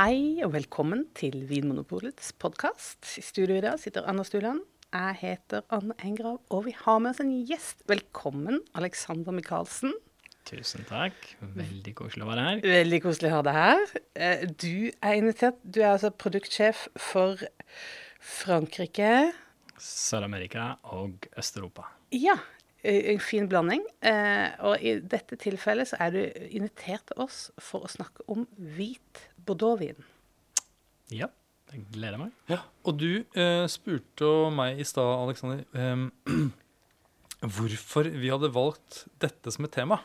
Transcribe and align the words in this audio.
Hei 0.00 0.40
og 0.46 0.54
velkommen 0.54 1.02
til 1.12 1.42
Vinmonopolets 1.44 2.30
podkast. 2.40 3.04
I 3.20 3.22
studio 3.24 3.58
i 3.58 3.60
dag 3.60 3.74
sitter 3.82 4.06
Anna 4.08 4.22
Stuland. 4.24 4.62
Jeg 4.96 5.16
heter 5.20 5.66
Anne 5.76 5.92
Engrav, 6.00 6.38
og 6.48 6.62
vi 6.64 6.72
har 6.72 7.02
med 7.04 7.10
oss 7.10 7.20
en 7.20 7.34
gjest. 7.44 7.82
Velkommen, 7.90 8.62
Alexander 8.80 9.34
Michaelsen. 9.36 9.92
Tusen 10.48 10.86
takk. 10.88 11.18
Veldig 11.52 11.92
koselig 11.98 12.24
å 12.24 12.30
være 12.30 12.46
her. 12.46 12.62
Veldig 12.64 13.00
koselig 13.04 13.28
å 13.28 13.34
ha 13.34 13.42
deg 13.50 13.58
her. 13.58 13.84
Eh, 14.16 14.46
Du 14.64 14.88
er 15.02 15.18
invitert. 15.20 15.60
Du 15.68 15.82
er 15.82 15.90
altså 15.92 16.08
produktsjef 16.16 16.86
for 16.96 17.44
Frankrike. 18.16 19.34
Sør-Amerika 19.76 20.78
og 20.96 21.28
Øst-Europa. 21.36 21.90
Ja, 22.16 22.38
en 22.82 23.20
fin 23.20 23.48
blanding. 23.52 23.84
Eh, 24.00 24.48
Og 24.64 24.80
i 24.80 24.96
dette 25.00 25.36
tilfellet 25.36 25.92
så 25.92 26.00
er 26.00 26.10
du 26.16 26.22
invitert 26.48 27.04
til 27.12 27.20
oss 27.20 27.50
for 27.60 27.84
å 27.84 27.92
snakke 27.92 28.24
om 28.32 28.48
hvit 28.56 29.26
bordeauxvin. 29.46 30.08
Ja, 31.14 31.30
jeg 31.70 31.84
gleder 31.94 32.20
meg. 32.20 32.32
Ja, 32.50 32.62
og 32.86 32.98
du 33.00 33.22
eh, 33.22 33.66
spurte 33.70 34.30
meg 34.54 34.80
i 34.80 34.86
stad, 34.86 35.10
Aleksander, 35.24 35.64
eh, 35.74 36.40
hvorfor 37.56 38.10
vi 38.10 38.32
hadde 38.32 38.52
valgt 38.54 39.04
dette 39.22 39.54
som 39.54 39.66
et 39.66 39.74
tema. 39.74 40.00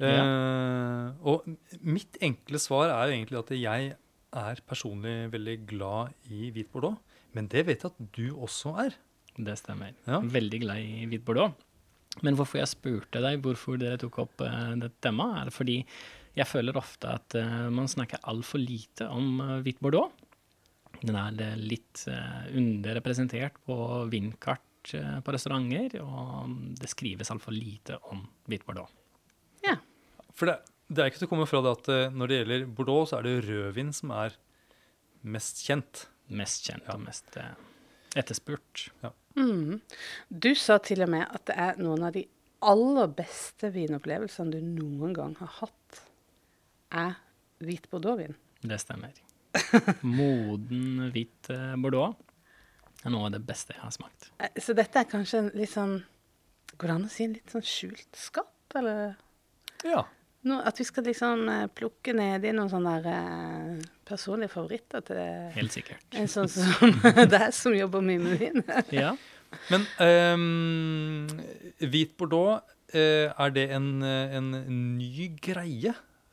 Eh, 0.00 1.08
og 1.28 1.44
mitt 1.84 2.16
enkle 2.24 2.60
svar 2.62 2.88
er 2.88 3.10
jo 3.10 3.16
egentlig 3.18 3.40
at 3.42 3.50
jeg 3.58 3.94
er 4.40 4.62
personlig 4.68 5.32
veldig 5.32 5.56
glad 5.68 6.14
i 6.32 6.50
hvit 6.54 6.70
bordeaux. 6.72 6.96
Men 7.36 7.48
det 7.50 7.66
vet 7.68 7.84
jeg 7.84 7.92
at 7.92 8.14
du 8.16 8.26
også 8.42 8.74
er. 8.86 8.96
Det 9.36 9.56
stemmer. 9.60 9.92
Ja. 10.06 10.20
Veldig 10.24 10.62
glad 10.64 10.80
i 10.82 11.04
hvit 11.10 11.24
bordeaux. 11.26 11.52
Men 12.24 12.36
hvorfor 12.38 12.58
jeg 12.58 12.70
spurte 12.72 13.22
deg 13.22 13.42
hvorfor 13.44 13.78
dere 13.80 14.00
tok 14.00 14.18
opp 14.24 14.42
eh, 14.44 14.72
dette 14.80 14.98
temaet, 15.04 15.46
er 15.46 15.54
fordi 15.54 15.76
jeg 16.36 16.46
føler 16.46 16.78
ofte 16.78 17.10
at 17.10 17.36
eh, 17.38 17.68
man 17.74 17.88
snakker 17.90 18.22
altfor 18.30 18.62
lite 18.62 19.08
om 19.10 19.40
hvitt 19.40 19.64
hvit 19.66 19.80
bordeaux. 19.82 20.12
Den 21.00 21.16
er 21.18 21.38
eh, 21.42 21.56
litt 21.58 22.04
eh, 22.10 22.50
underrepresentert 22.56 23.58
på 23.66 23.76
vindkart 24.12 24.94
eh, 24.96 25.18
på 25.24 25.34
restauranter, 25.34 25.98
og 26.04 26.52
det 26.80 26.90
skrives 26.92 27.32
altfor 27.32 27.56
lite 27.56 27.98
om 28.12 28.22
hvitt 28.50 28.66
bordeaux. 28.68 28.92
Ja. 29.64 29.78
For 30.36 30.50
det, 30.50 30.60
det 30.90 31.02
er 31.02 31.10
ikke 31.10 31.22
til 31.22 31.30
å 31.30 31.32
komme 31.34 31.48
fra 31.48 31.62
det 31.64 31.74
at 31.78 31.90
eh, 31.92 32.14
når 32.14 32.30
det 32.30 32.40
gjelder 32.40 32.68
bordeaux, 32.78 33.10
så 33.10 33.20
er 33.20 33.28
det 33.28 33.36
rødvin 33.48 33.94
som 33.96 34.14
er 34.16 34.36
mest 35.22 35.64
kjent. 35.66 36.06
Mest 36.30 36.68
kjent 36.68 36.86
og 36.92 37.00
mest 37.02 37.40
eh, 37.40 37.54
etterspurt. 38.20 38.88
Mm. 39.38 39.80
Du 40.28 40.52
sa 40.58 40.78
til 40.82 41.02
og 41.06 41.10
med 41.12 41.26
at 41.26 41.48
det 41.50 41.56
er 41.58 41.80
noen 41.80 42.06
av 42.06 42.14
de 42.14 42.26
aller 42.66 43.08
beste 43.16 43.70
vinopplevelsene 43.72 44.52
du 44.52 44.60
noen 44.60 45.14
gang 45.16 45.34
har 45.40 45.52
hatt, 45.62 46.00
er 46.92 47.14
hvit 47.64 47.86
bordeauxvin. 47.92 48.34
Det 48.62 48.78
stemmer. 48.80 49.12
Moden 50.06 51.10
hvit 51.14 51.50
eh, 51.52 51.74
bordeaux 51.80 52.14
er 53.04 53.12
noe 53.14 53.26
av 53.30 53.34
det 53.34 53.42
beste 53.48 53.74
jeg 53.74 53.82
har 53.82 53.92
smakt. 53.94 54.30
Eh, 54.40 54.52
Så 54.60 54.74
dette 54.76 55.00
er 55.00 55.08
kanskje 55.10 55.40
en 55.44 55.50
litt 55.56 55.72
sånn 55.72 56.00
Går 56.78 56.86
det 56.86 56.94
an 56.94 57.04
å 57.08 57.10
si 57.12 57.24
en 57.26 57.32
litt 57.34 57.50
sånn 57.52 57.64
skjult 57.66 58.16
skatt, 58.16 58.76
eller? 58.78 59.16
Ja. 59.84 60.04
No, 60.48 60.60
at 60.64 60.78
vi 60.80 60.84
skal 60.88 61.04
liksom 61.04 61.42
eh, 61.52 61.66
plukke 61.76 62.14
ned 62.16 62.46
i 62.48 62.52
noen 62.56 62.70
sånne 62.72 62.92
der, 63.04 63.80
personlige 64.08 64.52
favoritter 64.54 65.02
til 65.04 65.18
Helt 65.56 65.74
sikkert. 65.74 66.06
en 66.16 66.30
sånn 66.30 66.48
som 66.48 66.94
deg, 67.34 67.50
som 67.56 67.74
jobber 67.76 68.04
mye 68.06 68.22
med 68.22 68.38
vin. 68.40 68.62
Ja. 69.02 69.12
Men 69.66 69.82
um, 69.98 71.26
hvit 71.82 72.12
bordeaux, 72.16 72.62
er 72.94 73.50
det 73.54 73.64
en, 73.74 73.88
en 74.06 74.48
ny 74.96 75.26
greie 75.42 75.90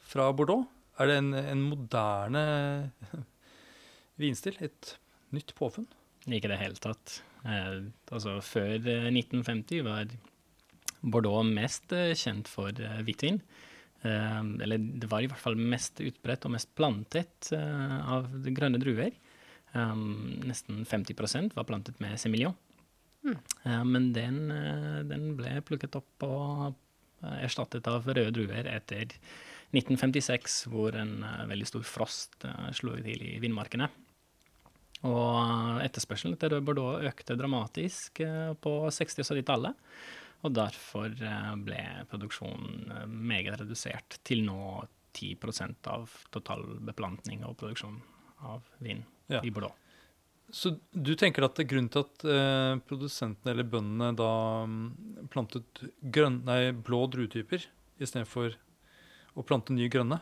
fra 0.08 0.30
Bordeaux? 0.36 0.66
Er 0.97 1.09
det 1.09 1.19
en, 1.22 1.33
en 1.38 1.63
moderne 1.69 2.44
vinstil? 4.21 4.58
Et 4.64 4.93
nytt 5.36 5.54
påfunn? 5.58 5.87
Ikke 6.27 6.49
i 6.49 6.54
det 6.54 6.59
hele 6.61 6.82
tatt. 6.82 7.20
Eh, 7.45 7.87
altså, 8.11 8.39
før 8.43 8.76
eh, 8.80 9.08
1950 9.14 9.86
var 9.87 10.11
Bordeaux 11.02 11.45
mest 11.48 11.93
eh, 11.95 12.15
kjent 12.17 12.49
for 12.52 12.71
eh, 12.73 13.02
hvitvin. 13.08 13.39
Eh, 14.02 14.42
eller 14.65 14.82
det 14.82 15.11
var 15.11 15.23
i 15.23 15.30
hvert 15.32 15.43
fall 15.43 15.59
mest 15.59 16.02
utbredt 16.04 16.48
og 16.49 16.55
mest 16.58 16.73
plantet 16.77 17.52
eh, 17.55 17.98
av 18.17 18.32
grønne 18.48 18.82
druer. 18.82 19.14
Um, 19.77 20.39
nesten 20.48 20.86
50% 20.87 21.52
var 21.53 21.67
plantet 21.67 21.99
med 22.02 22.15
semillon. 22.17 22.55
Eh, 23.65 23.83
men 23.83 24.14
den, 24.14 24.52
eh, 24.52 25.03
den 25.08 25.36
ble 25.37 25.59
plukket 25.65 25.98
opp 25.99 26.26
og 26.27 26.76
eh, 27.23 27.43
erstattet 27.45 27.87
av 27.89 28.08
røde 28.08 28.32
druer 28.36 28.70
etter 28.71 29.15
1956, 29.76 30.60
hvor 30.72 30.95
en 30.95 31.17
eh, 31.28 31.45
veldig 31.50 31.67
stor 31.67 31.86
frost 31.88 32.45
eh, 32.48 32.70
slo 32.78 32.95
til 33.04 33.23
i 33.28 33.38
vindmarkene. 33.44 33.89
Og 35.08 35.82
etterspørselen 35.83 36.33
etter 36.38 36.55
bordeaux 36.66 37.04
økte 37.05 37.36
dramatisk 37.38 38.22
eh, 38.26 38.54
på 38.64 38.77
60- 38.89 39.22
og 39.26 39.30
70-tallet. 39.36 39.82
Og 40.48 40.54
derfor 40.54 41.11
eh, 41.11 41.52
ble 41.66 41.82
produksjonen 42.11 42.94
eh, 42.95 43.08
meget 43.10 43.60
redusert 43.61 44.20
til 44.27 44.45
nå 44.48 44.86
10% 45.17 45.89
av 45.89 46.14
total 46.33 46.64
beplantning 46.86 47.44
og 47.48 47.58
produksjon 47.60 48.00
av 48.45 48.66
vin 48.83 49.04
Ja. 49.27 49.42
i 49.44 49.50
Bordeaux. 49.52 49.73
Så 50.54 50.77
du 50.95 51.10
tenker 51.20 51.44
at 51.44 51.60
grunnen 51.67 51.89
til 51.92 52.06
at 52.06 52.23
eh, 52.23 52.77
produsentene 52.88 53.52
eller 53.52 53.67
bøndene 53.67 54.14
da 54.16 54.30
mm, 54.64 55.27
plantet 55.33 55.82
grønn, 56.16 56.38
nei, 56.48 56.72
blå 56.72 57.02
druetyper 57.11 57.66
istedenfor 58.00 58.56
å 59.37 59.45
plante 59.45 59.75
nye 59.75 59.92
grønne, 59.92 60.20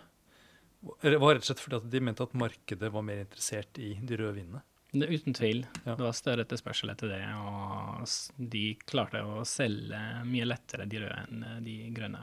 Det 1.01 1.17
var 1.17 1.33
rett 1.33 1.41
og 1.41 1.47
slett 1.47 1.61
fordi 1.63 1.77
at 1.79 1.85
de 1.89 1.99
mente 2.03 2.21
at 2.21 2.33
markedet 2.37 2.91
var 2.93 3.01
mer 3.01 3.23
interessert 3.23 3.79
i 3.81 3.95
de 4.05 4.17
røde 4.19 4.35
vinene? 4.35 4.59
Det, 4.91 5.07
uten 5.09 5.33
tvil. 5.33 5.63
Ja. 5.83 5.95
Det 5.95 6.05
var 6.05 6.13
større 6.15 6.45
etterspørsel 6.45 6.91
etter 6.93 7.09
det, 7.09 7.23
og 7.41 8.05
de 8.53 8.63
klarte 8.85 9.23
å 9.25 9.41
selge 9.49 9.97
mye 10.29 10.45
lettere 10.45 10.85
de 10.87 11.01
røde 11.01 11.23
enn 11.25 11.41
eh, 11.47 11.61
de 11.65 11.77
grønne. 11.95 12.21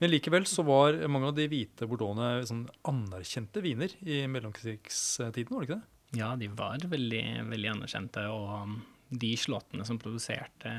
Men 0.00 0.10
likevel 0.10 0.46
så 0.50 0.64
var 0.66 0.96
mange 1.10 1.30
av 1.30 1.36
de 1.36 1.46
hvite 1.50 1.86
bordeauxene 1.88 2.46
sånn 2.48 2.64
anerkjente 2.90 3.62
viner 3.64 3.92
i 4.02 4.24
mellomkrigstiden, 4.30 5.52
var 5.54 5.62
det 5.62 5.68
ikke 5.68 5.78
det? 5.78 6.18
Ja, 6.18 6.32
de 6.38 6.48
var 6.54 6.82
veldig, 6.90 7.22
veldig 7.50 7.70
anerkjente, 7.70 8.24
og 8.30 8.74
de 9.10 9.32
slåttene 9.38 9.84
som 9.86 9.98
produserte 10.00 10.70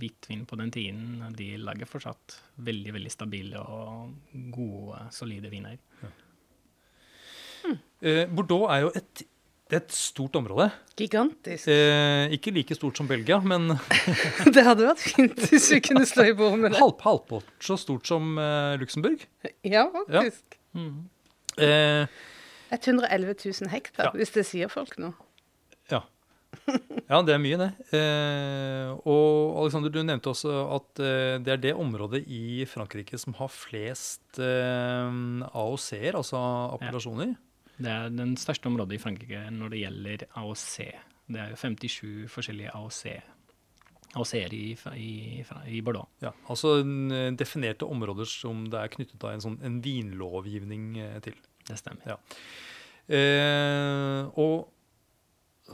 hvitvin 0.00 0.44
på 0.48 0.56
den 0.58 0.70
tiden, 0.74 1.20
de 1.36 1.50
lager 1.60 1.86
fortsatt 1.86 2.38
veldig, 2.64 2.92
veldig 2.96 3.12
stabile 3.12 3.60
og 3.60 4.14
gode, 4.54 5.04
solide 5.14 5.50
viner. 5.52 5.76
Eh, 8.04 8.26
Bordeaux 8.28 8.66
er 8.72 8.82
jo 8.84 8.90
et, 8.98 9.22
er 9.72 9.78
et 9.78 9.94
stort 9.96 10.36
område. 10.36 10.66
Gigantisk. 11.00 11.68
Eh, 11.72 12.34
ikke 12.36 12.52
like 12.52 12.76
stort 12.76 12.98
som 13.00 13.08
Belgia, 13.08 13.38
men 13.40 13.70
Det 14.54 14.64
hadde 14.66 14.90
vært 14.90 15.00
fint 15.04 15.40
hvis 15.48 15.70
vi 15.72 15.80
kunne 15.86 16.04
slå 16.08 16.26
i 16.28 16.36
bord 16.36 16.58
med 16.60 16.74
det. 16.74 16.80
halv, 16.82 16.98
halvpått 17.06 17.48
så 17.64 17.78
stort 17.80 18.06
som 18.10 18.34
eh, 18.40 18.74
Luxembourg. 18.82 19.24
Ja, 19.64 19.86
faktisk. 19.94 20.58
Eh, 21.56 22.04
111 22.74 23.36
000 23.44 23.70
hektar, 23.72 24.10
Ja. 24.10 24.12
hvis 24.18 24.32
det 24.34 24.44
sier 24.48 24.68
folk 24.72 24.96
noe. 25.00 25.14
Ja. 26.54 26.78
ja, 27.10 27.20
det 27.26 27.34
er 27.34 27.42
mye, 27.42 27.58
det. 27.60 27.70
Eh, 27.98 28.90
og 29.10 29.60
Alexander, 29.62 29.92
du 29.92 30.00
nevnte 30.02 30.32
også 30.32 30.54
at 30.76 31.02
eh, 31.04 31.36
det 31.44 31.54
er 31.54 31.62
det 31.62 31.74
området 31.78 32.22
i 32.26 32.64
Frankrike 32.68 33.20
som 33.20 33.36
har 33.38 33.52
flest 33.52 34.40
eh, 34.42 35.18
AOC-er, 35.50 36.18
altså 36.20 36.40
appellasjoner. 36.78 37.34
Det 37.74 37.90
er 37.90 38.12
den 38.14 38.36
største 38.38 38.70
området 38.70 38.98
i 38.98 39.02
Frankrike 39.02 39.46
når 39.50 39.72
det 39.72 39.84
gjelder 39.84 40.26
AOC. 40.40 40.74
Det 41.26 41.40
er 41.40 41.54
jo 41.54 41.58
57 41.58 42.28
forskjellige 42.30 42.74
AOC. 42.76 43.00
AOC-er 44.14 44.54
i, 44.54 44.66
i, 45.00 45.14
i 45.74 45.80
Bordeaux. 45.82 46.06
Ja, 46.22 46.30
altså 46.50 46.76
definerte 47.38 47.88
områder 47.88 48.28
som 48.30 48.66
det 48.70 48.78
er 48.78 48.92
knyttet 48.92 49.24
av 49.24 49.34
en, 49.34 49.42
sånn, 49.42 49.58
en 49.66 49.80
vinlovgivning 49.84 50.92
eh, 51.02 51.18
til. 51.24 51.36
Det 51.64 51.78
stemmer. 51.80 52.14
Ja. 52.14 52.18
Eh, 53.04 54.20
og 54.40 54.73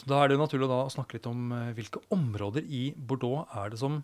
da 0.06 0.20
er 0.22 0.30
det 0.30 0.36
jo 0.38 0.44
naturlig 0.44 0.68
da 0.70 0.82
å 0.84 0.92
snakke 0.92 1.18
litt 1.18 1.26
om 1.30 1.50
eh, 1.54 1.70
hvilke 1.76 2.02
områder 2.14 2.66
i 2.66 2.90
Bordeaux 2.94 3.50
er 3.58 3.72
det 3.72 3.80
som 3.80 4.00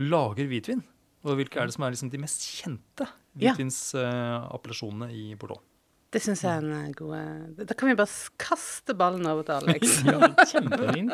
lager 0.00 0.48
hvitvin? 0.48 0.80
Og 1.28 1.36
hvilke 1.36 1.60
er 1.60 1.68
det 1.68 1.74
som 1.76 1.84
er 1.84 1.92
liksom 1.92 2.12
de 2.12 2.22
mest 2.22 2.46
kjente 2.48 3.08
Ja. 3.38 3.52
hvitvinsappellasjonene 3.52 5.10
i 5.12 5.34
Bordeaux? 5.38 5.60
Det 6.10 6.18
syns 6.24 6.40
jeg 6.42 6.50
er 6.50 6.64
en 6.64 6.72
eh, 6.74 6.94
god 6.96 7.12
eh, 7.20 7.66
Da 7.68 7.76
kan 7.78 7.90
vi 7.90 7.98
bare 8.00 8.32
kaste 8.40 8.96
ballen 8.98 9.28
over 9.30 9.44
til 9.46 9.60
Alex. 9.60 10.00
Ja, 10.08 10.32
kjempefint. 10.50 11.12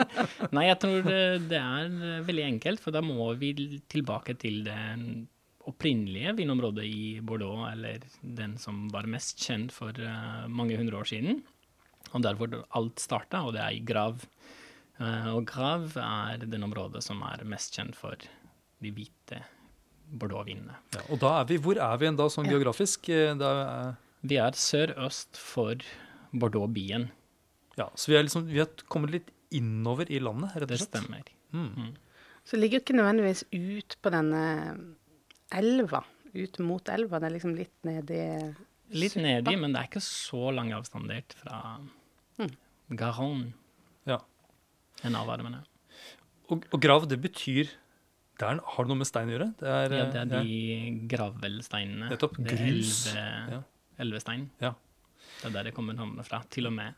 Nei, 0.54 0.68
jeg 0.70 0.78
tror 0.84 1.10
det, 1.50 1.58
er 1.60 2.22
veldig 2.30 2.46
enkelt, 2.46 2.80
for 2.84 2.94
da 2.94 3.02
må 3.04 3.26
vi 3.40 3.50
tilbake 3.92 4.38
til 4.40 4.62
det 4.68 4.78
opprinnelige 5.66 6.36
vinområdet 6.38 6.86
i 6.86 7.18
Bordeaux, 7.26 7.66
eller 7.72 8.06
den 8.22 8.54
som 8.62 8.86
var 8.94 9.10
mest 9.10 9.42
kjent 9.42 9.74
for 9.74 9.90
mange 10.46 10.78
hundre 10.78 11.02
år 11.02 11.10
siden. 11.10 11.42
Og 12.14 12.22
der 12.22 12.34
hvor 12.38 12.52
alt 12.78 13.00
starta, 13.02 13.42
og 13.46 13.52
det 13.56 13.60
er 13.64 13.74
i 13.76 13.80
Grav. 13.84 14.22
Eh, 15.00 15.28
og 15.34 15.44
Grav 15.50 15.96
er 16.00 16.38
den 16.46 16.62
området 16.64 17.02
som 17.04 17.20
er 17.26 17.42
mest 17.44 17.74
kjent 17.76 17.96
for 17.98 18.14
de 18.80 18.90
hvite 18.94 19.42
Bordeaux-vinene. 20.06 20.76
Ja, 20.94 21.02
og 21.10 21.18
da 21.20 21.32
er 21.40 21.48
vi, 21.50 21.58
hvor 21.58 21.76
er 21.82 21.96
vi 21.98 22.10
da 22.16 22.28
sånn 22.30 22.46
Ja. 22.46 22.52
geografisk? 22.56 23.08
Eh, 23.10 23.34
Da 23.34 23.50
er, 23.90 23.96
Vi 24.26 24.36
er 24.38 24.50
sørøst 24.52 25.36
for 25.36 25.74
Bordeaux-byen. 26.32 27.10
Ja, 27.76 27.90
så 27.94 28.08
vi, 28.08 28.16
er 28.16 28.22
liksom, 28.24 28.46
vi 28.46 28.58
har 28.58 28.68
kommet 28.88 29.10
litt 29.10 29.30
innover 29.52 30.08
i 30.10 30.18
landet, 30.18 30.54
rett 30.56 30.70
og 30.70 30.78
slett. 30.78 30.92
Det 30.92 31.02
stemmer. 31.02 31.22
Mm. 31.52 31.96
Så 32.44 32.56
det 32.56 32.60
ligger 32.62 32.80
ikke 32.80 32.96
nødvendigvis 32.96 33.44
ut 33.52 33.96
på 34.02 34.10
denne 34.10 34.40
elva, 35.52 36.04
ut 36.34 36.58
mot 36.58 36.88
elva. 36.88 37.18
Det 37.20 37.28
er 37.28 37.34
liksom 37.36 37.54
litt 37.58 37.74
nedi 37.86 38.20
Litt 38.90 39.16
nedi, 39.16 39.56
men 39.58 39.72
det 39.72 39.80
er 39.82 39.88
ikke 39.90 40.02
så 40.04 40.52
lang 40.54 40.72
avstand 40.72 41.08
dit 41.08 41.32
fra 41.42 41.78
Mm. 42.38 42.50
Garonne. 42.96 43.52
Ja. 44.06 44.18
En 45.04 45.14
av 45.16 45.28
armene. 45.30 45.62
Og, 46.50 46.64
og 46.72 46.80
grav, 46.80 47.08
det 47.08 47.18
betyr 47.20 47.70
det 48.38 48.44
er, 48.44 48.60
Har 48.62 48.84
det 48.84 48.88
noe 48.92 48.98
med 49.00 49.06
stein 49.08 49.28
å 49.28 49.32
gjøre? 49.32 49.56
Det 49.58 49.66
er, 49.66 49.94
Ja, 49.96 50.04
det 50.12 50.20
er 50.20 50.26
ja. 50.26 50.42
de 50.42 50.98
Nettopp. 52.10 52.36
Grus. 52.36 53.04
Det 53.12 53.16
er 53.16 53.46
elve- 53.46 53.50
Ja. 53.50 53.62
Elvestein. 53.98 54.50
Ja. 54.60 54.74
Det 55.40 55.46
er 55.46 55.50
der 55.50 55.62
det 55.64 55.74
kommer 55.74 55.94
navnet 55.96 56.24
fra. 56.26 56.42
Til 56.50 56.66
og 56.66 56.72
med 56.74 56.94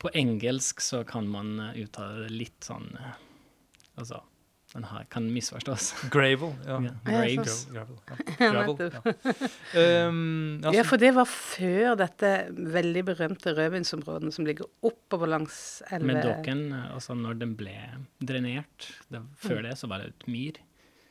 på 0.00 0.08
engelsk 0.16 0.80
så 0.80 1.04
kan 1.06 1.28
man 1.28 1.58
uttale 1.76 2.22
det 2.26 2.30
litt 2.30 2.60
sånn 2.60 2.88
eh, 2.98 3.12
Altså, 3.98 4.22
den 4.70 4.84
her 4.86 5.04
kan 5.10 5.24
misforstås. 5.34 5.88
Gravel. 6.14 6.52
Ja. 6.66 6.76
Ja, 6.84 6.92
Graves. 7.08 7.64
Gravel, 7.72 7.96
ja. 8.06 8.16
Gravel, 8.52 8.92
ja. 8.94 9.00
Um, 10.08 10.60
altså. 10.62 10.74
Ja, 10.76 10.84
for 10.86 11.02
det 11.02 11.10
var 11.16 11.26
før 11.30 11.96
dette 11.98 12.30
veldig 12.76 13.02
berømte 13.10 13.54
rødvinsområdet 13.58 14.32
som 14.36 14.46
ligger 14.46 14.68
oppover 14.86 15.30
langs 15.34 15.82
elve... 15.90 16.06
Med 16.12 16.22
Dokken, 16.26 16.64
altså 16.94 17.16
når 17.18 17.40
den 17.42 17.56
ble 17.58 17.74
drenert 18.22 18.90
det, 19.10 19.22
Før 19.42 19.62
det 19.66 19.74
så 19.80 19.90
var 19.90 20.04
det 20.04 20.12
et 20.14 20.28
myr, 20.30 20.60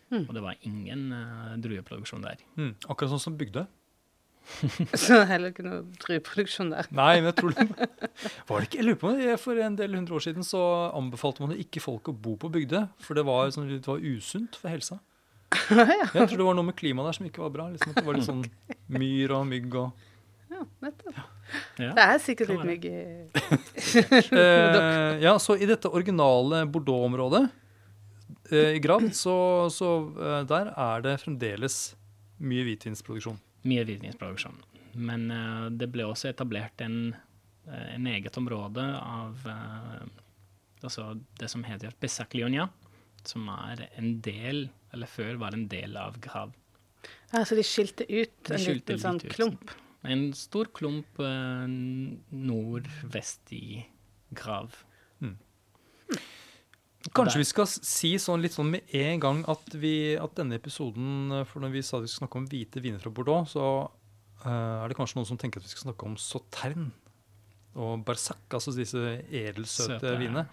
Mm. 0.09 0.23
og 0.25 0.31
det 0.33 0.41
var 0.41 0.55
ingen 0.65 1.01
uh, 1.13 1.51
drueproduksjon 1.61 2.23
der. 2.25 2.39
mm, 2.57 2.71
akkurat 2.89 3.11
sånn 3.11 3.19
som 3.21 3.35
Bygdøy. 3.37 3.67
Så 5.05 5.19
heller 5.29 5.53
ikke 5.53 5.65
noe 5.65 5.83
drueproduksjon 6.01 6.71
der. 6.73 6.89
Nei, 6.95 7.19
men 7.21 7.29
jeg 7.31 7.37
tror 7.39 7.53
det 7.55 7.67
var 8.49 8.59
det 8.59 8.69
ikke, 8.69 8.79
jeg 8.79 8.87
lurer 8.87 8.99
på 9.01 9.13
det, 9.17 9.35
For 9.43 9.61
en 9.63 9.77
del 9.79 9.95
hundre 9.97 10.17
år 10.17 10.25
siden 10.25 10.45
så 10.47 10.63
anbefalte 10.97 11.45
man 11.45 11.55
ikke 11.57 11.83
folk 11.83 12.11
å 12.11 12.15
bo 12.15 12.35
på 12.39 12.51
bygde. 12.53 12.87
for 13.03 13.19
det 13.19 13.25
var, 13.27 13.51
sånn, 13.55 13.69
det 13.71 13.85
var 13.87 14.03
usunt 14.03 14.59
for 14.59 14.71
helsa. 14.73 14.99
Jeg 15.69 16.27
tror 16.29 16.37
det 16.37 16.45
var 16.45 16.57
noe 16.57 16.67
med 16.67 16.77
klimaet 16.77 17.09
der 17.09 17.17
som 17.17 17.27
ikke 17.29 17.41
var 17.41 17.53
bra. 17.55 17.67
Liksom, 17.73 17.93
at 17.93 18.01
det 18.01 18.05
var 18.05 18.17
litt 18.19 18.27
sånn 18.27 18.43
myr 18.93 19.33
og 19.37 19.47
mygg 19.49 19.79
og 19.81 20.05
Ja, 20.49 20.63
nettopp. 20.83 21.17
Ja. 21.79 21.93
Det 21.97 22.05
er 22.05 22.19
sikkert 22.21 22.51
litt 22.53 22.65
mygg 22.67 22.85
i 22.89 22.99
eh, 24.37 25.17
Ja, 25.23 25.33
så 25.41 25.55
i 25.57 25.65
dette 25.69 25.89
originale 25.89 26.63
Bordeaux-området 26.69 27.47
eh, 28.51 28.75
i 28.77 28.81
Grav, 28.83 29.07
så, 29.17 29.35
så 29.73 29.93
eh, 30.13 30.41
der 30.49 30.69
er 30.75 31.05
det 31.05 31.15
fremdeles 31.23 31.79
mye 32.39 32.67
hvitvinsproduksjon. 32.67 33.39
Mye 33.67 33.83
hvitvinsproduksjon. 33.87 34.59
Men 34.99 35.31
eh, 35.33 35.65
det 35.75 35.89
ble 35.93 36.07
også 36.07 36.31
etablert 36.31 36.81
en, 36.85 37.15
eh, 37.67 37.95
en 37.95 38.07
eget 38.09 38.37
område 38.39 38.85
av 38.99 39.43
eh, 39.49 40.05
altså 40.81 41.11
det 41.39 41.49
som 41.51 41.65
heter 41.67 41.95
Bessaklionia, 42.01 42.69
som 43.27 43.49
er 43.51 43.87
en 43.99 44.21
del, 44.25 44.69
eller 44.95 45.11
før 45.11 45.37
var 45.41 45.53
en 45.57 45.67
del 45.71 45.97
av 45.99 46.19
Grav. 46.23 46.55
Ja, 47.33 47.43
så 47.45 47.55
de 47.55 47.63
skilte 47.67 48.07
ut 48.07 48.33
De 48.47 48.55
en 48.55 48.63
skilte 48.63 48.95
liten 48.95 49.03
sånn 49.03 49.21
ut. 49.21 49.31
klump. 49.35 49.71
En 50.07 50.29
stor 50.33 50.69
klump 50.71 51.19
nordvest 52.31 53.51
i 53.55 53.83
Grav. 54.35 54.77
Kanskje 57.15 57.39
vi 57.39 57.47
skal 57.47 57.67
si 57.69 58.11
sånn 58.19 58.41
litt 58.43 58.55
sånn 58.57 58.73
med 58.73 58.93
en 58.99 59.21
gang 59.23 59.37
at, 59.47 59.71
vi, 59.79 60.17
at 60.19 60.33
denne 60.35 60.57
episoden 60.59 61.31
eh, 61.31 61.45
For 61.47 61.63
når 61.63 61.71
vi 61.77 61.83
sa 61.85 62.01
vi 62.03 62.09
skulle 62.11 62.25
snakke 62.25 62.41
om 62.41 62.47
hvite 62.51 62.83
viner 62.83 62.99
fra 62.99 63.13
Bordeaux, 63.15 63.53
så 63.55 63.67
uh, 63.87 64.49
er 64.49 64.91
det 64.91 64.97
kanskje 64.99 65.19
noen 65.19 65.29
som 65.29 65.39
tenker 65.39 65.63
at 65.63 65.69
vi 65.69 65.71
skal 65.71 65.87
snakke 65.87 66.09
om 66.09 66.17
Sauterne 66.19 66.91
og 67.79 68.01
Barsac, 68.03 68.41
altså 68.51 68.73
disse 68.75 68.99
edelsøte 69.29 70.01
Søte. 70.01 70.15
vinene. 70.19 70.47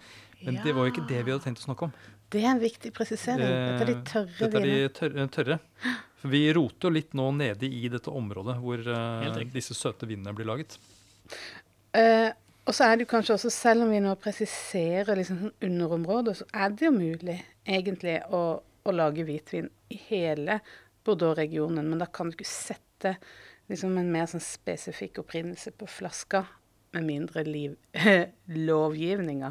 Men 0.45 0.59
det 0.63 0.71
var 0.77 0.85
jo 0.85 0.93
ikke 0.93 1.07
det 1.09 1.23
vi 1.25 1.33
hadde 1.33 1.43
tenkt 1.43 1.63
å 1.63 1.65
snakke 1.65 1.87
om. 1.89 1.95
Det 2.31 2.43
er 2.43 2.51
en 2.53 2.61
viktig 2.61 2.91
presisering. 2.95 3.41
Dette 3.41 3.83
er 3.83 3.89
de 3.89 3.95
tørre 4.07 4.37
Dette 4.37 4.59
er 4.61 4.67
de 4.67 4.89
tørre. 4.95 5.27
tørre. 5.33 5.57
For 6.21 6.31
vi 6.33 6.41
roter 6.55 6.87
jo 6.87 6.93
litt 6.93 7.15
nå 7.17 7.25
nede 7.35 7.67
i 7.67 7.89
dette 7.91 8.13
området 8.13 8.57
hvor 8.61 8.83
uh, 8.87 9.39
disse 9.53 9.75
søte 9.77 10.07
vinene 10.09 10.33
blir 10.37 10.47
laget. 10.47 10.77
Eh, 11.97 12.29
og 12.67 12.75
så 12.75 12.83
er 12.83 12.97
det 12.97 13.05
jo 13.05 13.11
kanskje 13.13 13.37
også, 13.37 13.51
selv 13.53 13.85
om 13.85 13.91
vi 13.93 14.01
nå 14.03 14.11
presiserer 14.19 15.15
liksom 15.15 15.39
sånn 15.45 15.53
så 16.35 16.47
er 16.51 16.73
det 16.75 16.83
jo 16.89 16.91
mulig 16.91 17.37
egentlig 17.63 18.17
å, 18.35 18.41
å 18.59 18.95
lage 18.95 19.23
hvitvin 19.23 19.69
i 19.93 19.99
hele 20.09 20.59
Bordeaux-regionen. 21.07 21.87
Men 21.87 22.03
da 22.03 22.09
kan 22.11 22.27
du 22.27 22.35
ikke 22.35 22.49
sette 22.49 23.15
liksom 23.71 23.95
en 23.99 24.11
mer 24.11 24.27
sånn 24.27 24.43
spesifikk 24.43 25.21
opprinnelse 25.23 25.71
på 25.79 25.87
flaska, 25.87 26.43
med 26.95 27.03
mindre 27.03 27.43
liv, 27.43 27.73
lovgivninga 28.69 29.49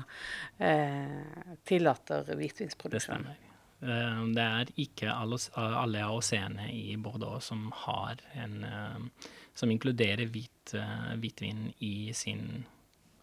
eh, 0.58 1.50
tillater 1.68 2.24
Det 2.24 2.36
hvitvinsproduksjon. 2.40 3.26
stemmer. 3.26 3.42
Eh, 3.80 4.22
Det 4.36 4.46
er 4.60 4.72
ikke 4.82 5.12
alle 5.12 6.04
AOC-ene 6.04 6.70
i 6.72 6.96
Bordeaux 6.96 7.44
som 7.44 7.68
har 7.84 8.24
en 8.34 8.64
eh, 8.64 9.28
Som 9.56 9.70
inkluderer 9.72 10.28
hvit, 10.28 10.74
eh, 10.74 11.12
hvitvin 11.16 11.70
i 11.80 12.12
sin 12.12 12.66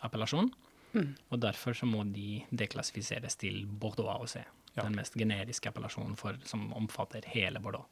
appellasjon. 0.03 0.51
Mm. 0.94 1.15
Og 1.33 1.39
derfor 1.41 1.73
så 1.73 1.88
må 1.89 2.03
de 2.13 2.44
deklassifiseres 2.53 3.35
til 3.41 3.63
Bordeaux 3.65 4.09
AOC. 4.13 4.44
Ja. 4.75 4.83
Den 4.88 4.95
mest 4.97 5.13
generiske 5.17 5.69
appellasjonen 5.69 6.15
for, 6.17 6.38
som 6.45 6.67
omfatter 6.77 7.25
hele 7.33 7.59
Bordeaux. 7.61 7.85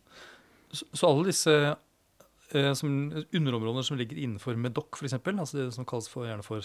Så, 0.71 0.85
så 0.93 1.09
alle 1.09 1.25
disse 1.29 1.51
eh, 2.55 2.73
som, 2.77 2.91
underområder 3.33 3.83
som 3.85 3.97
ligger 3.99 4.17
innenfor 4.21 4.55
Medoc, 4.57 4.97
f.eks., 5.01 5.13
altså 5.17 5.57
det 5.57 5.73
som 5.75 5.85
kalles 5.85 6.07
for, 6.09 6.25
gjerne 6.29 6.45
for 6.45 6.61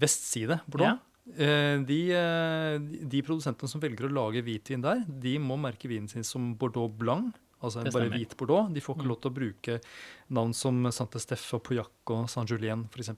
vestside 0.00 0.60
Bordeaux, 0.68 0.98
ja. 0.98 1.78
de, 1.86 1.98
eh, 2.12 2.78
de- 2.82 3.04
de 3.12 3.22
produsentene 3.22 3.68
som 3.70 3.80
velger 3.82 4.08
å 4.08 4.12
lage 4.12 4.42
hvitvin 4.44 4.82
der, 4.84 5.04
de 5.08 5.36
må 5.38 5.56
merke 5.60 5.88
vinen 5.90 6.08
sin 6.10 6.24
som 6.26 6.54
Bordeaux 6.58 6.90
Blanc, 6.98 7.32
altså 7.62 7.84
bare 7.92 8.10
hvit 8.10 8.36
Bordeaux. 8.36 8.72
De 8.74 8.80
får 8.82 8.96
ikke 8.96 9.04
Mm. 9.06 9.08
lov 9.12 9.20
til 9.22 9.30
å 9.30 9.34
bruke 9.36 9.80
navn 10.30 10.52
som 10.54 10.82
Saint-Estèphe 10.90 11.54
og 11.54 11.62
Pouillac 11.64 12.10
og 12.10 12.24
Saint-Julien, 12.28 12.88
f.eks. 12.90 13.10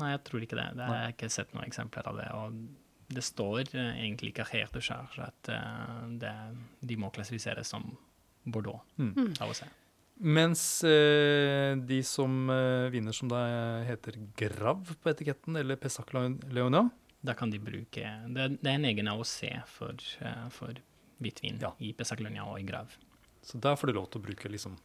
Nei, 0.00 0.10
jeg 0.16 0.24
tror 0.26 0.42
ikke 0.42 0.56
det. 0.58 0.68
det 0.76 0.86
jeg 0.88 1.02
har 1.04 1.12
ikke 1.12 1.30
sett 1.30 1.52
noen 1.54 1.68
eksempler 1.68 2.08
av 2.10 2.16
det. 2.18 2.26
Og 2.34 3.14
det 3.14 3.22
står 3.22 3.60
eh, 3.74 3.92
egentlig 4.02 4.32
ikke 4.32 4.48
helt 4.50 4.72
de 4.74 4.80
charge 4.82 5.22
at 5.22 5.48
eh, 5.54 6.08
det, 6.18 6.32
de 6.82 6.96
må 6.98 7.12
klassifiseres 7.14 7.68
som 7.70 7.96
Bordeaux 8.44 8.80
Mm. 8.98 9.34
se. 9.54 9.66
Mens 10.20 10.62
eh, 10.86 11.74
de 11.76 12.00
som 12.06 12.50
eh, 12.50 12.88
vinner 12.90 13.12
som 13.16 13.28
da 13.30 13.40
heter 13.86 14.18
Grav 14.38 14.84
på 15.02 15.10
etiketten, 15.10 15.56
eller 15.58 15.76
Pessac 15.76 16.12
Leonia, 16.14 16.88
Da 17.24 17.32
kan 17.34 17.48
de 17.50 17.58
bruke 17.58 18.02
Det, 18.28 18.36
er- 18.42 18.58
det 18.60 18.66
er 18.68 18.74
en 18.74 18.84
egen 18.84 19.08
AOC 19.08 19.62
for, 19.66 19.94
uh, 20.20 20.48
for 20.50 20.74
hvitvin 21.22 21.58
Ja. 21.62 21.70
i 21.80 21.92
Pesaclonia 21.96 22.44
og 22.44 22.58
i 22.60 22.64
Grav. 22.68 22.90
så 23.42 23.58
der 23.60 23.76
får 23.76 23.86
du 23.88 23.92
lov 23.94 24.10
til 24.10 24.20
å 24.20 24.24
bruke 24.26 24.48
liksom 24.50 24.76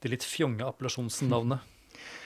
det 0.00 0.10
litt 0.10 0.22
fjonge 0.24 0.60
appellasjonsnavnet. 0.64 1.60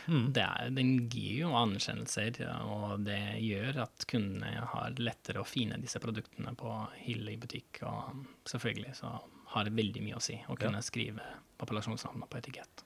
Mm. 0.06 0.26
Det 0.36 0.44
er, 0.44 0.70
den 0.74 0.92
gir 1.12 1.44
jo 1.44 1.54
anerkjennelser, 1.58 2.40
og 2.64 3.04
det 3.06 3.20
gjør 3.44 3.82
at 3.84 4.06
kundene 4.10 4.66
har 4.72 5.00
lettere 5.00 5.42
å 5.42 5.48
finne 5.48 5.80
disse 5.82 6.00
produktene 6.02 6.54
på 6.58 6.74
hylle 7.04 7.34
i 7.34 7.40
butikk. 7.40 7.82
Og 7.88 8.24
selvfølgelig 8.48 8.96
så 9.00 9.12
har 9.54 9.68
det 9.68 9.76
veldig 9.78 10.04
mye 10.04 10.18
å 10.18 10.24
si 10.24 10.38
å 10.48 10.56
kunne 10.60 10.82
skrive 10.84 11.24
appellasjonsnavnet 11.58 12.30
på 12.30 12.40
etikett. 12.40 12.84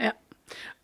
Ja. 0.00 0.12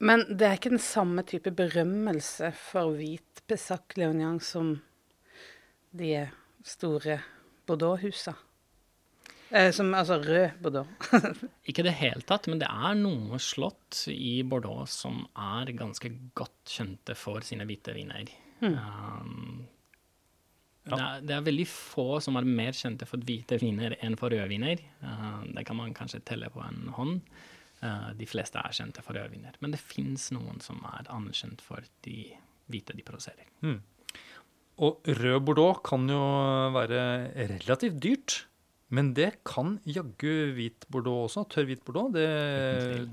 Men 0.00 0.24
det 0.30 0.46
er 0.46 0.58
ikke 0.58 0.72
den 0.76 0.82
samme 0.82 1.24
type 1.28 1.52
berømmelse 1.56 2.52
for 2.56 2.96
hvit 2.96 3.42
Pessac 3.48 3.96
Leonian 3.98 4.38
som 4.44 4.76
de 5.96 6.28
store 6.66 7.20
Bordeaux-husa. 7.68 8.34
Eh, 9.50 9.70
som, 9.72 9.88
altså 9.96 10.18
rød 10.20 10.58
Bordeaux. 10.62 10.88
Ikke 11.68 11.80
i 11.80 11.86
det 11.86 11.96
hele 11.96 12.24
tatt, 12.28 12.48
men 12.50 12.60
det 12.60 12.68
er 12.68 12.98
noen 12.98 13.40
slott 13.40 14.02
i 14.12 14.42
Bordeaux 14.44 14.90
som 14.92 15.22
er 15.32 15.72
ganske 15.78 16.10
godt 16.36 16.74
kjente 16.74 17.16
for 17.16 17.44
sine 17.46 17.66
hvite 17.68 17.94
viner. 17.96 18.30
Um, 18.60 19.66
Ja. 20.88 20.96
det, 20.96 21.04
er, 21.04 21.24
det 21.28 21.34
er 21.36 21.42
veldig 21.44 21.66
få 21.68 22.06
som 22.24 22.38
er 22.40 22.46
mer 22.48 22.72
kjente 22.72 23.04
for 23.04 23.20
hvite 23.20 23.58
viner 23.60 23.96
enn 24.00 24.16
for 24.16 24.32
røde 24.32 24.48
viner. 24.48 24.80
Uh, 25.02 25.44
det 25.52 25.66
kan 25.68 25.76
man 25.76 25.92
kanskje 25.96 26.22
telle 26.24 26.48
på 26.52 26.62
en 26.64 26.88
hånd. 26.96 27.20
Uh, 27.82 28.10
de 28.16 28.26
fleste 28.26 28.58
er 28.58 28.72
kjente 28.72 29.04
for 29.04 29.16
røde 29.16 29.32
viner. 29.34 29.56
Men 29.60 29.72
det 29.74 29.82
fins 29.82 30.30
noen 30.32 30.60
som 30.64 30.80
er 30.88 31.08
anerkjent 31.12 31.60
for 31.64 31.84
de 32.06 32.32
hvite 32.72 32.96
de 32.96 33.04
produserer. 33.04 33.48
Mm. 33.64 33.80
Og 34.84 35.08
rød 35.20 35.40
Bordeaux 35.44 35.80
kan 35.84 36.08
jo 36.08 36.20
være 36.72 37.00
relativt 37.58 38.00
dyrt. 38.02 38.38
Men 38.94 39.12
det 39.16 39.30
kan 39.48 39.76
jaggu 39.84 40.54
hvit 40.56 40.86
Bordeaux 40.92 41.28
også. 41.28 41.44
Tørr 41.52 41.68
hvit 41.68 41.82
Bordeaux. 41.84 42.12
Det, 42.14 42.28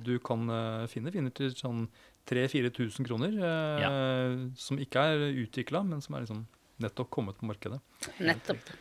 du 0.06 0.16
kan 0.24 0.48
eh, 0.48 0.86
finne 0.92 1.12
Finner 1.14 1.36
til 1.36 1.52
sånn 1.56 1.86
3000-4000 2.32 3.08
kroner. 3.08 3.36
Ja. 3.82 3.92
Som 4.58 4.80
ikke 4.82 5.04
er 5.12 5.26
utvikla, 5.44 5.84
men 5.86 6.02
som 6.02 6.16
er 6.16 6.26
liksom 6.26 6.46
nettopp 6.82 7.12
kommet 7.14 7.38
på 7.40 7.50
markedet. 7.50 7.82
Nettopp. 8.24 8.72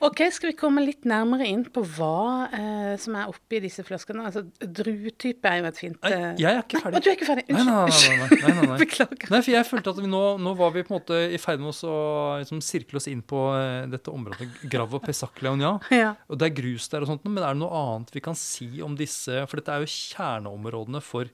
OK, 0.00 0.20
skal 0.32 0.48
vi 0.48 0.56
komme 0.56 0.80
litt 0.80 1.04
nærmere 1.08 1.44
inn 1.44 1.66
på 1.68 1.82
hva 1.84 2.46
eh, 2.56 2.92
som 3.00 3.16
er 3.20 3.28
oppi 3.28 3.58
disse 3.60 3.82
flaskene? 3.84 4.22
Altså, 4.30 4.46
Druetype 4.60 5.50
er 5.50 5.58
jo 5.60 5.66
et 5.68 5.80
fint 5.80 5.98
Nei, 6.06 6.12
eh, 6.16 6.38
jeg 6.40 6.48
er 6.54 6.62
ikke 6.62 6.80
ferdig. 6.80 6.94
Nei, 6.94 7.02
du 7.04 7.08
er 7.10 7.18
ikke 7.18 7.28
ferdig? 7.28 7.44
Nei, 7.52 7.64
nei, 7.68 7.74
Unnskyld. 7.84 8.16
nei, 8.16 8.28
nei, 8.30 8.38
nei, 8.40 8.54
nei, 8.56 8.68
nei. 8.70 8.78
Beklager. 8.84 9.32
Nei, 9.34 9.40
for 9.44 9.52
jeg 9.52 9.68
følte 9.68 9.92
at 9.92 10.00
vi 10.00 10.12
nå, 10.14 10.22
nå 10.40 10.54
var 10.56 10.72
vi 10.76 10.84
på 10.88 10.94
en 10.94 10.98
måte 11.02 11.18
i 11.28 11.40
ferd 11.42 11.60
med 11.60 11.74
å 11.74 11.98
liksom, 12.40 12.62
sirkle 12.64 13.00
oss 13.02 13.10
inn 13.12 13.20
på 13.20 13.42
eh, 13.58 13.90
dette 13.92 14.14
området 14.14 14.48
Grav 14.72 14.96
og 14.96 15.04
Pesac 15.04 15.42
Leonia. 15.44 15.74
Ja. 15.92 16.14
Og 16.32 16.40
det 16.40 16.48
er 16.48 16.56
grus 16.62 16.88
der 16.88 17.04
og 17.04 17.12
sånt, 17.12 17.28
men 17.28 17.42
er 17.42 17.52
det 17.52 17.60
noe 17.60 17.84
annet 17.84 18.14
vi 18.16 18.24
kan 18.24 18.38
si 18.38 18.70
om 18.84 18.96
disse 18.96 19.44
For 19.50 19.60
dette 19.60 19.76
er 19.76 19.84
jo 19.84 19.92
kjerneområdene 19.92 21.04
for 21.04 21.28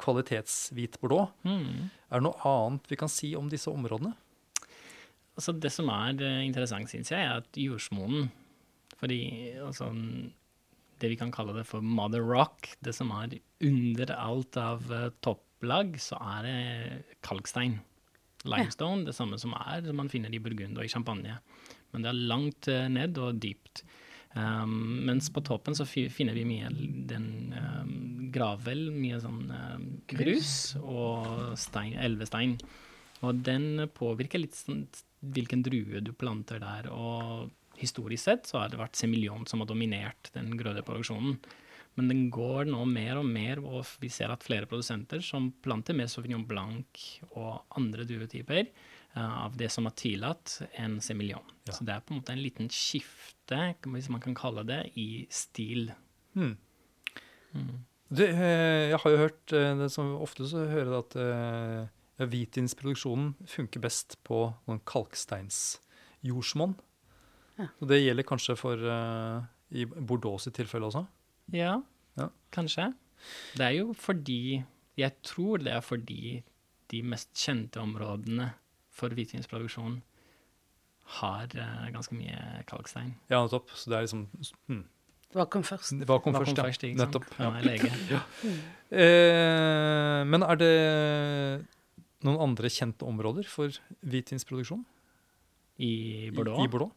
kvalitetshvit 0.00 0.96
blå. 1.02 1.26
Mm. 1.44 1.90
Er 2.08 2.22
det 2.22 2.24
noe 2.24 2.40
annet 2.56 2.88
vi 2.88 2.96
kan 3.00 3.12
si 3.12 3.34
om 3.36 3.52
disse 3.52 3.68
områdene? 3.68 4.14
Altså, 5.38 5.54
det 5.54 5.70
som 5.70 5.90
er 5.94 6.18
eh, 6.24 6.44
interessant, 6.48 6.90
syns 6.90 7.12
jeg, 7.14 7.22
er 7.22 7.38
at 7.44 7.58
jordsmonen 7.58 8.28
Fordi 8.98 9.20
altså, 9.62 9.92
det 10.98 11.12
vi 11.12 11.18
kan 11.20 11.30
kalle 11.34 11.54
det 11.54 11.66
for 11.68 11.84
mother 11.84 12.24
rock, 12.26 12.72
det 12.82 12.94
som 12.96 13.12
er 13.14 13.38
under 13.62 14.14
alt 14.16 14.58
av 14.58 14.90
eh, 14.90 15.12
topplag, 15.22 15.94
så 16.02 16.18
er 16.34 16.48
det 16.48 16.58
kalkstein. 17.22 17.78
Limestone, 18.48 19.06
det 19.06 19.14
samme 19.14 19.38
som 19.38 19.54
er 19.58 19.86
som 19.86 19.98
man 19.98 20.10
finner 20.10 20.34
i 20.34 20.42
Burgund 20.42 20.78
og 20.78 20.86
i 20.86 20.90
Champagne. 20.90 21.38
Men 21.92 22.04
det 22.04 22.10
er 22.10 22.28
langt 22.34 22.68
eh, 22.70 22.90
ned 22.90 23.18
og 23.22 23.38
dypt. 23.42 23.84
Um, 24.34 25.06
mens 25.08 25.30
på 25.32 25.40
toppen 25.40 25.74
så 25.74 25.86
finner 25.88 26.36
vi 26.36 26.44
mye 26.46 26.68
den 27.08 27.54
um, 27.56 27.94
gravel, 28.34 28.90
mye 28.92 29.18
sånn 29.22 29.48
um, 29.48 29.86
grus 30.10 30.76
og 30.82 31.56
stein, 31.58 31.96
elvestein. 31.96 32.58
Og 33.24 33.40
den 33.46 33.88
påvirker 33.96 34.42
litt 34.44 34.58
sånn 34.58 34.84
hvilken 35.20 35.62
drue 35.66 36.02
du 36.04 36.12
planter 36.16 36.60
der. 36.62 36.90
Og 36.92 37.48
historisk 37.78 38.24
sett 38.24 38.50
så 38.50 38.62
har 38.62 38.72
det 38.72 38.80
vært 38.80 38.98
semillon 38.98 39.46
som 39.48 39.62
har 39.62 39.70
dominert 39.70 40.30
den 40.34 40.52
grødeproduksjonen. 40.58 41.38
Men 41.98 42.12
den 42.12 42.28
går 42.30 42.68
nå 42.70 42.84
mer 42.86 43.18
og 43.18 43.26
mer, 43.26 43.58
og 43.58 43.88
vi 43.98 44.10
ser 44.12 44.30
at 44.30 44.44
flere 44.46 44.68
produsenter 44.70 45.22
som 45.24 45.50
planter 45.64 45.96
mer 45.98 46.06
Sauvignon 46.10 46.46
Blanc 46.46 47.02
og 47.32 47.64
andre 47.80 48.06
druetyper 48.06 48.68
uh, 49.16 49.48
av 49.48 49.56
det 49.58 49.66
som 49.74 49.88
er 49.90 49.96
tillatt, 49.98 50.60
enn 50.78 51.00
semillon. 51.02 51.42
Ja. 51.66 51.74
Så 51.74 51.86
det 51.88 51.96
er 51.96 52.04
på 52.06 52.14
en 52.14 52.20
måte 52.20 52.36
en 52.36 52.44
liten 52.44 52.70
skifte, 52.70 53.72
hvis 53.82 54.10
man 54.14 54.22
kan 54.22 54.38
kalle 54.38 54.62
det, 54.68 54.84
i 54.94 55.26
stil. 55.26 55.90
Hmm. 56.38 56.54
Mm. 57.50 57.78
Du, 58.08 58.22
jeg 58.24 58.98
har 59.02 59.12
jo 59.12 59.20
hørt 59.20 59.52
eh, 59.52 59.74
det 59.76 59.90
som 59.92 60.14
ofte 60.22 60.46
så 60.48 60.62
hører 60.70 60.92
jeg 60.94 61.02
at 61.02 61.16
eh, 61.20 61.90
hvitvinsproduksjonen 62.26 63.34
funker 63.46 63.80
best 63.84 64.16
på 64.26 64.40
noen 64.66 64.80
kalksteinsjordsmonn. 64.88 66.74
Ja. 67.58 67.68
Og 67.82 67.88
det 67.90 68.00
gjelder 68.04 68.26
kanskje 68.26 68.56
for 68.58 68.78
uh, 68.82 69.42
i 69.74 69.84
Bordeaux 69.86 70.42
sitt 70.46 70.54
tilfelle 70.58 70.86
også? 70.90 71.04
Ja, 71.54 71.80
Ja. 72.18 72.28
kanskje. 72.54 72.92
Det 73.54 73.64
er 73.66 73.70
jo 73.78 73.92
fordi 73.94 74.64
Jeg 74.98 75.12
tror 75.22 75.58
det 75.62 75.72
er 75.72 75.80
fordi 75.80 76.42
de 76.90 77.02
mest 77.02 77.30
kjente 77.34 77.78
områdene 77.78 78.52
for 78.90 79.08
hvitvinsproduksjon 79.14 80.00
har 81.20 81.46
uh, 81.54 81.86
ganske 81.94 82.14
mye 82.18 82.64
kalkstein. 82.66 83.14
Ja, 83.30 83.42
nettopp. 83.44 83.70
Så 83.74 83.90
det 83.90 83.96
er 83.96 84.00
liksom 84.06 84.26
hmm. 84.66 84.84
Hva 85.34 85.44
kom 85.50 85.62
først? 85.62 85.92
Hva 86.08 86.18
kom 86.24 86.32
Hva 86.34 86.40
først? 86.42 86.56
kom 86.56 86.64
ja. 86.64 86.72
først? 86.72 86.82
Nettopp. 86.98 87.24
Ja, 87.38 87.50
Ja. 87.54 87.60
lege. 87.60 87.90
Eh, 88.90 90.24
men 90.24 90.42
er 90.42 90.56
det 90.56 91.66
noen 92.26 92.40
andre 92.48 92.70
kjente 92.72 93.06
områder 93.06 93.46
for 93.46 93.74
hvitvinsproduksjon 94.02 94.84
I 95.78 95.90
i- 96.28 96.30
Bordeaux. 96.34 96.64
I, 96.64 96.68
Bordeaux? 96.72 96.92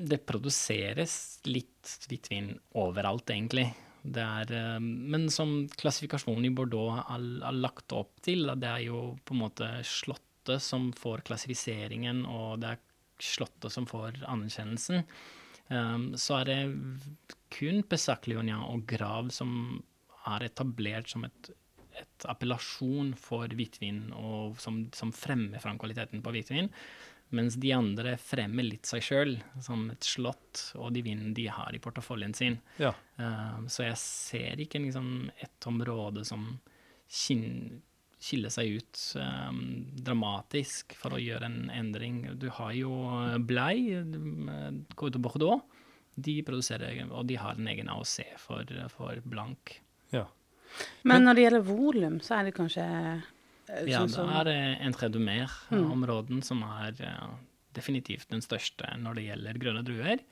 Det 0.00 0.22
produseres 0.24 1.40
litt 1.44 1.96
hvitvin 2.08 2.54
overalt, 2.80 3.28
egentlig. 3.34 3.66
Det 4.02 4.22
er, 4.22 4.52
eh, 4.56 4.78
men 4.80 5.28
som 5.28 5.68
klassifikasjonen 5.68 6.46
i 6.46 6.54
Bordeaux 6.54 7.02
har, 7.04 7.18
lagt 7.52 7.92
opp 7.92 8.20
til, 8.22 8.46
det 8.56 8.64
er 8.68 8.86
jo 8.86 9.18
på 9.26 9.34
en 9.34 9.42
måte 9.42 9.68
slottet 9.84 10.62
som 10.64 10.90
får 10.92 11.22
klassifiseringen, 11.28 12.24
og 12.24 12.60
det 12.60 12.70
er 12.70 12.78
slottet 13.20 13.70
som 13.72 13.84
får 13.86 14.22
anerkjennelsen. 14.24 15.04
Um, 15.70 16.14
så 16.18 16.40
er 16.40 16.44
det 16.48 16.60
kun 17.54 17.84
Pessac 17.86 18.26
Leonia 18.26 18.56
og 18.72 18.86
Grav 18.90 19.28
som 19.30 19.82
er 20.26 20.48
etablert 20.48 21.12
som 21.12 21.24
et, 21.28 21.50
et 22.02 22.26
appellasjon 22.30 23.14
for 23.18 23.52
hvitvin, 23.56 24.08
som, 24.60 24.82
som 24.96 25.14
fremmer 25.14 25.62
fram 25.62 25.78
kvaliteten 25.80 26.24
på 26.24 26.34
hvitvin. 26.34 26.70
Mens 27.30 27.54
de 27.62 27.70
andre 27.70 28.16
fremmer 28.18 28.66
litt 28.66 28.88
seg 28.90 29.04
sjøl, 29.06 29.36
som 29.62 29.84
et 29.92 30.06
slott, 30.06 30.64
og 30.74 30.90
de 30.96 31.04
vinene 31.06 31.30
de 31.36 31.46
har 31.52 31.70
i 31.74 31.82
porteføljen 31.82 32.34
sin. 32.34 32.58
Ja. 32.82 32.90
Uh, 33.20 33.62
så 33.70 33.86
jeg 33.86 34.00
ser 34.02 34.62
ikke 34.64 34.82
liksom 34.82 35.30
et 35.38 35.68
område 35.70 36.24
som 36.26 36.48
skiller 37.10 38.50
seg 38.52 38.80
ut 38.80 39.04
um, 39.18 39.60
dramatisk 40.02 40.96
for 40.98 41.14
å 41.14 41.22
gjøre 41.22 41.46
en 41.46 41.70
endring. 41.74 42.24
Du 42.38 42.48
har 42.58 42.74
jo 42.76 42.92
eh, 43.16 43.38
Blei, 43.42 43.94
eh, 43.98 44.82
Côte 44.94 45.16
de 45.16 45.22
Bordeaux. 45.22 45.62
De 46.20 46.36
produserer, 46.46 47.00
og 47.08 47.24
de 47.30 47.38
har 47.40 47.56
en 47.56 47.70
egen 47.70 47.88
AOC 47.90 48.16
for, 48.42 48.74
for 48.92 49.22
blank. 49.26 49.78
ja. 50.14 50.26
Men 51.08 51.26
når 51.26 51.36
det 51.36 51.44
gjelder 51.46 51.66
volum, 51.66 52.18
så 52.24 52.38
er 52.38 52.48
det 52.48 52.56
kanskje 52.56 52.86
eh, 52.86 53.86
Ja, 53.88 54.02
sånn 54.08 54.30
det 54.30 54.40
er 54.42 54.52
eh, 54.52 54.86
Entre 54.86 55.10
Dumer-områden 55.12 56.42
som 56.46 56.62
er 56.66 57.00
eh, 57.06 57.30
definitivt 57.76 58.30
den 58.32 58.44
største 58.44 58.90
når 59.00 59.18
det 59.18 59.28
gjelder 59.28 59.62
grønne 59.62 59.86
druer. 59.86 60.22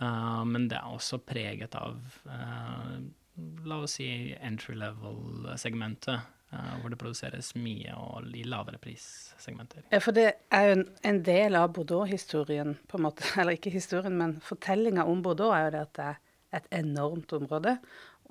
Men 0.00 0.64
det 0.70 0.78
er 0.78 0.88
også 0.88 1.18
preget 1.20 1.74
av, 1.76 1.98
la 3.68 3.76
oss 3.84 3.98
si, 3.98 4.06
entry 4.40 4.72
level-segmentet, 4.80 6.22
uh, 6.54 6.70
hvor 6.80 6.92
det 6.92 6.98
produseres 7.00 7.52
mye 7.58 7.92
og 8.00 8.30
i 8.36 8.46
lavere 8.48 8.80
prissegmenter. 8.82 9.84
Ja, 9.92 10.00
for 10.00 10.16
det 10.16 10.26
er 10.48 10.66
jo 10.66 10.78
en, 10.78 10.86
en 11.12 11.20
del 11.26 11.58
av 11.58 11.74
Bordeaux-historien, 11.76 12.78
på 12.88 12.98
en 12.98 13.06
måte. 13.10 13.28
Eller 13.40 13.58
ikke 13.58 13.74
historien, 13.74 14.16
men 14.16 14.38
fortellinga 14.44 15.04
om 15.04 15.22
Bordeaux 15.26 15.52
er 15.56 15.66
jo 15.66 15.74
det 15.76 15.84
at 15.84 15.94
det 15.98 16.08
er 16.08 16.18
et 16.60 16.72
enormt 16.80 17.36
område, 17.36 17.76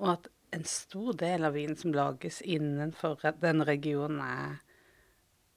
og 0.00 0.14
at 0.16 0.28
en 0.50 0.64
stor 0.64 1.12
del 1.18 1.44
av 1.44 1.54
vinen 1.54 1.76
som 1.76 1.94
lages 1.94 2.40
innenfor 2.42 3.20
den 3.40 3.64
regionen, 3.64 4.20
er 4.20 4.56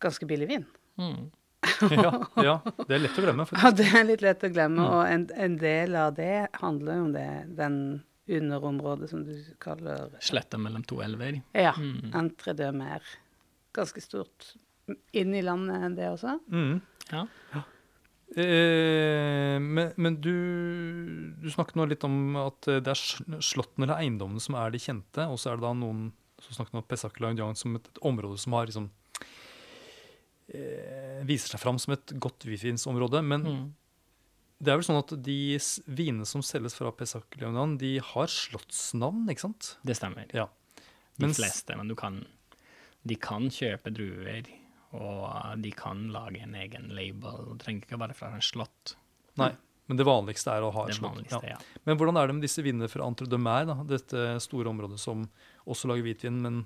ganske 0.04 0.28
billig 0.30 0.48
vin. 0.50 0.66
Mm. 1.00 1.32
ja, 2.04 2.12
ja. 2.44 2.56
Det 2.88 2.96
er 2.98 3.04
lett 3.06 3.20
å 3.20 3.24
glemme. 3.24 3.46
Ja, 3.56 3.72
det 3.72 3.88
er 3.96 4.08
litt 4.08 4.24
lett 4.26 4.44
å 4.44 4.50
glemme, 4.52 4.84
og 4.84 5.04
en, 5.08 5.28
en 5.36 5.58
del 5.62 5.96
av 5.96 6.16
det 6.18 6.48
handler 6.60 7.00
jo 7.00 7.06
om 7.08 7.14
det, 7.16 7.28
den 7.60 7.78
underområdet 8.28 9.10
som 9.12 9.24
du 9.28 9.34
kaller 9.64 10.14
Sletta 10.24 10.60
mellom 10.60 10.84
to 10.88 11.02
elver. 11.04 11.42
Ja, 11.52 11.74
Mm. 11.78 12.12
Entre 12.16 12.54
deux 12.54 12.72
mer. 12.76 13.04
Ganske 13.74 14.02
stort 14.02 14.54
inn 15.12 15.34
i 15.36 15.42
landet, 15.42 15.96
det 15.98 16.10
også. 16.12 16.38
Mm. 16.52 16.82
Ja. 17.10 17.26
Eh, 18.36 19.60
men 19.62 19.92
men 19.98 20.16
du, 20.22 20.32
du 21.38 21.50
snakket 21.54 21.75
nå 21.78 21.86
litt 21.92 22.04
om 22.08 22.36
at 22.42 22.68
eh, 22.72 22.80
det 22.82 22.90
er 22.96 22.98
sl- 22.98 23.38
slottene 23.46 23.86
eller 23.86 24.00
eiendommene 24.02 24.42
som 24.42 24.56
er 24.58 24.74
de 24.74 24.82
kjente, 24.82 25.28
og 25.30 25.38
så 25.38 25.52
er 25.52 25.60
det 25.60 25.68
da 25.68 25.74
noen 25.78 26.08
som 26.42 26.58
snakket 26.58 26.80
om 26.80 26.88
Pessac 26.90 27.20
Landian 27.22 27.56
som 27.56 27.75
et, 27.78 27.86
et 27.94 28.02
område 28.04 28.40
som 28.42 28.56
har 28.58 28.66
liksom 28.68 28.90
eh, 30.54 31.22
viser 31.30 31.54
seg 31.54 31.62
fram 31.62 31.80
som 31.80 31.94
et 31.96 32.13
godt 32.22 32.46
hvitvinsområde. 32.48 33.22
Men 33.24 33.44
Mm. 33.46 33.74
det 34.63 34.72
er 34.74 34.78
vel 34.80 34.88
sånn 34.88 35.00
at 35.04 35.13
de 35.24 35.38
vinene 35.88 36.25
som 36.25 36.42
selges 36.42 36.75
fra 36.75 36.92
Pessac 36.92 37.24
Leonan, 37.40 37.78
de 37.78 38.00
har 38.00 38.28
slottsnavn, 38.28 39.28
ikke 39.30 39.46
sant? 39.46 39.75
Det 39.86 39.96
stemmer. 39.98 40.25
Ja. 40.34 40.48
De 41.20 41.28
Mens- 41.28 41.38
fleste, 41.38 41.75
men 41.78 41.88
du 41.88 41.96
kan, 41.96 42.25
de 43.06 43.16
kan 43.16 43.50
kjøpe 43.50 43.94
druer, 43.94 44.44
og 44.94 45.60
de 45.64 45.72
kan 45.76 46.08
lage 46.14 46.42
en 46.46 46.56
egen 46.56 46.90
label. 46.94 47.54
Det 47.54 47.62
trenger 47.66 47.88
ikke 47.88 48.00
være 48.02 48.18
fra 48.18 48.34
en 48.38 48.44
slott. 48.46 48.96
Nei. 49.42 49.52
Men 49.90 50.00
det 50.00 50.06
vanligste 50.08 50.54
er 50.54 50.64
å 50.64 50.70
ha 50.72 50.86
et 50.88 50.96
slott. 50.96 51.26
Ja. 51.32 51.42
ja. 51.44 51.58
Men 51.84 51.98
hvordan 52.00 52.16
er 52.22 52.30
det 52.30 52.38
med 52.38 52.46
disse 52.46 52.64
vinene 52.64 52.88
fra 52.92 53.04
Entre 53.10 53.28
de 53.28 53.40
Mer, 53.42 53.66
da? 53.68 53.76
dette 53.84 54.38
store 54.44 54.72
området 54.72 55.02
som 55.02 55.26
også 55.68 55.90
lager 55.92 56.06
hvitvin, 56.08 56.38
men 56.46 56.62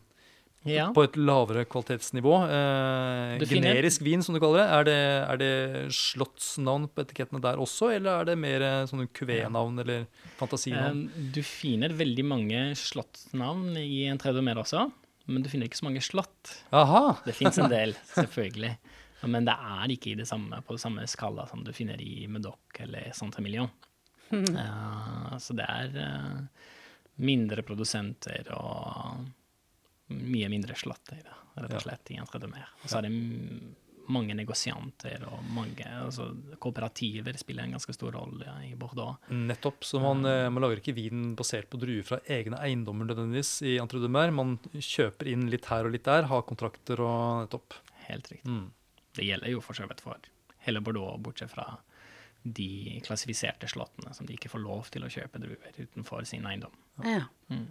Ja. 0.67 0.89
på 0.93 1.03
et 1.07 1.15
lavere 1.17 1.63
kvalitetsnivå? 1.65 2.33
Eh, 2.51 3.45
generisk 3.47 4.03
vin, 4.05 4.21
som 4.21 4.35
du 4.35 4.39
kaller 4.43 4.59
det. 4.61 4.67
Er 4.69 4.83
det, 4.89 4.99
er 5.31 5.37
det 5.41 5.91
slottsnavn 5.95 6.89
på 6.93 7.05
etikettene 7.05 7.41
der 7.41 7.57
også, 7.63 7.89
eller 7.95 8.21
er 8.21 8.29
det 8.29 8.37
mer 8.37 8.61
eh, 8.67 8.85
sånne 8.89 9.07
kuvé-navn 9.15 9.79
eller 9.85 10.05
fantasinavn? 10.37 11.05
Um, 11.07 11.31
Du 11.33 11.41
finner 11.41 11.95
veldig 11.97 12.25
mange 12.27 12.63
slottsnavn 12.77 13.77
i 13.81 14.05
en 14.11 14.19
tredje 14.21 14.43
mer 14.45 14.59
også, 14.61 14.89
men 15.27 15.43
du 15.43 15.49
finner 15.51 15.69
ikke 15.69 15.79
så 15.79 15.87
mange 15.89 16.03
slott. 16.05 16.53
Aha! 16.75 17.17
Det 17.25 17.35
fins 17.35 17.59
en 17.59 17.71
del, 17.71 17.95
selvfølgelig. 18.15 18.73
Men 19.27 19.47
det 19.47 19.55
er 19.55 19.93
ikke 19.93 20.11
i 20.13 20.19
det 20.19 20.27
samme, 20.29 20.61
på 20.63 20.75
det 20.77 20.83
samme 20.83 21.05
skala 21.09 21.47
som 21.49 21.63
du 21.65 21.73
finner 21.75 21.99
i 22.01 22.27
Medoc 22.31 22.79
eller 22.83 23.11
Santamiglion. 23.17 23.71
Mm. 24.29 24.45
Uh, 24.55 25.33
så 25.41 25.55
det 25.57 25.65
er 25.67 25.97
uh, 25.97 26.69
mindre 27.23 27.63
produsenter 27.65 28.51
og 28.55 29.25
mye 30.13 30.49
mindre 30.51 30.75
slott 30.79 31.11
i 31.15 31.19
det, 31.19 31.35
rett 31.57 31.75
og 31.75 31.83
slett, 31.83 32.11
i 32.13 32.19
en. 32.21 32.27
Og 32.27 32.87
så 32.87 32.99
er 32.99 33.07
det 33.07 33.15
mange 34.13 34.35
negosianter 34.37 35.23
og 35.27 35.43
mange 35.55 35.85
altså, 35.87 36.29
Kooperativer 36.61 37.37
spiller 37.39 37.67
en 37.67 37.75
ganske 37.75 37.95
stor 37.95 38.15
rolle 38.15 38.53
i 38.67 38.73
Bordeaux. 38.79 39.17
Nettopp. 39.33 39.83
Så 39.87 40.01
man, 40.03 40.23
eh, 40.25 40.47
man 40.53 40.63
lager 40.63 40.81
ikke 40.81 40.95
vin 40.97 41.33
basert 41.37 41.69
på 41.71 41.79
druer 41.81 42.05
fra 42.07 42.21
egne 42.23 42.59
eiendommer 42.63 43.09
nødvendigvis 43.09 43.57
i 43.67 43.77
Entre-Dumer. 43.81 44.33
Man 44.35 44.57
kjøper 44.73 45.31
inn 45.33 45.47
litt 45.51 45.67
her 45.71 45.87
og 45.87 45.95
litt 45.95 46.07
der, 46.07 46.29
har 46.31 46.47
kontrakter 46.47 47.03
og 47.03 47.45
nettopp. 47.45 47.79
Helt 48.07 48.31
riktig. 48.31 48.47
Mm. 48.47 48.71
Det 49.17 49.27
gjelder 49.27 49.55
jo 49.55 49.63
for 49.65 49.77
så 49.77 49.87
vidt 49.89 50.03
for 50.03 50.31
hele 50.67 50.83
Bordeaux, 50.83 51.19
bortsett 51.23 51.51
fra 51.51 51.69
de 52.47 53.01
klassifiserte 53.03 53.67
slottene 53.67 54.13
som 54.15 54.27
de 54.27 54.35
ikke 54.37 54.51
får 54.51 54.63
lov 54.63 54.91
til 54.93 55.03
å 55.03 55.11
kjøpe 55.11 55.41
druer 55.43 55.79
utenfor 55.79 56.27
sin 56.27 56.45
eiendom. 56.47 56.75
Ja. 57.05 57.25
Mm. 57.49 57.67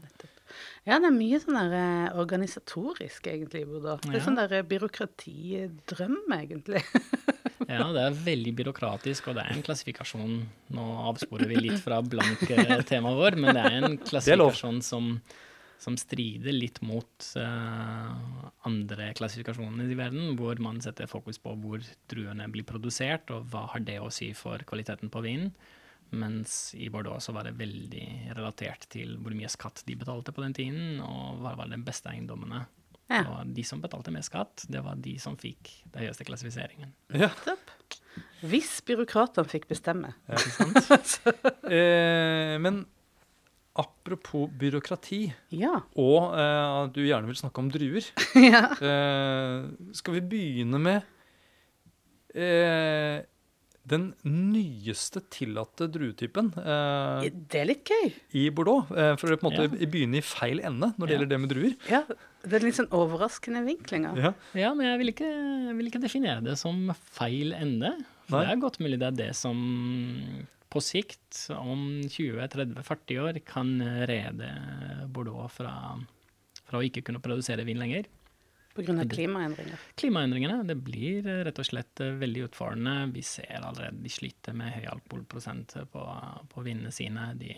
ja, 0.86 0.96
det 1.02 1.08
er 1.10 1.12
mye 1.16 1.38
sånn 1.42 1.56
der 1.58 1.72
eh, 1.76 2.18
organisatorisk, 2.22 3.26
egentlig, 3.28 3.64
i 3.66 3.68
Bodø. 3.68 3.96
Det 4.04 4.12
er 4.14 4.20
Ja. 4.20 4.24
sånn 4.24 4.38
der 4.38 4.52
eh, 4.60 4.62
byråkratidrøm, 4.74 6.18
egentlig. 6.38 6.82
Ja, 7.66 7.88
det 7.90 7.98
er 8.04 8.14
veldig 8.14 8.52
byråkratisk, 8.60 9.26
og 9.30 9.34
det 9.38 9.42
er 9.42 9.54
en 9.56 9.62
klassifikasjon 9.64 10.34
Nå 10.76 10.82
avsporer 11.08 11.48
vi 11.50 11.56
litt 11.64 11.80
fra 11.82 11.96
blanke 12.04 12.54
temaet 12.86 13.16
vår, 13.18 13.36
men 13.42 13.56
det 13.56 13.62
er 13.64 13.76
en 13.80 13.96
klassifikasjon 13.98 14.78
som, 14.86 15.08
som 15.82 15.96
strider 15.98 16.54
litt 16.54 16.78
mot 16.86 17.26
uh, 17.40 18.12
andre 18.68 19.08
klassifikasjoner 19.18 19.88
i 19.90 19.98
verden, 19.98 20.36
hvor 20.38 20.60
man 20.62 20.78
setter 20.84 21.10
fokus 21.10 21.40
på 21.42 21.56
hvor 21.58 21.82
druene 22.12 22.46
blir 22.52 22.68
produsert, 22.68 23.32
og 23.34 23.48
hva 23.50 23.64
har 23.72 23.82
det 23.88 23.98
å 24.04 24.12
si 24.14 24.30
for 24.36 24.62
kvaliteten 24.68 25.10
på 25.10 25.24
vinen. 25.26 25.50
Mens 26.14 26.74
i 26.78 26.86
Bordeaux 26.92 27.24
så 27.24 27.32
var 27.34 27.48
det 27.48 27.56
veldig 27.58 28.32
relatert 28.36 28.86
til 28.92 29.16
hvor 29.18 29.34
mye 29.34 29.48
skatt 29.50 29.82
de 29.88 29.96
betalte 29.98 30.32
på 30.32 30.42
den 30.44 30.54
tiden, 30.54 31.00
og 31.02 31.40
hva 31.42 31.56
var 31.58 31.70
de 31.72 31.78
beste 31.82 32.12
eiendommene. 32.12 32.64
Ja. 33.10 33.22
Og 33.30 33.50
de 33.54 33.62
som 33.66 33.78
betalte 33.82 34.10
mest 34.14 34.30
skatt, 34.32 34.64
det 34.70 34.80
var 34.82 34.96
de 34.98 35.16
som 35.22 35.36
fikk 35.38 35.70
den 35.92 36.02
høyeste 36.06 36.24
klassifiseringen. 36.26 36.92
Ja. 37.14 37.28
Hvis 38.46 38.80
byråkratene 38.86 39.46
fikk 39.50 39.68
bestemme. 39.70 40.14
Ikke 40.30 40.54
sant? 40.86 41.16
Eh, 41.66 42.54
men 42.62 42.84
apropos 43.76 44.46
byråkrati, 44.56 45.20
Ja. 45.58 45.80
og 45.98 46.34
eh, 46.38 46.66
at 46.86 46.92
du 46.94 47.02
gjerne 47.02 47.26
vil 47.28 47.36
snakke 47.38 47.58
om 47.60 47.68
druer, 47.74 48.06
ja. 48.54 48.62
eh, 48.78 49.66
skal 49.98 50.14
vi 50.16 50.22
begynne 50.30 50.78
med 50.80 51.02
eh, 52.34 53.20
den 53.86 54.08
nyeste 54.26 55.20
tillatte 55.30 55.86
druetypen 55.94 56.48
eh, 56.58 57.28
Det 57.30 57.60
er 57.60 57.68
litt 57.68 57.84
gøy. 57.86 58.08
i 58.34 58.48
Bordeaux. 58.50 58.88
Eh, 58.90 59.12
for 59.20 59.30
å 59.30 59.38
på 59.38 59.46
en 59.46 59.54
måte 59.68 59.86
begynne 59.86 60.18
i 60.18 60.24
feil 60.26 60.58
ende 60.66 60.88
når 60.96 61.06
det 61.06 61.12
Ja. 61.12 61.18
gjelder 61.20 61.30
det 61.30 61.38
med 61.44 61.52
druer. 61.54 61.76
Ja, 61.92 62.00
det 62.42 62.58
er 62.58 62.66
litt 62.66 62.78
sånn 62.80 62.90
overraskende 62.90 63.62
vinklinger. 63.66 64.18
Ja. 64.18 64.32
Ja, 64.58 64.74
men 64.74 64.86
jeg 64.90 64.98
vil 65.04 65.12
ikke, 65.14 65.30
jeg 65.70 65.76
vil 65.78 65.86
ikke 65.92 66.02
definere 66.02 66.42
det 66.42 66.58
som 66.58 66.90
feil 67.14 67.54
ende. 67.54 67.94
For 68.26 68.40
Nei. 68.40 68.46
det 68.48 68.52
er 68.56 68.62
godt 68.66 68.80
mulig 68.82 68.98
det 68.98 69.06
er 69.12 69.18
det 69.22 69.30
som 69.38 69.56
på 70.68 70.82
sikt, 70.82 71.44
om 71.54 72.02
20-30-40 72.10 73.20
år, 73.22 73.38
kan 73.46 73.70
rede 74.10 74.48
Bordeaux 75.14 75.48
fra, 75.54 75.72
fra 76.66 76.80
å 76.80 76.84
ikke 76.84 77.04
kunne 77.06 77.22
produsere 77.22 77.64
vin 77.64 77.78
lenger. 77.78 78.04
Av 79.06 79.10
klimaendringer. 79.16 79.82
Klimaendringene 79.98 80.60
det 80.68 80.76
blir 80.86 81.26
eh, 81.26 81.42
rett 81.48 81.60
og 81.62 81.68
slett 81.68 82.02
eh, 82.04 82.14
veldig 82.20 82.46
utfordrende. 82.50 82.94
Vi 83.14 83.22
ser 83.26 83.60
allerede 83.64 84.02
de 84.04 84.12
sliter 84.12 84.56
med 84.56 84.74
høy 84.76 84.86
alkoholprosent 84.92 85.76
på, 85.92 86.06
på 86.52 86.64
vinene 86.66 86.92
sine. 86.94 87.30
De, 87.40 87.54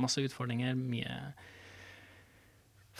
masse 0.00 0.22
utfordringer. 0.24 0.74
Mye 0.78 1.20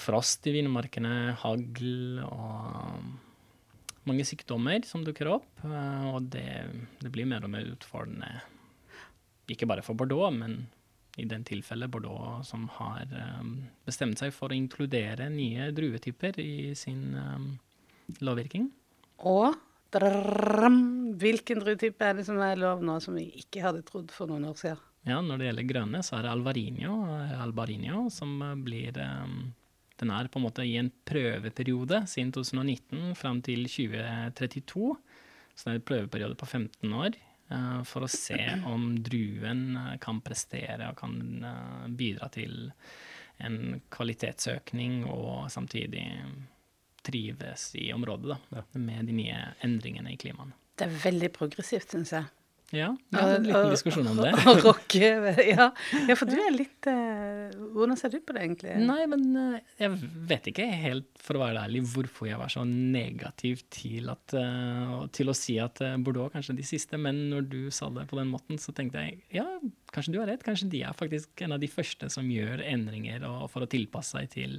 frost 0.00 0.47
i 0.49 0.54
vinmarkene, 0.54 1.35
hagl 1.42 2.23
og 2.25 4.07
mange 4.09 4.25
sykdommer 4.25 4.85
som 4.88 5.04
dukker 5.04 5.28
opp. 5.35 5.50
eh, 5.66 6.07
Og 6.14 6.30
det, 6.33 6.49
det 7.02 7.12
blir 7.12 7.28
mer 7.28 7.45
og 7.45 7.52
mer 7.52 7.69
utfordrende. 7.69 8.30
Ikke 9.50 9.66
bare 9.69 9.83
for 9.83 9.99
Bordeaux, 9.99 10.30
men 10.33 10.62
i 11.21 11.29
den 11.29 11.45
tilfellet 11.47 11.91
Bordeaux 11.93 12.47
som 12.49 12.67
har 12.79 13.07
eh, 13.07 13.49
bestemt 13.87 14.21
seg 14.21 14.33
for 14.35 14.50
å 14.50 14.57
inkludere 14.57 15.29
nye 15.33 15.71
druetyper 15.77 16.40
i 16.42 16.73
sin 16.79 17.14
eh, 17.16 18.18
lovvirking. 18.25 18.68
Og 19.31 19.57
drrrm, 19.94 20.81
hvilken 21.21 21.62
druetype 21.62 22.07
er 22.07 22.18
det 22.18 22.27
som 22.29 22.40
er 22.44 22.61
lov 22.61 22.85
nå, 22.87 22.99
som 23.03 23.18
vi 23.18 23.29
ikke 23.42 23.64
hadde 23.64 23.85
trodd 23.87 24.12
for 24.14 24.31
noen 24.31 24.49
år 24.51 24.59
siden? 24.61 24.85
Ja, 25.09 25.23
når 25.25 25.40
det 25.40 25.49
gjelder 25.49 25.71
grønne, 25.71 26.03
så 26.05 26.18
er 26.18 26.27
det 26.27 26.35
alvarinio, 26.35 26.94
albarinio, 27.40 28.03
som 28.12 28.35
blir 28.61 28.92
Den 28.92 30.11
er 30.12 30.29
på 30.29 30.37
en 30.37 30.44
måte 30.44 30.64
i 30.64 30.75
en 30.77 30.90
prøveperiode 31.09 32.03
siden 32.09 32.35
2019 32.37 33.16
fram 33.16 33.40
til 33.44 33.64
2032. 33.64 34.92
Så 35.57 35.64
det 35.66 35.73
er 35.73 35.81
en 35.81 35.88
prøveperiode 35.88 36.37
på 36.40 36.47
15 36.47 36.92
år 36.92 37.16
for 37.85 38.07
å 38.07 38.11
se 38.11 38.39
om 38.69 38.93
druen 39.03 39.77
eh, 39.77 39.97
kan 40.03 40.21
prestere 40.23 40.93
og 40.93 40.99
kan 41.01 41.17
eh, 41.45 41.89
bidra 41.89 42.31
til 42.33 42.71
en 43.41 43.81
kvalitetsøkning 43.91 45.05
og 45.09 45.49
samtidig 45.51 46.05
trives 47.03 47.71
i 47.81 47.89
området, 47.97 48.37
da, 48.51 48.65
med 48.77 49.09
de 49.09 49.17
nye 49.17 49.39
endringene 49.65 50.13
i 50.13 50.19
klimaet. 50.21 50.53
Det 50.77 50.87
er 50.87 51.01
veldig 51.03 51.31
progressivt, 51.37 51.93
syns 51.93 52.13
jeg. 52.13 52.29
Ja, 52.70 52.92
vi 53.11 53.18
hadde 53.18 53.37
en 53.40 53.48
liten 53.48 53.72
diskusjon 53.72 54.06
om 54.12 54.20
det. 54.22 54.30
Å 54.46 54.54
rocke 54.62 55.11
ja. 55.48 55.70
ja, 56.06 56.14
for 56.14 56.30
du 56.30 56.37
er 56.38 56.52
litt 56.54 56.87
eh, 56.90 57.50
Hvordan 57.74 57.98
ser 57.98 58.12
du 58.14 58.20
på 58.22 58.37
det, 58.37 58.44
egentlig? 58.46 58.76
Nei, 58.87 59.02
men 59.11 59.24
eh, 59.40 59.74
jeg 59.83 59.98
vet 60.30 60.50
ikke 60.52 60.68
helt, 60.85 61.11
for 61.18 61.38
å 61.38 61.42
være 61.42 61.64
ærlig, 61.66 61.83
hvorfor 61.90 62.30
jeg 62.30 62.38
var 62.38 62.52
så 62.52 62.62
negativ 62.68 63.64
til, 63.74 64.06
at, 64.12 64.37
eh, 64.38 64.94
til 65.16 65.33
å 65.33 65.37
si 65.37 65.59
at 65.62 65.83
Bordeaux 65.98 66.20
Bordeaux 66.20 66.50
er 66.50 66.56
de 66.56 66.66
siste, 66.66 66.98
men 67.00 67.18
når 67.30 67.46
du 67.50 67.61
sa 67.74 67.88
det 67.94 68.06
på 68.11 68.18
den 68.18 68.30
måten, 68.30 68.59
så 68.61 68.74
tenkte 68.76 69.02
jeg 69.04 69.20
ja, 69.40 69.46
kanskje 69.94 70.14
du 70.14 70.20
har 70.20 70.30
rett. 70.30 70.44
Kanskje 70.46 70.70
de 70.72 70.83
er 70.87 70.96
faktisk 70.96 71.44
en 71.44 71.56
av 71.56 71.62
de 71.62 71.70
første 71.70 72.11
som 72.12 72.28
gjør 72.30 72.64
endringer 72.66 73.24
og, 73.28 73.46
for 73.52 73.64
å 73.64 73.70
tilpasse 73.70 74.16
seg 74.16 74.30
til, 74.33 74.59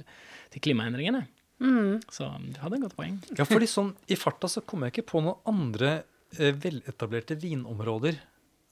til 0.52 0.64
klimaendringene. 0.64 1.24
Mm. 1.62 2.00
Så 2.10 2.26
du 2.50 2.58
hadde 2.58 2.78
et 2.78 2.86
godt 2.86 2.96
poeng. 2.98 3.20
Ja, 3.38 3.46
fordi 3.46 3.68
sånn 3.70 3.92
i 4.10 4.18
farta 4.18 4.50
så 4.50 4.64
kommer 4.66 4.88
jeg 4.88 4.96
ikke 4.96 5.12
på 5.12 5.22
noen 5.22 5.38
andre 5.48 5.92
eh, 6.00 6.08
veletablerte 6.38 7.36
vinområder 7.38 8.16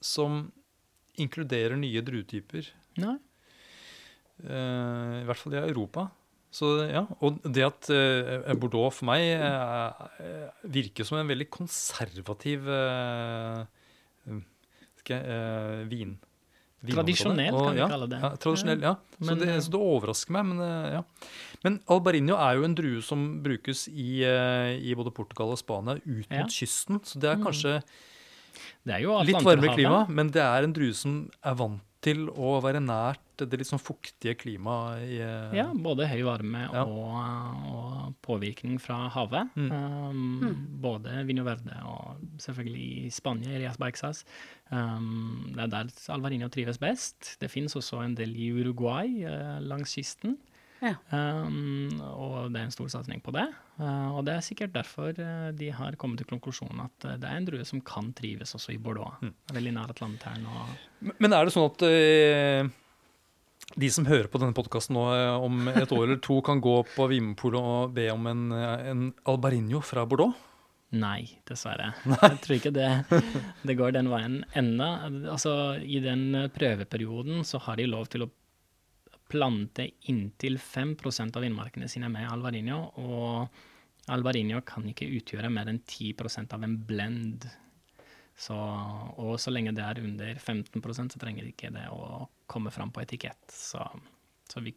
som 0.01 0.47
inkluderer 1.21 1.77
nye 1.77 2.01
druetyper. 2.05 2.67
Nei. 3.01 3.17
Eh, 4.41 5.21
I 5.21 5.27
hvert 5.27 5.41
fall 5.41 5.55
i 5.57 5.61
Europa. 5.61 6.07
Så 6.51 6.67
ja, 6.83 7.05
Og 7.23 7.37
det 7.47 7.63
at 7.63 7.87
eh, 7.95 8.49
Bordeaux 8.59 8.91
for 8.91 9.07
meg 9.07 9.23
eh, 9.37 10.49
virker 10.73 11.07
som 11.07 11.21
en 11.21 11.29
veldig 11.29 11.47
konservativ 11.53 12.67
eh, 12.67 13.61
skal 14.99 15.15
jeg, 15.15 15.37
eh, 15.37 15.85
vin. 15.91 16.17
Tradisjonell, 16.81 17.53
Og 17.53 17.65
kan 17.67 17.75
vi 17.75 17.81
ja, 17.83 17.87
kalle 17.91 18.07
det. 18.09 18.19
Ja, 18.23 18.29
tradisjonell, 18.41 18.81
ja. 18.81 18.93
Så, 19.19 19.25
Men, 19.27 19.37
det, 19.37 19.49
eh, 19.53 19.59
så 19.61 19.73
det 19.75 19.81
overrasker 19.85 20.33
meg, 20.33 20.45
men 20.49 20.61
eh, 20.65 20.95
ja. 20.95 21.03
Men 21.63 21.75
albarinio 21.93 22.37
er 22.41 22.55
jo 22.57 22.63
en 22.65 22.73
drue 22.75 23.01
som 23.05 23.27
brukes 23.45 23.83
i, 23.91 24.23
eh, 24.25 24.71
i 24.81 24.95
både 24.97 25.13
Portugal 25.13 25.53
og 25.53 25.59
Spania 25.61 25.99
ut 26.01 26.25
Ja. 26.31 26.41
mot 26.41 26.49
kysten. 26.49 26.99
Så 27.05 27.19
det 27.21 27.29
er 27.29 27.37
kanskje 27.43 27.83
Det 28.83 28.95
er 28.97 29.23
litt 29.25 29.43
varmere 29.45 29.75
klima, 29.77 30.07
men 30.09 30.31
det 30.33 30.41
er 30.41 30.63
en 30.63 30.73
drue 30.73 30.93
som 30.93 31.29
er 31.43 31.53
vant 31.53 31.81
til 32.01 32.27
å 32.33 32.55
være 32.63 32.79
nært 32.81 33.19
det 33.41 33.57
litt 33.57 33.69
sånn 33.69 33.81
fuktige 33.81 34.35
klimaet 34.37 35.01
i 35.05 35.15
eh, 35.25 35.53
Ja, 35.57 35.67
både 35.73 36.05
høy 36.09 36.21
varme 36.27 36.63
Ja. 36.69 36.83
og, 36.85 37.71
og 37.71 38.15
påvirkning 38.25 38.77
fra 38.81 39.07
havet. 39.13 39.49
Mm. 39.57 39.71
Um, 39.71 40.59
Både 40.83 41.23
Vino 41.25 41.45
Verde 41.47 41.77
og 41.89 42.21
selvfølgelig 42.41 42.85
i 43.07 43.09
Spania, 43.13 43.53
i 43.55 43.61
Rias 43.63 43.79
Baixas. 43.81 44.23
Um, 44.69 45.49
det 45.55 45.65
er 45.65 45.73
der 45.73 45.89
Alvarinho 46.13 46.49
trives 46.53 46.77
best. 46.81 47.35
Det 47.41 47.49
finnes 47.53 47.75
også 47.77 48.03
en 48.05 48.13
del 48.17 48.35
i 48.37 48.51
Uruguay 48.53 49.25
uh, 49.25 49.57
langs 49.65 49.93
kysten. 49.97 50.37
Ja. 50.81 50.95
Um, 51.13 51.99
og 52.01 52.49
det 52.53 52.57
er 52.61 52.65
en 52.65 52.73
stor 52.73 52.87
satsing 52.89 53.21
på 53.21 53.33
det. 53.35 53.43
Uh, 53.77 54.15
og 54.17 54.25
det 54.25 54.33
er 54.33 54.45
sikkert 54.45 54.73
derfor 54.73 55.13
eh, 55.13 55.51
de 55.57 55.69
har 55.77 55.93
kommet 56.01 56.17
til 56.23 56.29
konklusjonen 56.31 56.81
at 56.87 57.05
eh, 57.05 57.17
det 57.21 57.29
er 57.29 57.37
en 57.37 57.45
drue 57.45 57.65
som 57.69 57.81
kan 57.85 58.09
trives 58.17 58.55
også 58.57 58.73
i 58.73 58.79
Bordeaux. 58.81 59.13
Mm. 59.21 59.33
Veldig 59.53 59.73
nær 59.77 59.93
Atlanteren 59.93 60.45
og 60.49 60.71
Men- 61.05 61.17
Men 61.21 61.33
er 61.37 61.45
det 61.45 61.53
sånn 61.53 61.69
at 61.71 61.85
uh 61.89 62.77
de 63.79 63.87
som 63.93 64.03
hører 64.03 64.27
på 64.27 64.39
denne 64.41 64.51
podkasten 64.57 64.97
nå 64.97 65.03
om 65.45 65.67
et 65.69 65.91
år 65.95 66.01
eller 66.03 66.17
to, 66.19 66.41
kan 66.43 66.59
gå 66.59 66.73
på 66.91 67.05
Vinmonopolet 67.07 67.61
og 67.61 67.93
be 67.95 68.09
om 68.11 68.25
en, 68.27 68.41
en 68.51 69.03
Albarinho 69.31 69.79
fra 69.85 70.03
Bordeaux? 70.09 70.33
Nei, 70.91 71.37
dessverre. 71.47 71.93
Jeg 72.03 72.39
tror 72.43 72.55
ikke 72.57 72.73
det, 72.75 72.89
det 73.63 73.77
går 73.79 73.93
den 73.95 74.09
veien 74.11 74.41
ennå. 74.59 74.89
Altså, 75.31 75.53
I 75.79 76.01
den 76.03 76.25
prøveperioden 76.51 77.45
så 77.47 77.61
har 77.63 77.79
de 77.79 77.85
lov 77.87 78.09
til 78.11 78.25
å 78.25 78.29
plante 79.31 79.87
inntil 80.11 80.57
5% 80.61 81.37
av 81.39 81.45
vindmarkene 81.45 81.87
sine 81.91 82.09
med 82.11 82.27
Alvarinio, 82.31 82.81
og 82.99 84.11
Alvarinio 84.11 84.59
kan 84.67 84.83
ikke 84.91 85.07
utgjøre 85.17 85.49
mer 85.53 85.69
enn 85.71 85.79
10% 85.87 86.53
av 86.57 86.63
en 86.67 86.75
blend. 86.89 87.47
Så, 88.41 88.55
og 89.21 89.35
så 89.39 89.51
lenge 89.53 89.73
det 89.77 89.83
er 89.85 89.99
under 90.01 90.39
15% 90.41 91.13
så 91.13 91.19
trenger 91.21 91.45
ikke 91.51 91.69
det 91.75 91.83
å 91.93 92.25
komme 92.49 92.71
fram 92.73 92.89
på 92.91 93.03
etikett. 93.03 93.39
Så, 93.53 93.83
så 94.49 94.63
vi, 94.65 94.73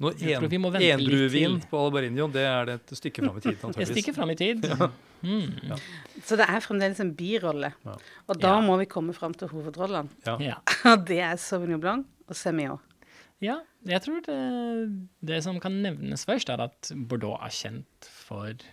Når 0.00 0.16
Jeg 0.24 0.40
tror 0.40 0.50
vi 0.50 0.58
må 0.58 0.70
vente 0.74 0.88
litt 0.96 0.96
Endruevin 1.06 1.58
til. 1.60 1.68
på 1.70 1.78
Alvarinio, 1.86 2.26
det 2.34 2.42
er 2.48 2.66
det 2.70 2.74
et 2.80 2.94
stykke 2.98 3.22
fram 3.26 3.38
i 3.38 3.44
tid, 3.44 3.56
antageligvis. 3.68 3.92
Det 3.94 3.96
stikker 4.00 4.18
fram 4.18 4.34
i 4.34 4.38
tid. 4.42 4.66
Mm. 5.20 5.50
Så 6.24 6.32
det 6.40 6.46
er 6.48 6.62
fremdeles 6.64 6.96
en 7.04 7.10
birolle. 7.12 7.68
Ja. 7.84 7.92
Og 8.32 8.38
da 8.40 8.54
Ja. 8.54 8.60
må 8.64 8.78
vi 8.80 8.86
komme 8.88 9.12
fram 9.12 9.34
til 9.36 9.50
hovedrollene. 9.52 10.08
Ja. 10.24 10.38
Ja. 10.40 10.54
Og 10.88 11.02
det 11.10 11.18
er 11.20 11.34
Sauvignon 11.36 11.82
Blanc 11.82 12.06
og 12.24 12.38
Semillon. 12.40 12.80
Ja, 13.40 13.60
jeg 13.88 14.04
tror 14.04 14.24
det, 14.26 14.40
det 15.24 15.40
som 15.46 15.60
kan 15.62 15.80
nevnes 15.84 16.26
først, 16.28 16.52
er 16.52 16.64
at 16.66 16.92
Bordeaux 16.94 17.40
er 17.40 17.54
kjent 17.54 18.10
for 18.10 18.66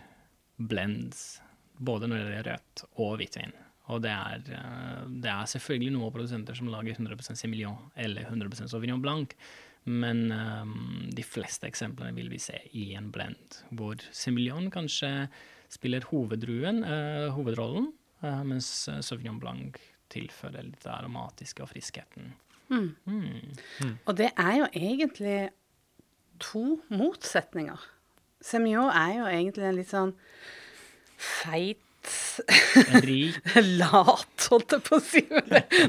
blends, 0.58 1.38
både 1.78 2.10
når 2.10 2.24
det 2.24 2.36
er 2.40 2.50
rødt 2.52 2.84
og 2.98 3.16
hvitvin. 3.20 3.54
Og 3.88 4.02
det 4.04 4.12
er, 4.12 4.42
eh, 4.52 5.04
det 5.24 5.30
er 5.32 5.48
selvfølgelig 5.48 5.94
noen 5.94 6.12
produsenter 6.12 6.56
som 6.58 6.68
lager 6.68 6.98
100% 6.98 7.40
Semillon 7.40 7.78
eller 7.96 8.28
100% 8.28 8.68
Sauvignon 8.68 9.00
Blanc, 9.04 9.32
men 9.88 10.26
um, 10.32 11.06
de 11.14 11.24
fleste 11.24 11.64
eksemplene 11.68 12.12
vil 12.16 12.28
vi 12.28 12.40
se 12.42 12.58
i 12.76 12.90
en 12.98 13.08
blend, 13.14 13.62
hvor 13.72 13.96
Semillon 14.12 14.68
kanskje 14.74 15.30
spiller 15.72 16.04
hoveddruen, 16.10 16.82
uh, 16.84 17.30
hovedrollen, 17.36 17.88
uh, 18.24 18.42
mens 18.44 18.68
eh, 18.90 19.00
Sauvignon 19.04 19.40
Blanc 19.40 19.80
tilfører 20.12 20.66
litt 20.66 20.84
aromatiske 20.88 21.64
og 21.64 21.70
friskheten. 21.72 22.34
Mm. 22.68 22.88
Mm. 23.08 23.98
Og 24.04 24.16
det 24.18 24.30
er 24.36 24.54
jo 24.60 24.68
egentlig 24.72 25.38
to 26.40 26.80
motsetninger. 26.88 27.84
Semillon 28.44 28.92
er 28.94 29.12
jo 29.18 29.28
egentlig 29.28 29.68
en 29.68 29.78
litt 29.78 29.90
sånn 29.90 30.14
feit 31.18 31.82
rik 33.04 33.38
Lat, 33.80 34.44
holdt 34.48 34.74
jeg 34.76 34.84
på 34.86 34.98
å 34.98 35.02
si. 35.02 35.22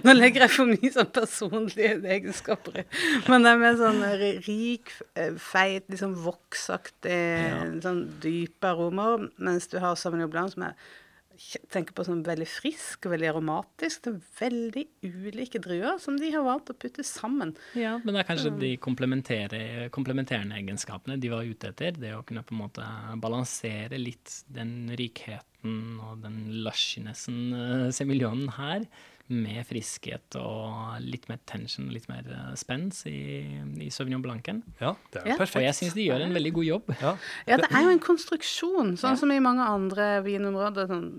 Nå 0.04 0.16
legger 0.16 0.46
jeg 0.46 0.54
for 0.56 0.72
mye 0.72 0.92
sånn 0.94 1.12
personlige 1.16 2.00
egenskaper 2.16 2.82
i. 2.82 2.86
Men 3.30 3.46
det 3.46 3.54
er 3.54 3.62
mer 3.62 3.78
sånn 3.80 4.02
rik, 4.48 4.92
eh, 5.14 5.36
feit, 5.40 5.86
liksom 5.92 6.18
voksaktig, 6.26 7.20
sånn 7.86 8.02
dype 8.24 8.74
aromer. 8.74 9.30
Mens 9.38 9.70
du 9.72 9.78
har 9.84 10.00
Sauvignon 10.00 10.32
Blanc 10.34 10.56
som 10.56 10.68
er 10.72 10.90
tenker 11.72 11.96
på 11.96 12.06
som 12.08 12.22
veldig 12.26 12.48
frisk 12.50 13.08
og 13.08 13.14
veldig 13.16 13.30
aromatisk. 13.32 14.06
Det 14.06 14.12
er 14.12 14.32
veldig 14.40 14.86
ulike 15.08 15.62
druer 15.64 16.00
som 16.02 16.18
de 16.20 16.32
har 16.34 16.46
valgt 16.46 16.72
å 16.74 16.78
putte 16.80 17.06
sammen. 17.08 17.56
Ja, 17.80 17.98
men 18.04 18.16
det 18.16 18.24
er 18.24 18.30
kanskje 18.30 18.56
de 18.60 18.74
komplementerende 18.84 20.60
egenskapene 20.60 21.20
de 21.22 21.32
var 21.34 21.48
ute 21.48 21.72
etter. 21.72 21.96
Det 22.00 22.16
å 22.18 22.24
kunne 22.28 22.44
på 22.46 22.56
en 22.56 22.64
måte 22.64 22.90
balansere 23.24 24.00
litt 24.02 24.42
den 24.52 24.92
rikheten 25.00 26.00
og 26.06 26.22
den 26.24 26.64
lushinessen 26.66 27.90
semiljonen 27.96 28.54
her, 28.60 28.86
med 29.30 29.62
friskhet 29.68 30.36
og 30.40 31.00
litt 31.06 31.28
mer 31.30 31.38
tension, 31.46 31.90
litt 31.94 32.08
mer 32.10 32.26
uh, 32.30 32.54
spens 32.58 33.04
i, 33.06 33.46
i 33.86 33.90
Sauvignon 33.94 34.24
Blancen. 34.26 34.64
Ja, 34.82 34.96
det 35.14 35.22
er 35.22 35.28
Ja. 35.34 35.38
perfekt. 35.38 35.62
Og 35.62 35.68
jeg 35.68 35.78
syns 35.78 35.94
de 35.94 36.06
gjør 36.08 36.26
en 36.26 36.34
veldig 36.34 36.54
god 36.54 36.66
jobb. 36.66 36.94
Ja. 37.02 37.12
Ja, 37.48 37.58
det 37.62 37.70
er 37.72 37.84
jo 37.86 37.90
en 37.94 38.00
konstruksjon. 38.04 38.96
Sånn 38.98 39.14
Ja. 39.16 39.20
som 39.22 39.32
i 39.32 39.40
mange 39.40 39.62
andre 39.66 40.22
vinområder, 40.26 40.88
sånn 40.90 41.10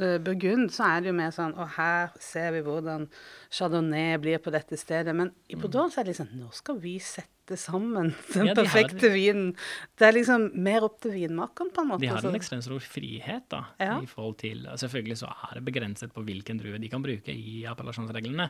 eh, 0.00 0.18
Burgund, 0.18 0.70
så 0.70 0.84
er 0.96 1.00
det 1.00 1.08
jo 1.12 1.16
mer 1.16 1.30
sånn 1.30 1.54
Og 1.56 1.68
her 1.78 2.10
ser 2.20 2.52
vi 2.52 2.60
hvordan 2.66 3.08
chardonnay 3.50 4.18
blir 4.18 4.38
på 4.38 4.52
dette 4.52 4.76
stedet. 4.76 5.14
Men 5.16 5.32
i 5.48 5.56
Bordeaux 5.56 5.92
så 5.94 6.00
er 6.00 6.04
det 6.04 6.16
liksom 6.16 6.32
Nå 6.38 6.52
skal 6.52 6.78
vi 6.78 6.98
sette 6.98 7.30
sammen 7.54 7.94
den 8.00 8.10
Ja, 8.34 8.42
de 8.42 8.48
har- 8.48 8.58
perfekte 8.64 9.12
vinen. 9.14 9.52
Det 9.94 10.08
er 10.08 10.16
liksom 10.16 10.48
mer 10.58 10.82
opp 10.88 10.96
til 11.04 11.12
vinmakeren, 11.14 11.70
på 11.70 11.84
en 11.84 11.88
måte. 11.92 12.02
De 12.02 12.10
har 12.10 12.26
en 12.26 12.34
ekstremt 12.34 12.66
stor 12.66 12.82
frihet, 12.82 13.46
da. 13.54 13.60
Ja. 13.78 14.00
i 14.02 14.10
forhold 14.10 14.34
til, 14.42 14.66
Selvfølgelig 14.74 15.20
så 15.22 15.30
er 15.30 15.54
det 15.60 15.64
begrenset 15.68 16.10
på 16.12 16.24
hvilken 16.26 16.58
drue 16.58 16.80
de 16.82 16.90
kan 16.90 17.04
bruke 17.06 17.30
i 17.30 17.62
appellasjonsreglene, 17.70 18.48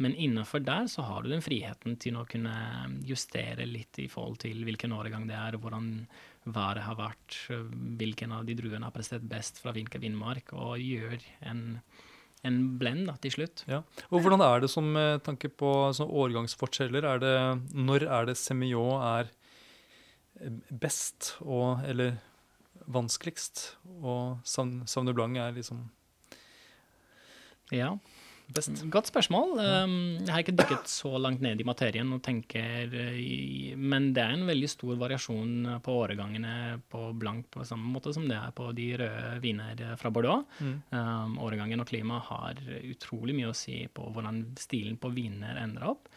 men 0.00 0.14
innenfor 0.16 0.64
der 0.64 0.88
så 0.88 1.02
har 1.04 1.22
du 1.22 1.28
den 1.28 1.44
friheten 1.44 1.98
til 2.00 2.16
å 2.16 2.24
kunne 2.24 2.56
justere 3.04 3.66
litt 3.68 3.98
i 4.00 4.08
forhold 4.08 4.38
til 4.38 4.64
hvilken 4.64 4.92
åregang 4.96 5.26
det 5.28 5.36
er, 5.36 5.58
hvordan 5.60 6.06
været 6.48 6.80
har 6.86 6.96
vært, 6.96 7.36
hvilken 8.00 8.32
av 8.32 8.46
de 8.48 8.54
druene 8.56 8.86
har 8.88 8.94
prestert 8.94 9.26
best 9.28 9.58
fra 9.60 9.74
hvilken 9.76 10.00
vindmark, 10.00 10.54
og 10.56 10.78
gjør 10.80 11.18
en, 11.50 11.82
en 12.46 12.58
blend 12.78 13.08
da, 13.08 13.16
til 13.22 13.34
slutt. 13.34 13.64
Ja. 13.70 13.82
Og 14.12 14.22
hvordan 14.22 14.42
er 14.44 14.62
det 14.62 14.70
som 14.70 14.86
med 14.94 15.24
tanke 15.26 15.50
på 15.50 15.72
sånn 15.96 16.10
årgangsforskjeller? 16.10 17.06
Er 17.08 17.22
det, 17.22 17.34
når 17.74 18.06
er 18.06 18.28
det 18.30 18.36
Semillon 18.38 19.02
er 19.02 19.30
eh, 20.40 20.58
best, 20.70 21.34
og, 21.42 21.82
eller 21.88 22.18
vanskeligst, 22.88 23.64
og 24.00 24.38
Sauvignon 24.46 25.14
Blanc 25.16 25.40
er 25.42 25.56
liksom 25.56 25.88
Ja. 27.74 27.96
Best? 28.56 28.82
Godt 28.92 29.10
spørsmål. 29.10 29.54
Um, 29.60 29.96
jeg 30.22 30.32
har 30.32 30.44
ikke 30.44 30.56
dykket 30.58 30.90
så 30.90 31.12
langt 31.20 31.42
ned 31.44 31.60
i 31.60 31.66
materien 31.68 32.10
og 32.16 32.22
tenker 32.24 32.92
uh, 32.92 33.74
Men 33.76 34.10
det 34.16 34.24
er 34.24 34.36
en 34.36 34.46
veldig 34.48 34.70
stor 34.72 34.94
variasjon 35.00 35.80
på 35.84 35.96
åregangene 36.04 36.54
på 36.90 37.02
blank 37.18 37.50
på 37.54 37.66
samme 37.68 37.92
måte 37.92 38.14
som 38.16 38.28
det 38.30 38.38
er 38.38 38.54
på 38.56 38.70
de 38.76 38.88
røde 39.02 39.36
viner 39.44 39.84
fra 40.00 40.12
Bordeaux. 40.14 40.46
Mm. 40.58 41.38
Åregangen 41.44 41.82
og 41.82 41.88
klima 41.88 42.18
har 42.24 42.58
utrolig 42.88 43.36
mye 43.36 43.52
å 43.52 43.56
si 43.56 43.82
på 43.92 44.08
hvordan 44.14 44.42
stilen 44.60 44.98
på 45.00 45.12
viner 45.14 45.60
endrer 45.60 45.92
opp. 45.92 46.08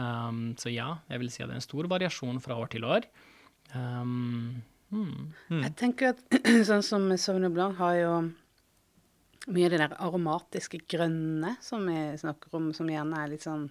Um, 0.00 0.54
så 0.58 0.70
ja, 0.72 0.94
jeg 1.10 1.22
vil 1.22 1.32
si 1.32 1.42
at 1.42 1.50
det 1.50 1.56
er 1.56 1.60
en 1.60 1.66
stor 1.66 1.88
variasjon 1.90 2.40
fra 2.42 2.56
år 2.60 2.70
til 2.72 2.86
år. 2.88 3.06
Um, 3.74 4.62
hmm. 4.90 5.30
Jeg 5.50 5.74
tenker 5.78 6.14
at 6.14 6.38
sånn 6.68 6.84
som 6.86 7.10
Sauvignon 7.16 7.54
Blanc 7.54 7.78
har 7.80 7.96
jo 7.98 8.14
mye 9.48 9.66
av 9.66 9.70
det 9.72 9.78
der 9.80 9.94
aromatiske 10.04 10.78
grønne 10.90 11.54
som 11.64 11.86
vi 11.88 11.96
snakker 12.20 12.54
om, 12.58 12.66
som 12.76 12.90
gjerne 12.92 13.16
er 13.22 13.28
litt 13.32 13.46
sånn 13.46 13.64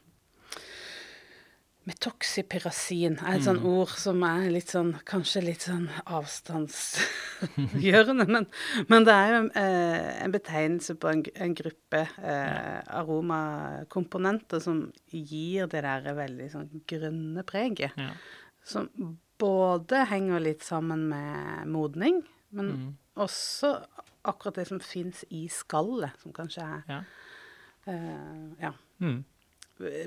Metoxypyrazin 1.89 3.15
er 3.23 3.38
et 3.38 3.45
sånt 3.47 3.63
ord 3.65 3.89
som 3.97 4.23
er 4.27 4.49
litt 4.53 4.69
sånn 4.73 4.91
Kanskje 5.10 5.41
litt 5.45 5.63
sånn 5.65 5.88
avstandsgjørende, 6.05 8.25
men, 8.36 8.45
men 8.91 9.01
det 9.08 9.15
er 9.15 9.29
jo 9.34 9.39
eh, 9.58 10.10
en 10.25 10.34
betegnelse 10.36 10.93
på 11.01 11.08
en, 11.10 11.21
en 11.45 11.53
gruppe 11.58 12.01
eh, 12.19 12.79
aromakomponenter 12.99 14.60
som 14.62 14.77
gir 15.10 15.63
det 15.71 15.82
der 15.88 16.01
veldig 16.19 16.47
sånn 16.53 16.69
grønne 16.89 17.41
preget. 17.47 17.93
Ja. 17.97 18.12
Som 18.67 18.84
både 19.39 19.97
henger 20.12 20.39
litt 20.43 20.63
sammen 20.67 21.01
med 21.13 21.67
modning, 21.71 22.15
men 22.51 22.67
Mm. 22.75 22.89
også 23.23 23.69
akkurat 24.27 24.55
det 24.55 24.67
som 24.67 24.79
fins 24.84 25.23
i 25.29 25.47
skallet, 25.49 26.12
som 26.21 26.34
kanskje 26.34 26.62
er 26.65 26.84
Ja. 26.89 27.03
Uh, 27.88 28.51
ja, 28.60 28.73
Mm. 28.99 29.23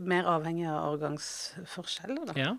mer 0.04 0.24
avhengig 0.28 0.66
av 0.68 0.92
årgangsforskjeller, 0.94 2.26
da. 2.26 2.32
ja. 2.36 2.56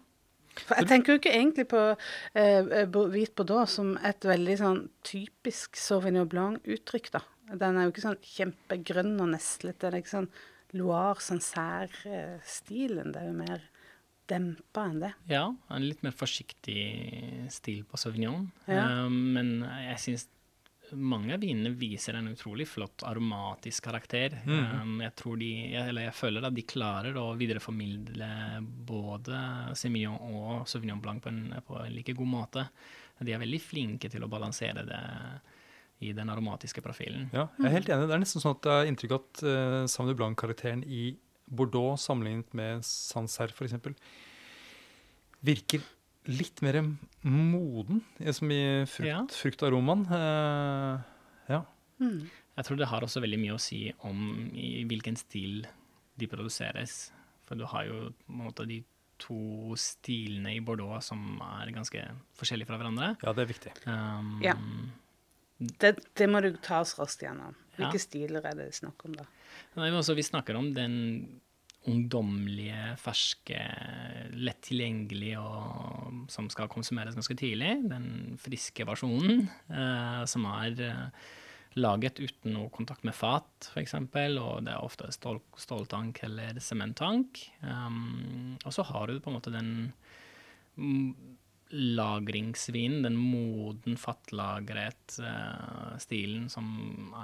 For 0.67 0.75
jeg 0.77 0.87
tenker 0.87 1.13
jo 1.13 1.19
ikke 1.19 1.33
egentlig 1.33 1.67
på 1.69 1.79
uh, 1.95 3.09
hvit 3.09 3.35
bordeaux 3.35 3.69
som 3.69 3.95
et 4.05 4.19
veldig 4.25 4.57
sånn 4.59 4.81
typisk 5.03 5.75
Sauvignon 5.77 6.27
Blanc-uttrykk, 6.29 7.11
da. 7.11 7.21
Den 7.53 7.77
er 7.77 7.83
jo 7.87 7.91
ikke 7.93 8.03
sånn 8.05 8.19
kjempegrønn 8.21 9.15
og 9.21 9.29
neslete. 9.33 9.89
Det 9.89 9.93
er 9.93 10.01
ikke 10.01 10.13
sånn 10.17 10.29
Loire 10.73 11.21
Sancerre-stilen. 11.21 13.11
Det 13.13 13.21
er 13.21 13.27
jo 13.29 13.37
mer 13.37 13.61
dempa 14.31 14.85
enn 14.89 15.01
det. 15.03 15.11
Ja, 15.29 15.47
en 15.73 15.85
litt 15.87 16.03
mer 16.05 16.15
forsiktig 16.15 17.49
stil 17.53 17.83
på 17.89 17.99
sauvignon. 17.99 18.47
Ja. 18.67 18.85
Eh, 19.03 19.09
men 19.09 19.61
jeg 19.89 19.99
syns 20.01 20.27
mange 20.95 21.35
av 21.35 21.41
vinene 21.43 21.73
viser 21.77 22.17
en 22.17 22.29
utrolig 22.31 22.67
flott 22.69 23.03
aromatisk 23.07 23.85
karakter. 23.87 24.35
Mm. 24.45 24.59
Eh, 24.59 25.05
jeg 25.05 25.15
tror 25.19 25.39
de, 25.41 25.51
eller 25.83 26.07
jeg 26.07 26.17
føler 26.17 26.47
at 26.47 26.55
de 26.55 26.65
klarer 26.67 27.17
å 27.19 27.29
videreformidle 27.39 28.29
både 28.87 29.39
Semillon 29.79 30.19
og 30.33 30.67
Sauvignon 30.69 31.01
Blanc 31.03 31.23
på 31.23 31.31
en, 31.33 31.41
på 31.65 31.79
en 31.81 31.95
like 31.95 32.15
god 32.17 32.31
måte. 32.35 32.67
De 33.23 33.33
er 33.33 33.41
veldig 33.41 33.61
flinke 33.63 34.09
til 34.11 34.25
å 34.25 34.31
balansere 34.31 34.83
det 34.87 35.03
i 36.03 36.11
den 36.15 36.31
aromatiske 36.33 36.81
profilen. 36.83 37.29
Ja, 37.31 37.47
jeg 37.59 37.69
er 37.69 37.75
helt 37.77 37.91
enig. 37.93 38.09
Det 38.09 38.15
er 38.17 38.23
nesten 38.23 38.43
sånn 38.43 38.57
at 38.57 38.67
jeg 38.67 38.81
har 38.81 38.89
inntrykk 38.89 39.13
av 39.15 39.21
at 39.21 39.43
uh, 39.45 39.79
Sauvignon 39.87 40.19
Blanc-karakteren 40.19 40.83
i 40.83 41.13
Bordeaux 41.47 42.01
sammenlignet 42.01 42.55
med 42.57 42.83
Sancerre 42.87 43.53
f.eks. 43.55 43.77
virker 45.43 45.83
litt 46.27 46.61
mer 46.63 46.81
moden, 47.23 48.01
eh, 48.19 48.31
som 48.31 48.51
i 48.51 48.85
frukt, 48.89 49.07
Ja. 49.07 49.25
fruktaromaen. 49.27 50.05
Uh, 50.07 51.01
ja. 51.49 51.63
Mm. 51.99 52.29
Jeg 52.57 52.65
tror 52.65 52.77
det 52.77 52.87
har 52.87 53.01
også 53.01 53.21
veldig 53.23 53.39
mye 53.41 53.55
å 53.55 53.59
si 53.61 53.91
om 54.05 54.49
i 54.53 54.83
hvilken 54.85 55.17
stil 55.17 55.65
de 56.17 56.27
produseres. 56.27 57.11
For 57.47 57.55
du 57.55 57.65
har 57.65 57.85
jo 57.85 58.09
på 58.27 58.29
en 58.33 58.43
måte 58.45 58.67
de 58.67 58.83
to 59.19 59.73
stilene 59.79 60.55
i 60.55 60.59
Bordeaux 60.59 61.03
som 61.05 61.39
er 61.41 61.71
ganske 61.71 62.01
forskjellige 62.37 62.67
fra 62.67 62.77
hverandre. 62.77 63.15
ja, 63.23 63.33
det 63.33 63.41
er 63.45 63.53
viktig. 63.53 63.73
Um, 63.87 64.39
Ja. 64.43 64.53
Det, 65.79 65.93
det 66.15 66.27
må 66.29 66.41
du 66.41 66.51
ta 66.57 66.81
oss 66.81 66.95
raskt 66.99 67.21
gjennom. 67.23 67.55
Ja. 67.77 67.85
Hvilke 67.87 67.99
stiler 68.01 68.43
er 68.45 68.55
det 68.57 68.73
snakk 68.75 69.03
om 69.05 69.13
da? 69.15 69.23
Nei, 69.77 69.85
men 69.89 69.99
altså, 70.01 70.15
vi 70.15 70.21
snakker 70.25 70.57
om 70.57 70.73
den 70.73 71.39
ungdommelige, 71.89 72.93
ferske, 73.01 73.59
lett 74.39 74.61
tilgjengelige 74.67 75.41
og 75.41 76.27
som 76.31 76.49
skal 76.51 76.71
konsumeres 76.71 77.17
ganske 77.17 77.35
tidlig. 77.39 77.75
Den 77.91 78.37
friske 78.41 78.87
versjonen 78.87 79.47
eh, 79.67 80.21
som 80.29 80.47
er 80.53 80.83
eh, 80.87 81.31
laget 81.79 82.21
uten 82.21 82.55
noe 82.55 82.71
kontakt 82.73 83.05
med 83.07 83.15
fat, 83.17 83.69
f.eks. 83.73 83.95
Og 83.97 84.63
det 84.65 84.73
er 84.73 84.79
ofte 84.79 85.09
stål, 85.13 85.41
ståltank 85.59 86.23
eller 86.27 86.59
sementtank. 86.63 87.41
Um, 87.61 88.57
og 88.63 88.73
så 88.75 88.85
har 88.87 89.09
du 89.09 89.19
på 89.19 89.31
en 89.31 89.37
måte 89.39 89.53
den 89.53 89.71
mm, 90.77 91.32
lagringsvinen, 91.73 93.01
den 93.05 93.15
moden, 93.17 93.95
fattlagret 93.97 95.17
eh, 95.19 95.97
stilen 96.01 96.47
som 96.53 96.67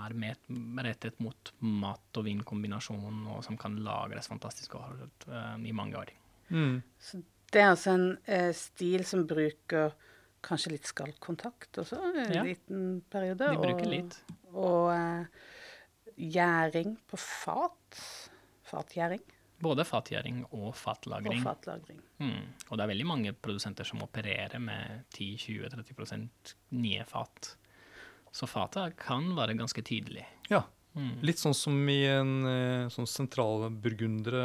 er 0.03 0.15
met, 0.17 0.41
rettet 0.85 1.19
mot 1.23 1.51
mat- 1.61 2.17
og 2.19 2.25
vinkombinasjon, 2.25 3.21
og 3.35 3.43
som 3.45 3.57
kan 3.61 3.77
lagres 3.85 4.27
fantastisk 4.31 4.73
godt 4.77 5.27
eh, 5.29 5.55
i 5.69 5.73
mange 5.75 5.99
år. 6.01 6.13
Mm. 6.49 6.79
Så 6.99 7.21
det 7.53 7.61
er 7.61 7.71
altså 7.75 7.93
en 7.95 8.07
eh, 8.25 8.49
stil 8.57 9.05
som 9.05 9.25
bruker 9.29 9.93
kanskje 10.45 10.71
litt 10.73 10.87
skallkontakt 10.89 11.81
også, 11.81 11.99
en 12.15 12.33
Ja. 12.39 12.43
liten 12.47 13.01
periode. 13.11 13.49
De 13.53 13.57
bruker 13.63 13.85
og- 13.85 13.93
litt. 13.93 14.19
Og 14.53 14.91
eh, 14.95 15.25
gjæring 16.17 16.97
på 17.07 17.17
fat. 17.21 17.99
Fatgjæring 18.69 19.21
Både 19.59 19.83
fatgjøring 19.83 20.43
og 20.49 20.69
og 20.69 20.75
fatlagring. 20.77 21.41
fatlagring. 21.43 22.01
Mm. 22.19 22.43
Og 22.69 22.77
det 22.77 22.83
er 22.83 22.91
veldig 22.93 23.07
mange 23.07 23.33
produsenter 23.33 23.87
som 23.87 24.01
opererer 24.05 24.59
med 24.61 25.05
10-20-30 25.15 26.27
nye 26.77 27.05
fat. 27.07 27.55
Så 28.31 28.47
fatet 28.49 28.97
kan 29.01 29.31
være 29.37 29.57
ganske 29.57 29.81
tydelig. 29.85 30.25
Ja. 30.51 30.63
Mm. 30.97 31.19
Litt 31.21 31.39
sånn 31.39 31.53
som 31.53 31.75
i 31.89 32.01
en 32.09 32.33
eh, 32.49 32.87
sånn 32.91 33.07
sentralburgundere 33.07 34.41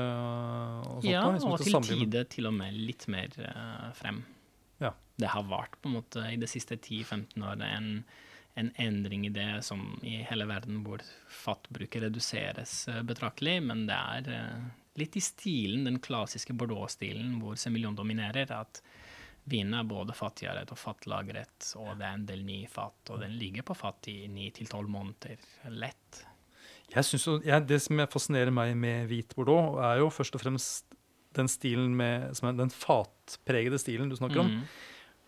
og 0.84 1.00
sånt. 1.00 1.08
Ja, 1.08 1.24
da, 1.24 1.40
og 1.48 1.64
til 1.64 1.80
tide 1.88 2.24
til 2.30 2.50
og 2.50 2.54
med 2.56 2.76
litt 2.76 3.06
mer 3.10 3.32
uh, 3.40 3.88
frem. 3.96 4.20
Ja. 4.82 4.92
Det 5.20 5.32
har 5.32 5.48
vært 5.48 5.80
på 5.80 5.90
en 5.90 5.96
måte 5.98 6.26
i 6.28 6.38
de 6.40 6.48
siste 6.50 6.76
10-15 6.76 7.40
årene 7.40 7.70
en, 7.78 7.90
en 8.60 8.70
endring 8.76 9.24
i 9.26 9.32
det 9.34 9.48
som 9.66 9.86
i 10.04 10.18
hele 10.28 10.46
verden 10.50 10.82
hvor 10.84 11.02
fattbruket 11.32 12.06
reduseres 12.06 12.84
uh, 12.92 13.00
betraktelig, 13.08 13.58
men 13.64 13.86
det 13.88 13.98
er 13.98 14.32
eh, 14.36 14.72
litt 15.00 15.16
i 15.18 15.22
stilen, 15.24 15.86
den 15.88 16.00
klassiske 16.02 16.54
Bordeaux-stilen 16.56 17.38
hvor 17.40 17.58
Semillon 17.60 17.96
dominerer, 17.98 18.50
at 18.54 18.82
vinen 19.50 19.76
er 19.76 19.88
både 19.88 20.14
fattiggjæret 20.16 20.70
og 20.72 20.80
fattlagret, 20.80 21.72
og 21.80 21.98
det 21.98 22.06
er 22.06 22.14
en 22.18 22.28
del 22.28 22.44
ny 22.46 22.62
fat, 22.70 22.96
og 23.12 23.20
den 23.24 23.34
ligger 23.40 23.66
på 23.66 23.76
fatt 23.76 24.08
i 24.12 24.24
9-12 24.30 24.88
måneder 24.88 25.42
lett. 25.74 26.22
Jeg 26.94 27.08
synes 27.08 27.26
jo, 27.26 27.38
jeg, 27.44 27.66
Det 27.66 27.80
som 27.82 28.00
fascinerer 28.10 28.52
meg 28.54 28.76
med 28.76 29.08
hvit 29.10 29.34
bordeaux, 29.36 29.80
er 29.82 30.00
jo 30.02 30.12
først 30.12 30.36
og 30.36 30.44
fremst 30.44 30.96
den 31.34 31.50
stilen 31.50 31.94
med, 31.98 32.30
som 32.38 32.52
den 32.56 32.70
fatpregede 32.70 33.80
stilen 33.82 34.08
du 34.08 34.16
snakker 34.16 34.44
om. 34.44 34.52
Mm. 34.54 34.64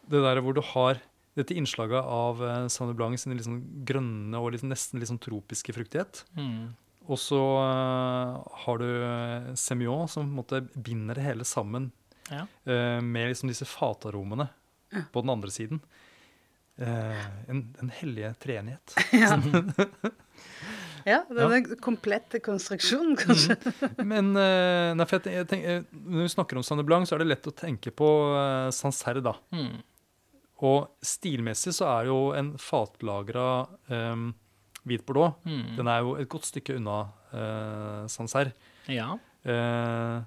Det 0.07 0.22
der 0.22 0.40
hvor 0.40 0.55
du 0.55 0.62
har 0.62 1.00
dette 1.37 1.57
innslaget 1.59 2.00
av 2.00 2.38
Sanne 2.40 2.72
Sauvignon 2.72 2.96
Blanc 2.96 3.20
sin 3.20 3.35
liksom 3.37 3.59
grønne 3.88 4.40
og 4.40 4.55
liksom, 4.55 4.70
nesten 4.72 5.05
sånn 5.05 5.20
tropiske 5.20 5.74
fruktighet. 5.76 6.22
Mm. 6.38 6.72
Og 7.07 7.19
så 7.23 7.38
eh, 7.62 8.37
har 8.64 8.81
du 8.83 8.87
uh, 8.88 9.53
Semillon 9.59 10.09
som 10.11 10.25
på 10.25 10.31
en 10.31 10.37
måte 10.40 10.62
binder 10.75 11.19
det 11.19 11.27
hele 11.29 11.47
sammen 11.47 11.90
Ja. 12.31 12.47
eh, 12.66 12.99
med 13.01 13.29
liksom 13.31 13.53
disse 13.53 13.69
fataromene 13.69 14.49
Ja. 14.92 15.05
på 15.12 15.23
den 15.23 15.31
andre 15.31 15.51
siden. 15.51 15.81
Eh, 16.79 17.27
en, 17.49 17.75
en 17.81 17.92
hellige 18.01 18.35
treenighet. 18.42 18.97
Ja. 21.07 21.21
ja, 21.21 21.21
det 21.31 21.38
er 21.45 21.53
den 21.53 21.77
komplette 21.81 22.40
konstruksjonen, 22.42 23.14
kanskje. 23.16 23.55
Men 24.11 24.33
eh, 24.37 24.90
nei, 24.99 25.07
for 25.07 25.21
jeg, 25.23 25.37
jeg 25.38 25.49
tenker, 25.53 25.77
eh, 25.79 26.01
når 26.03 26.27
vi 26.27 26.33
snakker 26.35 26.59
om 26.59 26.64
Sanne 26.66 26.85
Blanc, 26.87 27.07
så 27.09 27.14
er 27.16 27.23
det 27.23 27.29
lett 27.31 27.47
å 27.47 27.55
tenke 27.55 27.92
på 27.95 28.09
uh, 28.35 28.66
Sancerre, 28.75 29.23
da. 29.25 29.37
Mm. 29.55 29.79
Og 30.66 30.88
stilmessig 31.05 31.77
så 31.79 31.87
er 31.92 32.07
det 32.09 32.11
jo 32.11 32.21
en 32.35 32.51
fatlagra 32.61 33.47
um, 33.92 34.27
hvit 34.87 35.05
bordeaux. 35.07 35.35
Mm. 35.44 35.77
Den 35.79 35.90
er 35.90 36.01
jo 36.07 36.14
et 36.20 36.31
godt 36.31 36.46
stykke 36.49 36.77
unna 36.79 37.01
uh, 37.35 38.07
Sancerre. 38.12 38.55
Ja. 38.92 39.12
Uh, 39.46 40.22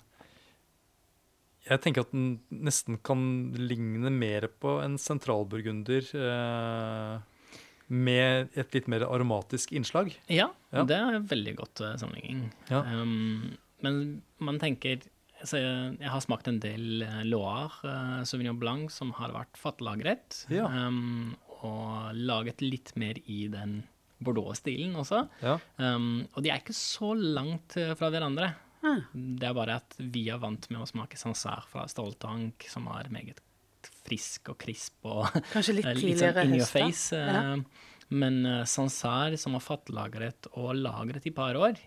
jeg 1.69 1.81
tenker 1.83 2.05
at 2.05 2.13
den 2.15 2.39
nesten 2.65 2.97
kan 3.05 3.21
ligne 3.57 4.09
mer 4.13 4.47
på 4.61 4.79
en 4.81 4.95
sentralburgunder 5.01 6.07
eh, 6.17 7.43
med 7.89 8.57
et 8.57 8.73
litt 8.73 8.87
mer 8.89 9.05
aromatisk 9.05 9.73
innslag. 9.77 10.15
Ja, 10.31 10.49
Ja. 10.73 10.83
det 10.87 10.97
er 10.97 11.19
en 11.19 11.27
veldig 11.29 11.55
godt 11.59 11.81
uh, 11.85 11.93
sammenligning. 11.97 12.47
Ja. 12.71 12.81
Um, 12.85 13.57
men 13.85 14.21
man 14.39 14.57
tenker 14.61 15.03
altså, 15.41 15.59
jeg, 15.61 16.09
har 16.09 16.21
smakt 16.25 16.49
en 16.49 16.59
del 16.63 17.03
Loire 17.29 17.81
uh, 17.85 18.23
Sauvignon 18.25 18.59
Blanc 18.61 18.89
som 18.93 19.13
har 19.19 19.33
vært 19.35 19.57
fattlagret. 19.59 20.43
Ja. 20.53 20.65
Um, 20.69 21.35
og 21.59 22.15
laget 22.15 22.63
litt 22.63 22.95
mer 22.97 23.19
i 23.25 23.43
den 23.51 23.83
Bordeaux-stilen 24.23 24.95
også. 24.99 25.23
Ja. 25.43 25.57
Um, 25.79 26.25
og 26.33 26.43
de 26.43 26.51
er 26.51 26.61
ikke 26.61 26.75
så 26.75 27.13
langt 27.17 27.77
uh, 27.79 27.93
fra 27.99 28.09
hverandre. 28.13 28.51
Ah. 28.79 29.01
Det 29.13 29.43
er 29.49 29.55
bare 29.57 29.77
at 29.81 29.95
vi 29.99 30.25
er 30.31 30.39
vant 30.39 30.69
med 30.71 30.83
å 30.85 30.87
smake 30.87 31.17
Sancerre 31.19 31.67
fra 31.67 31.85
Stoltank, 31.91 32.63
som 32.71 32.87
er 32.95 33.09
meget 33.11 33.41
frisk 34.07 34.49
og 34.53 34.57
krisp 34.59 35.05
og 35.07 35.27
Kanskje 35.53 35.77
litt 35.77 35.87
litt 35.93 36.01
tidligere 36.03 36.43
in 36.47 36.55
your 36.57 36.65
høster. 36.65 36.85
face. 36.87 37.19
Ja. 37.19 37.41
eh, 37.55 37.87
Men 38.09 38.39
uh, 38.47 38.63
Sancerre, 38.67 39.37
som 39.37 39.53
var 39.57 39.61
fattlagret 39.61 40.47
og 40.57 40.71
lagret 40.79 41.27
i 41.29 41.33
par 41.35 41.59
år, 41.59 41.77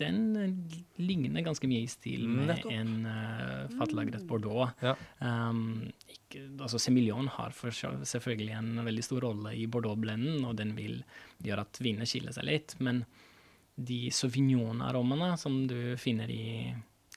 den 0.00 0.20
eh, 0.36 0.78
ligner 1.02 1.44
ganske 1.46 1.68
mye 1.70 1.84
i 1.84 1.90
stil 1.90 2.26
med 2.28 2.48
Nettopp. 2.52 2.72
en 2.72 3.06
uh, 3.08 3.74
fatlagret 3.78 4.26
Bordeaux. 4.28 4.72
Ja. 4.84 4.94
Um, 5.18 5.90
ikke, 6.10 6.46
altså 6.58 6.80
Semillon 6.82 7.28
har 7.36 7.54
for, 7.56 7.74
selvfølgelig 7.74 8.54
en 8.58 8.84
veldig 8.86 9.04
stor 9.06 9.26
rolle 9.26 9.54
i 9.58 9.66
Bordeaux-blenden, 9.70 10.44
og 10.48 10.56
den 10.60 10.74
vil 10.78 11.00
gjøre 11.44 11.66
at 11.66 11.82
vinene 11.84 12.08
skiller 12.08 12.36
seg 12.36 12.48
litt. 12.48 12.76
Men 12.84 13.04
de 13.74 14.06
sauvignon-arommene 14.14 15.34
som 15.40 15.64
du 15.70 15.94
finner 16.00 16.30
i 16.30 16.46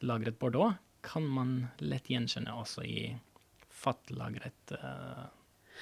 lagret 0.06 0.40
Bordeaux, 0.40 0.78
kan 1.08 1.24
man 1.24 1.58
lett 1.80 2.10
gjenkjenne 2.12 2.56
også 2.58 2.84
i 2.84 3.02
fatlagret 3.78 4.74
uh, 4.82 5.28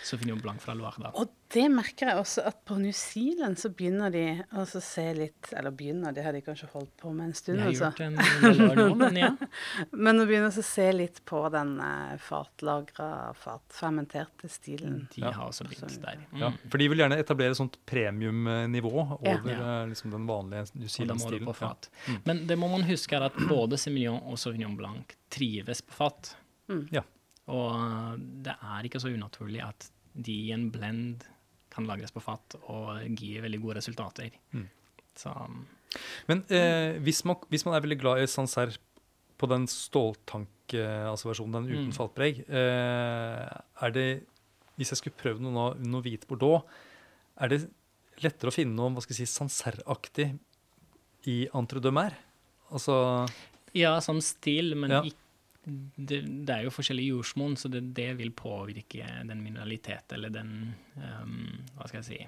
Sauvignon 0.03 0.39
Blanc 0.41 0.61
fra 0.61 0.73
Loire. 0.73 1.11
Og 1.15 1.29
det 1.53 1.67
merker 1.71 2.09
jeg 2.09 2.17
også 2.19 2.43
at 2.49 2.57
på 2.65 2.75
New 2.81 2.91
Zealand 2.91 3.57
så 3.57 3.69
begynner 3.69 4.11
de 4.11 4.23
å 4.57 4.65
se 4.67 5.03
litt 5.13 5.51
Eller 5.55 5.71
begynner, 5.71 6.11
det 6.11 6.23
har 6.25 6.33
de 6.33 6.41
kanskje 6.41 6.67
holdt 6.73 6.91
på 6.97 7.13
med 7.13 7.27
en 7.29 7.33
stund, 7.37 7.61
altså. 7.61 7.91
gjort 7.93 8.01
en 8.01 8.17
del 8.17 8.75
nå, 8.75 8.95
men 8.99 9.15
ja. 9.21 9.29
Men 10.05 10.19
å 10.19 10.25
begynne 10.27 10.49
å 10.51 10.63
se 10.65 10.87
litt 10.91 11.21
på 11.25 11.43
den 11.53 11.75
eh, 11.79 12.15
fatlagra, 12.19 13.33
fatfermenterte 13.39 14.49
stilen. 14.51 15.07
De 15.13 15.21
Ja. 15.21 15.31
har 15.31 15.47
også 15.51 15.63
begynt 15.69 16.01
der. 16.01 16.17
Mm. 16.31 16.39
Ja, 16.41 16.51
for 16.69 16.77
de 16.81 16.89
vil 16.91 16.97
gjerne 17.03 17.19
etablere 17.21 17.51
et 17.55 17.57
sånt 17.61 17.77
premiumnivå 17.85 18.93
over 19.21 19.51
Ja. 19.51 19.81
eh, 19.83 19.87
liksom 19.93 20.11
den 20.11 20.25
vanlige 20.27 20.65
New 20.75 20.87
Zealand-stilen. 20.87 21.45
på. 21.45 21.75
Mm. 22.07 22.21
Men 22.25 22.47
det 22.47 22.57
må 22.57 22.67
man 22.71 22.83
huske 22.83 23.15
er 23.15 23.23
at 23.29 23.33
både 23.47 23.77
Semillon 23.77 24.19
og 24.25 24.37
Sauvignon 24.37 24.75
Blanc 24.77 25.15
trives 25.29 25.81
på 25.81 25.93
fat. 25.93 26.35
Mm. 26.67 26.87
Ja. 26.91 27.01
Og 27.47 28.17
det 28.45 28.55
er 28.57 28.87
ikke 28.87 28.99
så 29.03 29.11
unaturlig 29.13 29.61
at 29.65 29.89
de 30.15 30.31
i 30.47 30.51
en 30.55 30.69
blend 30.73 31.23
kan 31.69 31.85
lagres 31.85 32.11
på 32.15 32.21
fat 32.23 32.55
og 32.71 33.03
gi 33.19 33.35
veldig 33.43 33.59
gode 33.61 33.75
resultater. 33.81 34.31
Mm. 34.55 34.67
Så 35.15 35.31
Men 36.27 36.43
eh, 36.49 36.97
hvis, 37.03 37.23
man, 37.27 37.35
hvis 37.51 37.65
man 37.67 37.75
er 37.75 37.83
veldig 37.85 37.99
glad 38.01 38.23
i 38.23 38.27
Sancerre 38.31 38.75
på 39.37 39.47
den 39.51 39.67
ståltank-versjonen, 39.67 41.09
altså 41.11 41.29
versjonen, 41.29 41.53
den 41.59 41.67
uten 41.71 41.89
Mm. 41.91 41.93
fatpreg, 41.93 42.39
eh, 42.49 43.61
er 43.85 43.91
det 43.91 44.23
Hvis 44.77 44.89
jeg 44.91 44.97
skulle 44.97 45.15
prøvd 45.15 45.39
noe, 45.39 45.73
noe 45.79 46.01
hvit 46.03 46.25
bordeaux, 46.27 46.63
er 47.39 47.47
det 47.47 47.61
lettere 48.23 48.49
å 48.51 48.53
finne 48.53 48.75
noe 48.75 48.89
hva 48.91 49.01
skal 49.05 49.15
jeg 49.15 49.27
si, 49.27 49.37
Sancerre-aktig 49.39 50.37
i 51.31 51.47
entre 51.55 51.79
deux 51.79 51.93
mer? 51.95 52.11
Altså 52.71 53.29
ja, 53.73 53.93
som 54.01 54.19
stil, 54.19 54.75
men 54.75 54.91
Ja. 54.91 55.01
ikk- 55.01 55.21
det, 55.65 56.21
det 56.45 56.53
er 56.53 56.65
jo 56.65 56.73
forskjellige 56.73 57.15
jordsmonn, 57.15 57.55
så 57.57 57.69
det, 57.73 57.81
det 57.97 58.11
vil 58.19 58.31
påvirke 58.37 59.05
den 59.27 59.41
mineralitet 59.43 60.13
eller 60.13 60.29
den 60.33 60.75
um, 60.95 61.63
Hva 61.75 61.87
skal 61.89 62.01
jeg 62.03 62.09
si 62.09 62.19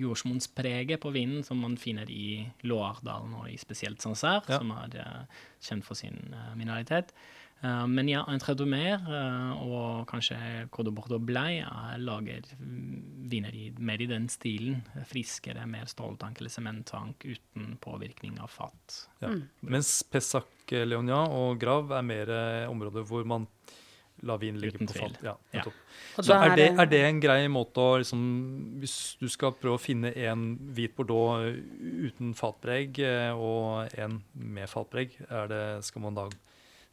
jordsmonnspreget 0.00 0.98
på 0.98 1.12
vinen 1.14 1.44
som 1.46 1.60
man 1.62 1.76
finner 1.78 2.08
i 2.10 2.48
Loardalen 2.66 3.34
og 3.38 3.46
i 3.46 3.56
spesielt 3.60 4.02
Sancerre, 4.02 4.42
Ja. 4.48 4.58
som 4.58 4.72
er 4.74 4.96
eh, 4.98 5.42
kjent 5.62 5.86
for 5.86 5.94
sin 5.94 6.34
uh, 6.34 6.56
mineralitet. 6.58 7.12
Eh, 7.64 7.84
men 7.88 8.08
ja, 8.10 8.24
Entre 8.28 8.52
Domer 8.58 8.98
uh, 9.08 9.62
og 9.64 10.02
kanskje 10.10 10.36
Côte 10.74 10.92
Bordeaux 10.92 11.22
Blei 11.24 11.62
er- 11.62 11.98
lager 12.02 12.44
viner 12.60 13.54
mer 13.80 14.02
i 14.04 14.08
den 14.10 14.28
stilen. 14.28 14.82
Friskere, 15.08 15.64
mer 15.70 15.88
ståltank 15.88 16.42
eller 16.42 16.52
sementtank 16.52 17.24
uten 17.24 17.76
påvirkning 17.80 18.36
av 18.44 18.52
fat. 18.52 18.98
ja. 19.22 19.28
Mm. 19.32 19.46
Mens 19.62 20.02
Pessac 20.12 20.44
Leonia 20.70 21.22
og 21.32 21.58
Grav 21.60 21.90
er 21.96 22.02
mer 22.04 22.30
eh, 22.30 22.68
områder 22.70 23.04
hvor 23.08 23.24
man 23.26 23.48
lar 24.24 24.38
vin 24.38 24.56
ligge 24.60 24.78
Uten 24.78 24.86
på 24.88 24.94
fat. 24.94 25.16
Ja, 25.24 25.34
Ja. 25.52 25.64
Så 26.22 26.32
er 26.36 26.54
det, 26.56 26.68
er 26.78 26.86
det 26.86 27.00
en 27.04 27.18
grei 27.20 27.48
måte 27.50 27.82
å 27.82 27.96
liksom 27.98 28.20
Hvis 28.80 29.16
du 29.20 29.26
skal 29.28 29.52
prøve 29.58 29.74
å 29.76 29.82
finne 29.82 30.12
en 30.14 30.44
hvit 30.76 30.94
bordeaux 30.96 31.42
uten 31.80 32.34
fatpreg 32.38 33.00
eh, 33.02 33.32
og 33.34 33.88
en 33.98 34.20
med 34.34 34.68
fatpreg, 34.70 35.16
er 35.28 35.48
det, 35.50 35.62
skal 35.88 36.02
man 36.06 36.14
da 36.20 36.28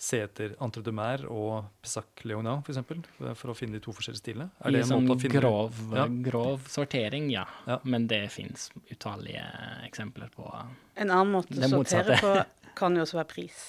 se 0.02 0.18
etter 0.26 0.56
Entre 0.66 0.82
deux 0.82 0.96
Mer 0.98 1.22
og 1.30 1.68
Pesac 1.84 2.24
Leonin 2.26 2.64
f.eks. 2.66 2.80
For, 3.20 3.36
for 3.38 3.52
å 3.54 3.58
finne 3.58 3.78
de 3.78 3.84
to 3.86 3.94
forskjellige 3.94 4.24
stilene? 4.24 4.48
Er 4.66 4.74
det 4.74 4.82
en 4.82 4.90
sånn 4.96 5.06
måte 5.06 5.20
å 5.20 5.22
finne 5.28 5.42
grov, 5.44 5.78
Ja. 5.94 6.08
grov 6.26 6.66
sortering, 6.74 7.28
ja. 7.30 7.44
Ja. 7.70 7.78
Men 7.86 8.08
det 8.10 8.24
fins 8.34 8.72
utallige 8.90 9.44
eksempler 9.86 10.34
på 10.34 10.48
En 10.98 11.10
annen 11.14 11.32
måte 11.38 11.54
Det 11.54 11.70
å 11.70 11.76
sortere 11.84 12.18
på 12.18 12.34
kan 12.82 12.96
jo 12.98 13.04
også 13.06 13.20
være 13.22 13.30
pris. 13.30 13.62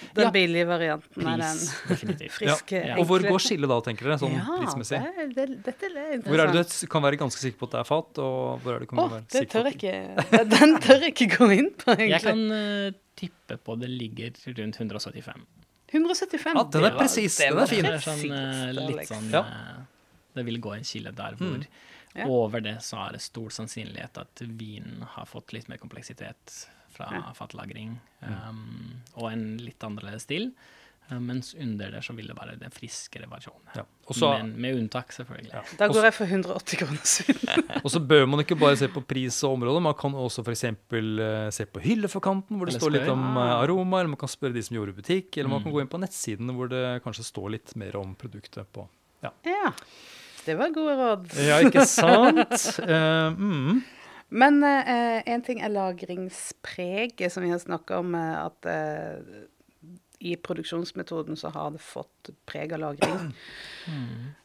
Den 0.16 0.28
Ja. 0.28 0.30
billige 0.32 0.66
varianten 0.68 1.26
er 1.28 1.40
den 1.40 2.28
friske, 2.36 2.78
Ja. 2.90 2.94
Og 3.00 3.06
hvor 3.08 3.24
går 3.24 3.40
skillet 3.42 3.68
da, 3.68 3.78
tenker 3.84 4.06
dere, 4.08 4.18
sånn 4.20 4.36
ja, 4.36 4.44
prismessig? 4.60 5.00
Det, 5.00 5.26
det, 5.34 5.46
dette 5.66 5.88
er 5.90 5.96
interessant. 5.96 6.28
Hvor 6.28 6.42
er 6.44 6.52
det 6.54 6.62
du 6.70 6.86
kan 6.92 7.04
være 7.04 7.18
ganske 7.20 7.42
sikker 7.42 7.58
på 7.60 7.68
at 7.68 7.74
det 7.74 7.80
er 7.82 7.88
fat, 7.88 8.20
og 8.24 8.60
hvor 8.62 8.74
er 8.76 8.78
det 8.84 8.86
du 8.88 8.92
kan 8.92 9.02
oh, 9.02 9.08
være 9.16 9.24
det 9.26 9.42
sikker 9.42 9.52
tør 9.56 9.66
på 9.68 9.72
ikke. 9.76 10.44
Den- 10.54 10.76
tør 10.84 11.06
jeg 11.08 11.14
ikke 11.16 11.28
gå 11.38 11.50
inn 11.56 11.70
på, 11.82 11.96
Jeg 11.96 12.12
egentlig. 12.12 12.22
kan 12.28 12.44
uh, 12.52 13.00
tippe 13.20 13.58
på 13.64 13.76
det 13.80 13.90
ligger 13.92 14.40
rundt 14.60 14.80
175. 14.84 15.48
175. 15.92 16.54
Ja, 16.54 16.64
den 16.64 16.84
er 16.84 16.90
det 16.90 16.98
presis. 16.98 17.36
Den 17.38 17.58
er 17.58 17.66
fin. 17.66 17.82
Det 17.82 17.92
er 17.94 18.04
sånn, 18.04 18.24
eh, 18.32 18.72
litt 18.90 19.08
sånn 19.08 19.30
Ja. 19.32 19.40
eh, 19.40 19.76
Det 20.34 20.44
vil 20.46 20.60
gå 20.62 20.76
en 20.76 20.84
kile 20.84 21.10
der 21.14 21.34
hvor 21.34 21.56
Mm. 21.58 21.66
Ja. 22.14 22.26
over 22.26 22.60
det 22.60 22.76
så 22.82 23.08
er 23.08 23.12
det 23.12 23.20
stor 23.20 23.48
sannsynlighet 23.50 24.18
at 24.18 24.34
vinen 24.42 25.02
har 25.02 25.24
fått 25.26 25.52
litt 25.52 25.68
mer 25.68 25.76
kompleksitet 25.78 26.66
fra 26.90 27.08
Ja. 27.12 27.32
fatlagring, 27.32 27.98
um, 28.22 29.00
og 29.16 29.32
en 29.32 29.58
litt 29.58 29.78
annerledes 29.80 30.22
stil. 30.22 30.52
Eh, 31.10 31.18
mens 31.20 31.52
under 31.54 31.90
det 31.94 32.00
så 32.06 32.14
vil 32.16 32.26
det 32.30 32.36
være 32.38 32.56
den 32.60 32.70
friskere 32.74 33.28
versjonen. 33.30 33.66
Ja. 33.76 33.84
Også, 34.10 34.30
Men 34.38 34.52
med 34.60 34.78
unntak, 34.80 35.12
selvfølgelig. 35.14 35.52
ja. 35.52 35.60
Da 35.78 35.86
går 35.90 36.06
jeg 36.08 36.14
for 36.16 36.24
180 36.26 36.80
kroner 36.80 37.04
siden. 37.06 37.64
Og 37.84 37.90
så 37.94 38.00
bør 38.02 38.24
man 38.26 38.40
ikke 38.42 38.56
bare 38.58 38.76
se 38.80 38.88
på 38.90 39.02
pris 39.06 39.38
og 39.46 39.58
område, 39.58 39.82
man 39.84 39.94
kan 39.94 40.14
også 40.18 40.42
f.eks. 40.46 40.64
Uh, 40.90 41.50
se 41.54 41.66
på 41.70 41.82
hylleforkanten, 41.84 42.56
hvor 42.58 42.66
det 42.66 42.74
Eller 42.74 42.82
står 42.82 42.94
litt 42.96 43.12
om 43.12 43.22
eh, 43.36 43.52
aroma, 43.60 44.00
eller 44.00 44.14
man 44.16 44.20
kan 44.24 44.32
spørre 44.32 44.56
de 44.56 44.62
som 44.66 44.74
gjorde 44.80 44.96
butikk, 44.98 45.36
eller 45.38 45.50
man 45.52 45.62
kan 45.62 45.70
Mm. 45.70 45.76
gå 45.76 45.80
inn 45.84 45.92
på 45.92 46.00
nettsidene 46.02 46.54
hvor 46.56 46.68
det 46.72 46.84
kanskje 47.04 47.24
står 47.28 47.50
litt 47.54 47.76
mer 47.78 47.96
om 48.00 48.14
produktet 48.18 48.66
på. 48.74 48.88
Ja. 49.22 49.30
Det 50.46 50.54
var 50.56 50.70
gode 50.74 50.94
råd. 50.98 51.26
Ja, 51.36 51.58
ikke 51.62 51.84
sant? 52.00 52.54
Uh, 52.80 53.30
mm. 53.36 53.82
Men 54.30 54.62
eh, 54.62 55.22
en 55.26 55.42
ting 55.42 55.58
er 55.60 55.72
lagringspreget, 55.74 57.32
som 57.32 57.42
vi 57.42 57.50
har 57.50 57.58
snakka 57.58 57.98
om, 57.98 58.14
eh, 58.14 58.44
at 58.44 58.66
eh, 58.70 59.40
i 60.20 60.34
produksjonsmetoden 60.36 61.36
så 61.40 61.48
har 61.54 61.70
det 61.72 61.80
fått 61.80 62.30
preg 62.48 62.74
av 62.76 62.82
lagring. 62.82 63.30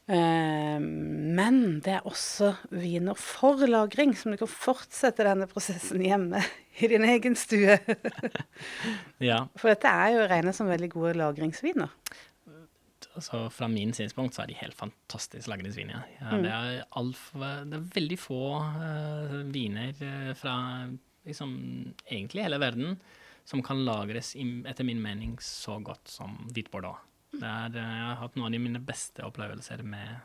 Eh, 0.08 0.80
men 0.80 1.58
det 1.84 1.98
er 1.98 2.06
også 2.08 2.54
viner 2.72 3.18
for 3.20 3.60
lagring, 3.68 4.14
som 4.16 4.32
du 4.32 4.38
kan 4.40 4.52
fortsette 4.52 5.26
denne 5.28 5.48
prosessen 5.52 6.04
hjemme 6.06 6.40
i 6.84 6.90
din 6.92 7.04
egen 7.08 7.36
stue. 7.40 7.76
Ja, 9.24 9.46
For 9.60 9.72
dette 9.72 9.90
er 9.92 10.14
jo 10.16 10.24
regnet 10.32 10.56
som 10.58 10.68
veldig 10.72 10.90
gode 10.94 11.14
lagringsviner. 11.20 11.92
Så 13.24 13.46
Fra 13.54 13.68
min 13.72 13.94
synspunkt 13.96 14.36
så 14.36 14.44
er 14.44 14.50
de 14.52 14.58
helt 14.60 14.76
fantastisk 14.76 15.48
lagringsviner. 15.52 16.02
Ja, 16.20 16.32
Mm. 16.36 16.42
det, 16.44 16.52
er 16.52 16.82
alt, 17.00 17.20
det 17.70 17.78
er 17.78 17.86
veldig 17.96 18.18
få 18.20 18.40
uh, 18.60 19.36
viner 19.56 19.94
eh, 20.04 20.34
fra 20.36 20.56
liksom, 21.28 21.54
egentlig 22.12 22.44
hele 22.44 22.60
verden 22.60 22.98
som 23.46 23.62
kan 23.66 23.84
lagres, 23.86 24.34
i, 24.36 24.46
etter 24.66 24.88
min 24.88 25.02
mening, 25.04 25.36
så 25.44 25.78
godt 25.86 26.10
som 26.10 26.38
hvit 26.54 26.72
bordeaux. 26.74 26.98
Det 27.36 27.44
er, 27.46 27.76
eh, 27.78 27.98
jeg 28.00 28.08
har 28.10 28.22
hatt 28.24 28.36
noen 28.40 28.54
av 28.56 28.62
mine 28.64 28.80
beste 28.82 29.26
opplevelser 29.28 29.84
med 29.86 30.24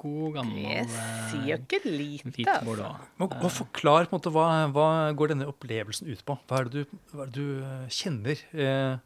god, 0.00 0.32
gammel 0.38 0.62
Det 0.64 0.78
eh, 0.80 1.18
sier 1.30 1.50
jo 1.52 1.58
ikke 1.60 1.80
lite, 1.84 2.32
altså. 2.48 2.64
bordeaux. 2.66 3.04
Og, 3.20 3.34
og 3.44 3.52
Forklar 3.54 4.08
på 4.08 4.16
en 4.16 4.18
måte, 4.18 4.32
hva, 4.34 4.46
hva 4.74 4.88
går 5.16 5.34
denne 5.34 5.46
opplevelsen 5.50 6.08
ut 6.10 6.24
på? 6.26 6.36
Hva 6.48 6.62
er 6.62 6.70
det 6.70 6.82
du, 6.88 6.98
hva 7.12 7.26
er 7.26 7.30
det 7.30 7.36
du 7.36 7.62
eh, 7.68 7.84
kjenner 7.94 8.42
eh, 8.56 8.96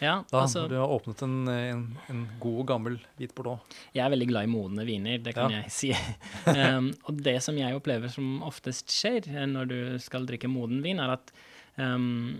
Ja, 0.00 0.14
da 0.32 0.40
altså, 0.46 0.64
du 0.70 0.74
har 0.80 0.90
åpnet 0.96 1.22
en, 1.26 1.36
en, 1.52 1.84
en 2.10 2.24
god, 2.42 2.62
gammel 2.72 2.96
hvit 3.20 3.34
bordeaux? 3.36 3.60
Jeg 3.94 4.02
er 4.06 4.12
veldig 4.16 4.30
glad 4.32 4.48
i 4.48 4.52
modne 4.56 4.88
viner, 4.88 5.20
det 5.22 5.36
kan 5.36 5.52
Ja. 5.52 5.62
jeg 5.68 5.76
si. 5.76 5.92
um, 6.56 6.90
og 7.06 7.20
det 7.28 7.36
som 7.44 7.60
jeg 7.60 7.76
opplever 7.76 8.10
som 8.12 8.40
oftest 8.48 8.90
skjer 8.96 9.28
når 9.52 9.70
du 9.70 9.78
skal 10.02 10.26
drikke 10.28 10.50
moden 10.50 10.80
vin, 10.84 11.02
er 11.04 11.14
at 11.20 11.32
um, 11.80 12.38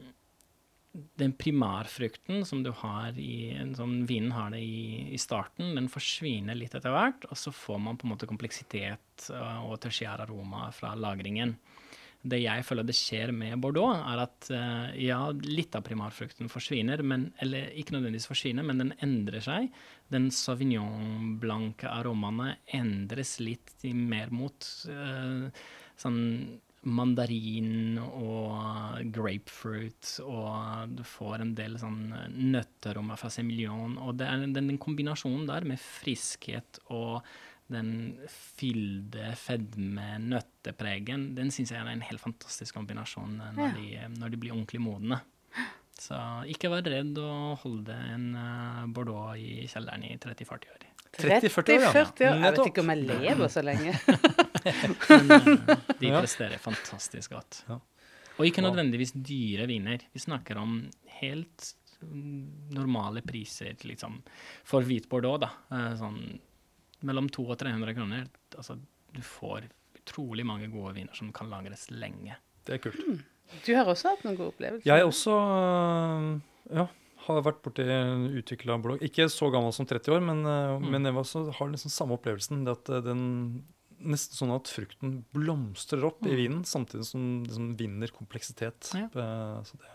den 0.90 1.32
primærfrukten 1.38 2.42
som 2.46 2.64
du 2.64 2.72
har 2.74 3.14
i 3.18 3.52
som 3.54 3.74
sånn 3.78 3.98
vinen 4.08 4.32
har 4.34 4.50
det 4.54 4.62
i, 4.64 5.12
i 5.14 5.18
starten, 5.22 5.76
den 5.76 5.86
forsvinner 5.92 6.58
litt 6.58 6.74
etter 6.74 6.94
hvert, 6.94 7.28
og 7.30 7.38
så 7.38 7.52
får 7.54 7.78
man 7.82 7.98
på 7.98 8.08
en 8.08 8.14
måte 8.16 8.28
kompleksitet 8.30 9.30
uh, 9.30 9.62
og 9.68 9.78
tertiær 9.84 10.24
aroma 10.24 10.68
fra 10.74 10.96
lagringen. 10.98 11.54
Det 12.20 12.36
jeg 12.42 12.64
føler 12.68 12.84
det 12.84 12.96
skjer 12.98 13.30
med 13.32 13.62
Bordeaux, 13.62 13.96
er 13.96 14.22
at 14.26 14.48
uh, 14.52 14.90
ja, 14.98 15.20
litt 15.46 15.76
av 15.78 15.86
primærfrukten 15.86 16.50
forsvinner, 16.52 17.00
men, 17.06 17.30
eller 17.40 17.70
ikke 17.80 17.94
nødvendigvis 17.94 18.28
forsvinner, 18.28 18.66
men 18.66 18.82
den 18.82 18.90
endrer 19.06 19.46
seg. 19.46 19.70
Den 20.12 20.28
sauvignon-blanke 20.34 21.88
aromaene 21.88 22.56
endres 22.76 23.38
litt 23.40 23.86
mer 23.94 24.34
mot 24.34 24.66
uh, 24.90 25.46
sånn 26.00 26.20
mandarin 26.88 27.98
og 28.00 28.69
grapefruit, 29.14 30.14
og 30.24 30.96
du 30.98 31.02
får 31.06 31.40
en 31.44 31.54
del 31.58 31.78
sånn 31.80 32.02
nøttearoma 32.52 33.16
fra 33.20 33.30
semillon. 33.32 33.96
Og 34.02 34.16
det 34.20 34.26
er 34.28 34.42
den, 34.44 34.52
den 34.70 34.78
kombinasjonen 34.82 35.46
der 35.48 35.64
med 35.68 35.80
friskhet 35.80 36.78
og 36.90 37.22
den 37.70 38.16
fylde, 38.26 39.28
fedme, 39.38 40.16
nøttepregen, 40.26 41.28
den 41.36 41.52
syns 41.54 41.70
jeg 41.70 41.78
er 41.78 41.92
en 41.92 42.02
helt 42.02 42.18
fantastisk 42.22 42.74
kombinasjon 42.74 43.36
eh, 43.40 43.52
når, 43.54 43.68
Ja. 43.68 43.74
de, 43.76 44.14
når 44.18 44.32
de 44.34 44.40
blir 44.42 44.56
ordentlig 44.56 44.80
modne. 44.82 45.20
Så 46.00 46.16
ikke 46.50 46.70
vær 46.72 46.82
redd 46.88 47.18
å 47.20 47.54
holde 47.62 47.94
en 48.14 48.30
eh, 48.40 48.86
Bordeaux 48.90 49.36
i 49.38 49.66
kjelleren 49.70 50.02
i 50.08 50.16
30-40 50.18 50.72
år. 50.74 50.86
30-40 51.20 51.74
år, 51.74 51.84
ja. 51.84 52.02
Jeg 52.20 52.42
vet 52.54 52.60
ikke 52.70 52.82
om 52.84 52.90
jeg 52.94 53.06
lever 53.06 53.50
så 53.50 53.62
lenge. 53.66 53.94
Men 55.10 55.32
eh, 55.36 55.86
de 56.00 56.10
presterer 56.14 56.58
fantastisk 56.62 57.34
godt. 57.36 57.62
Ja. 57.68 57.78
Og 58.40 58.48
ikke 58.48 58.64
nødvendigvis 58.64 59.12
dyre 59.14 59.66
viner. 59.70 60.02
Vi 60.14 60.20
snakker 60.22 60.58
om 60.60 60.78
helt 61.20 61.74
mm, 62.02 62.70
normale 62.76 63.22
priser 63.26 63.76
liksom, 63.86 64.20
for 64.64 64.82
hvit 64.86 65.08
bordeaux. 65.12 65.40
da. 65.44 65.50
Eh, 65.70 65.90
Sånn 66.00 66.22
mellom 67.06 67.28
200 67.32 67.52
og 67.54 67.58
300 67.62 67.94
kroner. 67.96 68.26
Altså, 68.56 68.74
du 69.14 69.20
får 69.24 69.68
utrolig 70.00 70.44
mange 70.48 70.68
gode 70.72 70.94
viner 70.98 71.14
som 71.16 71.30
kan 71.32 71.48
lagres 71.52 71.86
lenge. 71.92 72.36
Det 72.66 72.74
er 72.76 72.82
kult. 72.84 73.22
Du 73.66 73.72
har 73.74 73.88
også 73.88 74.12
hatt 74.12 74.24
noen 74.24 74.36
gode 74.38 74.52
opplevelser? 74.52 74.86
Jeg 74.86 75.04
også 75.08 75.32
øh, 75.34 76.26
ja, 76.76 76.84
har 77.26 77.40
vært 77.42 77.62
borti 77.64 77.86
utvikla 78.40 78.76
blogg. 78.82 79.02
Ikke 79.02 79.26
så 79.32 79.48
gammel 79.50 79.72
som 79.74 79.88
30 79.88 80.12
år, 80.16 80.20
men, 80.22 80.44
øh, 80.46 80.76
Mm. 80.80 80.90
men 80.92 81.04
jeg 81.08 81.14
også, 81.14 81.46
har 81.56 81.68
liksom 81.72 81.90
samme 81.90 82.14
opplevelsen. 82.18 82.64
Det 82.64 82.76
at 82.78 83.04
den 83.04 83.64
Nesten 84.00 84.38
sånn 84.38 84.52
at 84.54 84.70
frukten 84.72 85.18
blomstrer 85.36 86.04
opp 86.08 86.22
i 86.24 86.30
Mm. 86.32 86.36
vinen, 86.38 86.64
samtidig 86.64 87.04
som 87.04 87.42
den 87.44 87.76
vinner 87.76 88.08
kompleksitet. 88.14 88.90
Ja. 88.96 89.08
Uh, 89.14 89.62
Så 89.64 89.76
det, 89.76 89.90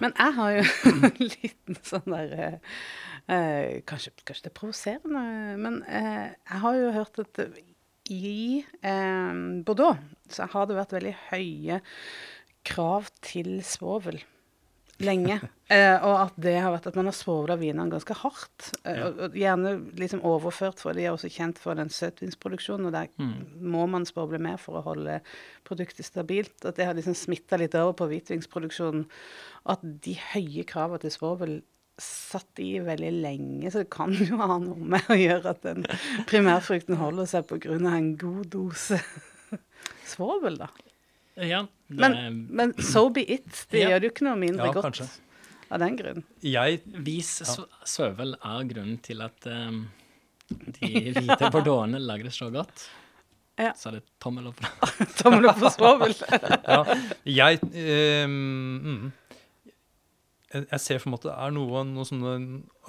Men 0.00 0.12
jeg 0.16 0.32
har 0.34 0.50
jo 0.52 0.64
en 1.08 1.18
liten 1.18 1.78
sånn 1.82 2.08
der 2.12 2.60
eh, 3.28 3.82
kanskje, 3.88 4.12
kanskje 4.24 4.44
det 4.44 4.52
er 4.52 4.58
provoserende, 4.60 5.22
men 5.60 5.82
uh, 5.84 6.32
jeg 6.32 6.60
har 6.64 6.74
jo 6.80 6.92
hørt 6.92 7.18
at 7.18 7.40
i 8.10 8.64
Bordeaux 9.64 9.96
så 10.28 10.44
har 10.52 10.66
det 10.68 10.76
vært 10.76 10.92
veldig 10.92 11.14
høye 11.30 11.78
krav 12.68 13.08
til 13.24 13.62
svovel 13.64 14.20
lenge. 15.00 15.40
Eh, 15.74 15.96
og 16.04 16.18
at 16.26 16.34
det 16.44 16.58
har 16.60 16.74
vært 16.74 16.86
at 16.90 16.96
man 16.98 17.06
har 17.08 17.14
svovla 17.16 17.54
vinene 17.56 17.88
ganske 17.90 18.12
hardt. 18.20 18.66
Eh, 18.84 18.98
Ja. 18.98 19.06
og, 19.08 19.16
og 19.24 19.32
gjerne 19.40 19.70
liksom 19.96 20.20
overført, 20.28 20.78
for 20.78 20.92
de 20.92 21.06
er 21.06 21.14
også 21.14 21.30
kjent 21.32 21.56
for 21.58 21.74
den 21.74 21.88
søtvinsproduksjonen. 21.88 22.90
Og 22.90 22.92
der 22.92 23.08
Mm. 23.18 23.46
må 23.72 23.86
man 23.88 24.04
svovle 24.04 24.38
mer 24.38 24.58
for 24.60 24.76
å 24.76 24.84
holde 24.84 25.22
produktet 25.64 26.04
stabilt. 26.04 26.52
At 26.68 26.76
det 26.76 26.84
har 26.84 26.92
liksom 26.94 27.16
smitta 27.16 27.56
litt 27.58 27.74
over 27.80 27.94
på 27.96 28.10
hvitvinsproduksjonen. 28.12 29.06
At 29.66 29.80
de 30.04 30.14
høye 30.34 30.66
kravene 30.68 31.00
til 31.00 31.10
svovel 31.16 31.62
satt 31.98 32.60
i 32.60 32.74
veldig 32.84 33.12
lenge, 33.24 33.70
så 33.72 33.80
det 33.86 33.90
kan 33.90 34.12
jo 34.28 34.36
ha 34.36 34.58
noe 34.60 34.76
med 34.76 35.08
å 35.08 35.16
gjøre 35.16 35.46
at 35.56 35.62
den 35.64 35.86
primærfrukten 36.28 37.00
holder 37.00 37.24
seg 37.24 37.48
av 37.48 37.86
en 37.88 38.16
god 38.20 38.50
dose 38.52 39.00
svovel, 40.04 40.58
da. 40.60 40.68
Ja, 41.36 41.64
det, 41.88 41.98
Men, 41.98 42.46
men 42.54 42.72
so 42.78 43.08
be 43.10 43.24
it. 43.26 43.66
Det 43.70 43.80
Ja. 43.82 43.88
gjør 43.90 44.00
det 44.00 44.08
jo 44.08 44.12
ikke 44.14 44.26
noe 44.28 44.38
mindre 44.38 44.66
Ja, 44.68 44.72
godt 44.72 44.84
kanskje. 44.92 45.08
av 45.70 45.78
den 45.82 45.96
grunn. 45.98 46.24
jeg 46.42 46.80
vis 46.86 47.30
søvel 47.42 47.66
svøvel 47.84 48.34
er 48.38 48.68
grunnen 48.70 49.00
til 49.02 49.22
at 49.24 49.46
um, 49.50 49.80
de 50.48 50.90
hvite 51.16 51.50
bordeauxene 51.50 51.98
lagres 51.98 52.38
så 52.38 52.50
godt. 52.54 52.86
Ja. 53.58 53.72
Så 53.78 53.88
er 53.90 53.98
det 53.98 54.04
tommel 54.22 54.48
opp. 54.50 54.60
Tommel 55.22 55.46
opp 55.50 55.58
for 55.62 55.70
svovel. 55.74 56.14
ja, 56.74 56.84
jeg, 57.24 57.60
um, 58.26 58.78
mm, 58.84 59.12
jeg 60.54 60.80
ser 60.82 60.98
for 61.02 61.10
meg 61.10 61.18
at 61.22 61.28
det 61.28 61.34
er 61.34 61.54
noen, 61.54 61.92
noen 61.94 62.06
sånne 62.08 62.32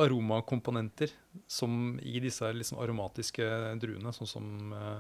aromakomponenter 0.01 1.09
som 1.49 1.95
i 2.01 2.19
disse 2.22 2.49
liksom 2.53 2.78
aromatiske 2.82 3.45
druene, 3.82 4.13
sånn 4.13 4.30
som 4.30 4.74
eh, 4.78 4.99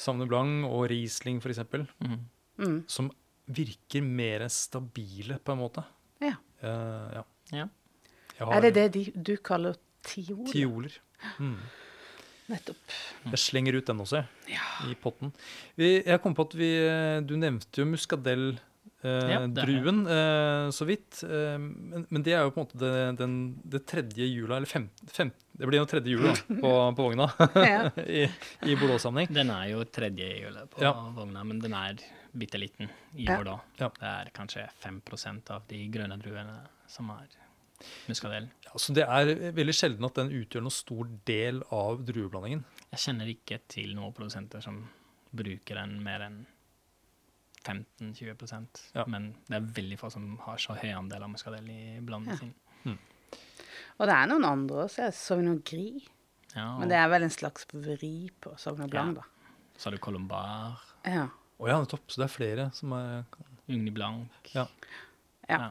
Sauvignon 0.00 0.30
Blanc 0.30 0.68
og 0.70 0.86
Riesling 0.90 1.40
f.eks., 1.42 1.60
mm. 2.00 2.16
Mm. 2.60 2.78
som 2.88 3.10
virker 3.50 4.04
mer 4.06 4.46
stabile 4.52 5.38
på 5.42 5.52
en 5.54 5.60
måte. 5.60 5.84
Ja. 6.22 6.36
Uh, 6.62 7.10
ja. 7.18 7.22
Ja. 7.56 7.66
Jeg 8.38 8.46
har 8.46 8.56
Er 8.56 8.66
det 8.66 8.72
det 8.78 8.88
de, 8.94 9.04
du 9.16 9.34
kaller 9.44 9.76
tioler? 10.06 10.50
Tioler. 10.52 10.96
Mm. 11.42 11.56
Nettopp. 12.50 12.94
Jeg 13.30 13.38
slenger 13.38 13.76
ut 13.78 13.86
den 13.86 14.00
også, 14.02 14.22
jeg, 14.22 14.56
Ja. 14.56 14.64
i 14.90 14.94
potten. 14.98 15.32
Vi, 15.78 15.90
jeg 16.02 16.20
kom 16.22 16.34
på 16.34 16.46
at 16.48 16.54
vi, 16.58 16.70
eh, 16.82 17.20
Du 17.20 17.36
nevnte 17.36 17.82
jo 17.82 17.86
muskadell 17.86 18.58
eh, 19.02 19.30
Ja, 19.32 19.40
druen, 19.46 20.02
eh, 20.06 20.70
så 20.76 20.86
vidt. 20.88 21.22
Eh, 21.24 21.56
men, 21.58 22.06
men 22.10 22.22
det 22.26 22.34
er 22.36 22.44
jo 22.46 22.52
på 22.54 22.60
en 22.60 22.66
måte 22.66 22.80
det, 22.82 22.92
den, 23.20 23.34
det 23.64 23.82
tredje 23.90 24.26
hjula, 24.28 24.56
eller 24.60 24.70
fem, 24.70 24.88
fem, 25.10 25.32
det 25.56 25.68
blir 25.68 25.80
jo 25.82 25.88
tredje 25.90 26.14
hjulet 26.14 26.40
på, 26.62 26.70
på 26.96 27.06
vogna 27.08 27.28
i, 28.06 28.24
i 28.68 28.76
Bordeaux-sammenheng. 28.80 29.32
Den 29.36 29.52
er 29.56 29.68
jo 29.74 29.84
tredje 29.88 30.30
hjulet 30.42 30.70
på 30.72 30.82
Ja. 30.84 30.94
vogna, 31.16 31.44
men 31.44 31.60
den 31.64 31.74
er 31.76 32.00
bitte 32.32 32.60
liten 32.62 32.88
i. 33.16 33.26
Bordeaux. 33.26 33.60
Ja. 33.80 33.88
Det 33.98 34.06
er 34.14 34.30
kanskje 34.36 34.68
5% 34.84 35.50
av 35.56 35.64
de 35.68 35.82
grønne 35.90 36.16
druene 36.22 36.60
som 36.90 37.10
er 37.16 37.26
muskadelen. 38.06 38.50
Så 38.78 38.92
det 38.94 39.06
er 39.08 39.30
veldig 39.56 39.74
sjelden 39.74 40.04
at 40.06 40.18
den 40.20 40.30
utgjør 40.36 40.62
noen 40.66 40.74
stor 40.76 41.08
del 41.26 41.62
av 41.74 42.02
drueblandingen. 42.06 42.62
Jeg 42.92 43.00
kjenner 43.06 43.30
ikke 43.32 43.58
til 43.72 43.94
noen 43.96 44.12
produsenter 44.14 44.62
som 44.62 44.82
bruker 45.34 45.78
den 45.80 45.96
mer 46.04 46.22
enn 46.26 46.40
15-20% 47.64 48.80
Ja. 48.94 49.04
Men 49.06 49.34
det 49.48 49.56
er 49.58 49.66
veldig 49.80 49.98
få 50.00 50.10
som 50.12 50.38
har 50.46 50.56
så 50.62 50.74
høy 50.80 50.90
andel 50.96 51.22
av 51.26 51.30
muskadell 51.30 51.68
i 51.70 51.98
blandingen 52.00 52.36
Ja. 52.36 52.38
sin. 52.38 52.54
Og 54.00 54.06
det 54.08 54.14
er 54.16 54.26
noen 54.30 54.44
andre 54.48 54.84
også. 54.86 55.02
jeg, 55.04 55.12
Sauvignon 55.12 55.62
Gris. 55.62 56.06
Ja, 56.56 56.78
Men 56.78 56.88
det 56.88 56.96
er 56.96 57.08
vel 57.12 57.22
en 57.22 57.30
slags 57.30 57.66
vri 57.70 58.30
på 58.40 58.54
Sauvignon 58.58 58.88
Blanc, 58.90 59.14
da. 59.16 59.22
Så 59.76 59.84
har 59.84 59.92
du 59.92 59.98
Colombar, 59.98 60.78
Ja. 61.04 61.28
Å 61.60 61.68
ja, 61.68 61.76
nettopp. 61.82 62.06
Så 62.08 62.16
det 62.16 62.24
er 62.24 62.32
flere 62.32 62.72
som 62.74 62.92
er 62.92 63.24
Ugni 63.68 63.90
Blanc. 63.92 64.28
Ja. 64.54 64.66
ja. 65.48 65.58
Ja. 65.58 65.70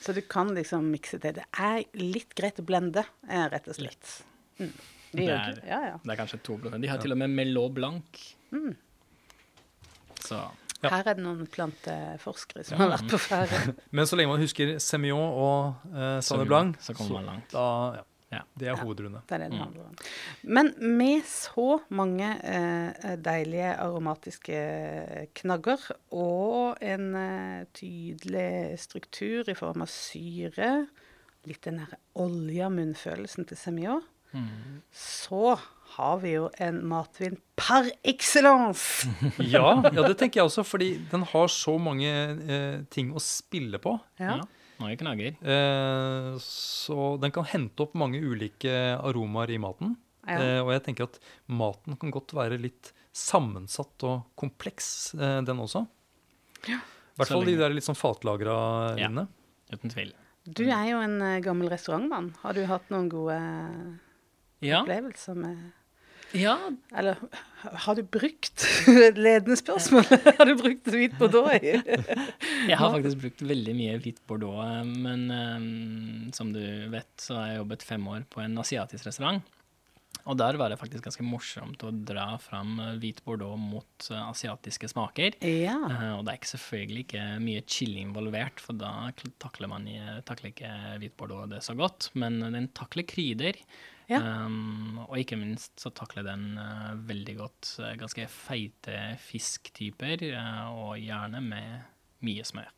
Så 0.00 0.14
du 0.14 0.20
kan 0.22 0.48
liksom 0.54 0.86
mikse 0.92 1.18
det. 1.20 1.34
Det 1.34 1.44
er 1.58 1.84
litt 1.94 2.34
greit 2.36 2.56
å 2.58 2.64
blende, 2.64 3.04
eh, 3.28 3.48
rett 3.48 3.66
og 3.68 3.74
slett. 3.74 4.22
Mm. 4.60 4.70
De 5.12 5.26
Det 5.26 5.28
er- 5.28 5.54
det. 5.54 5.64
Ja, 5.66 5.80
ja. 5.86 5.98
Det 6.04 6.10
er 6.18 6.24
kanskje 6.24 6.40
2 6.42 6.80
De 6.80 6.86
har 6.88 6.98
til 6.98 7.10
og 7.12 7.18
med 7.18 7.30
Melot 7.30 7.72
Blanc. 7.74 8.34
Mm. 8.52 8.76
Så 10.20 10.50
Ja. 10.82 10.90
Her 10.90 11.06
er 11.08 11.14
det 11.14 11.22
noen 11.24 11.46
planteforskere 11.48 12.64
som 12.64 12.78
har 12.82 12.90
vært 12.96 13.08
på 13.08 13.18
ferde. 13.18 13.74
Men 13.96 14.04
så 14.06 14.16
lenge 14.18 14.28
man 14.34 14.42
husker 14.42 14.74
Semillon 14.78 15.30
og 15.32 15.94
eh, 15.94 16.18
så, 16.20 16.40
Blanc, 16.44 16.76
så 16.84 16.92
kommer 16.98 17.20
man 17.22 17.30
langt. 17.34 17.54
da, 17.54 17.68
ja, 18.00 18.02
Ja. 18.34 18.40
det 18.58 18.66
er 18.68 18.72
Ja. 18.74 19.20
Det 19.28 19.36
er 19.36 19.38
det 19.44 19.50
Mm. 19.54 19.96
Men 20.42 20.72
med 20.98 21.22
så 21.24 21.78
mange 21.90 22.26
eh, 22.42 23.16
deilige 23.16 23.76
aromatiske 23.78 25.28
knagger 25.34 25.78
og 26.12 26.76
en 26.82 27.14
eh, 27.14 27.64
tydelig 27.72 28.78
struktur 28.82 29.48
i 29.48 29.54
form 29.54 29.82
av 29.82 29.88
syre, 29.92 30.86
litt 31.46 31.62
den 31.62 31.78
der 31.78 31.96
olja 32.16 32.68
munnfølelsen 32.68 33.46
til 33.46 33.56
Semillon, 33.56 34.02
Mm. 34.34 34.82
så 34.92 35.56
har 35.96 36.18
vi 36.22 36.32
jo 36.36 36.48
en 36.62 36.80
matvin 36.90 37.36
par 37.56 37.86
excellence! 38.02 39.06
Ja, 39.38 39.80
ja, 39.92 40.02
det 40.08 40.16
tenker 40.20 40.40
jeg 40.42 40.48
også, 40.50 40.64
fordi 40.66 40.88
den 41.12 41.22
har 41.30 41.48
så 41.52 41.76
mange 41.80 42.10
eh, 42.10 42.82
ting 42.90 43.12
å 43.14 43.22
spille 43.22 43.78
på. 43.82 43.96
Ja. 44.20 44.40
Ja. 44.40 44.46
Mange 44.80 44.96
knagger. 44.98 45.36
Eh, 45.38 46.32
så 46.42 47.12
den 47.22 47.30
kan 47.34 47.46
hente 47.46 47.84
opp 47.86 47.94
mange 47.94 48.18
ulike 48.18 48.72
aromaer 48.98 49.52
i 49.54 49.58
maten. 49.62 49.94
Ja. 50.26 50.38
Eh, 50.40 50.60
og 50.64 50.72
jeg 50.74 50.82
tenker 50.88 51.06
at 51.10 51.18
maten 51.46 51.94
kan 52.00 52.10
godt 52.14 52.34
være 52.34 52.58
litt 52.58 52.90
sammensatt 53.14 54.02
og 54.08 54.24
kompleks, 54.40 54.88
eh, 55.14 55.38
den 55.46 55.60
også. 55.62 55.84
I 56.66 56.74
hvert 57.20 57.30
fall 57.30 57.44
de 57.46 57.54
der 57.60 57.70
litt 57.76 57.86
sånn 57.86 57.94
fatlagra 57.98 58.56
Ja. 58.98 59.06
inne. 59.06 59.28
Uten 59.70 59.92
tvil. 59.92 60.10
Du 60.44 60.64
er 60.66 60.88
jo 60.90 60.98
en 61.04 61.20
eh, 61.22 61.38
gammel 61.44 61.70
restaurantmann. 61.72 62.32
Har 62.42 62.56
du 62.58 62.64
hatt 62.68 62.90
noen 62.90 63.06
gode 63.12 63.38
Ja. 64.64 64.82
opplevelser 64.82 65.36
med 65.38 65.72
ja. 66.34 66.56
Eller 66.96 67.16
har 67.84 67.96
du 67.98 68.02
brukt 68.04 68.64
Ledende 69.16 69.56
spørsmål. 69.56 70.04
har 70.38 70.46
du 70.50 70.54
brukt 70.60 70.90
hvit 70.92 71.16
bordeaux? 71.20 71.50
Jeg 72.70 72.78
har 72.80 72.92
faktisk 72.94 73.20
brukt 73.22 73.42
veldig 73.48 73.74
mye 73.78 73.98
hvit 74.04 74.20
bordeaux, 74.28 74.60
eh, 74.66 74.84
men 74.84 75.26
um, 75.32 76.30
som 76.36 76.52
du 76.54 76.60
vet, 76.92 77.10
så 77.20 77.38
har 77.38 77.50
jeg 77.52 77.60
jobbet 77.62 77.84
fem 77.86 78.08
år 78.12 78.24
på 78.32 78.42
en 78.44 78.58
asiatisk 78.60 79.06
restaurant. 79.08 79.42
Og 80.24 80.38
der 80.40 80.56
var 80.56 80.70
det 80.72 80.78
faktisk 80.80 81.04
ganske 81.04 81.24
morsomt 81.26 81.82
å 81.84 81.90
dra 82.08 82.30
fram 82.40 82.78
eh, 82.80 82.92
hvit 83.02 83.18
bordeaux 83.26 83.58
mot 83.60 84.06
asiatiske 84.14 84.88
smaker. 84.92 85.36
Ja. 85.44 85.74
Uh, 85.84 86.12
og 86.18 86.22
det 86.24 86.32
er 86.34 86.38
ikke 86.40 86.52
selvfølgelig 86.54 87.02
ikke 87.06 87.24
mye 87.44 87.64
chili 87.68 88.00
involvert, 88.04 88.62
for 88.64 88.76
da 88.80 89.10
takler 89.42 89.68
man 89.72 89.88
i- 89.90 90.20
takler 90.28 90.52
ikke 90.54 90.70
hvit 91.02 91.16
bordeaux 91.20 91.48
det 91.52 91.60
så 91.66 91.76
godt. 91.76 92.08
Men 92.16 92.40
den 92.54 92.70
takler 92.76 93.04
krydder. 93.08 93.60
Ja. 94.10 94.20
Um, 94.44 94.98
og 95.06 95.16
ikke 95.16 95.38
minst 95.40 95.78
så 95.80 95.92
takler 95.96 96.26
den 96.26 96.58
uh, 96.60 96.92
veldig 97.08 97.36
godt 97.38 97.70
eh, 97.80 97.94
ganske 98.00 98.26
feite 98.28 98.98
fisktyper, 99.24 100.26
uh, 100.36 100.66
og 100.74 100.98
gjerne 101.00 101.40
med 101.44 101.86
mye 102.24 102.44
smør. 102.44 102.72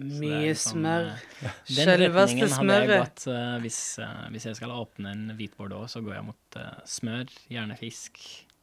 Mye 0.00 0.40
liksom, 0.48 0.80
smør. 0.80 1.08
selveste 1.68 2.20
hadde 2.22 2.38
jeg 2.38 2.52
smøret. 2.54 3.24
eh, 3.28 3.56
hvis, 3.64 3.80
eh, 4.00 4.20
hvis 4.32 4.46
jeg 4.48 4.58
skal 4.60 4.72
åpne 4.72 5.12
en 5.12 5.24
hvit 5.36 5.56
bordeaux, 5.58 5.90
så 5.92 6.00
går 6.04 6.16
jeg 6.16 6.26
mot 6.30 6.60
eh, 6.60 6.78
smør, 6.88 7.32
gjerne 7.52 7.76
fisk. 7.80 8.20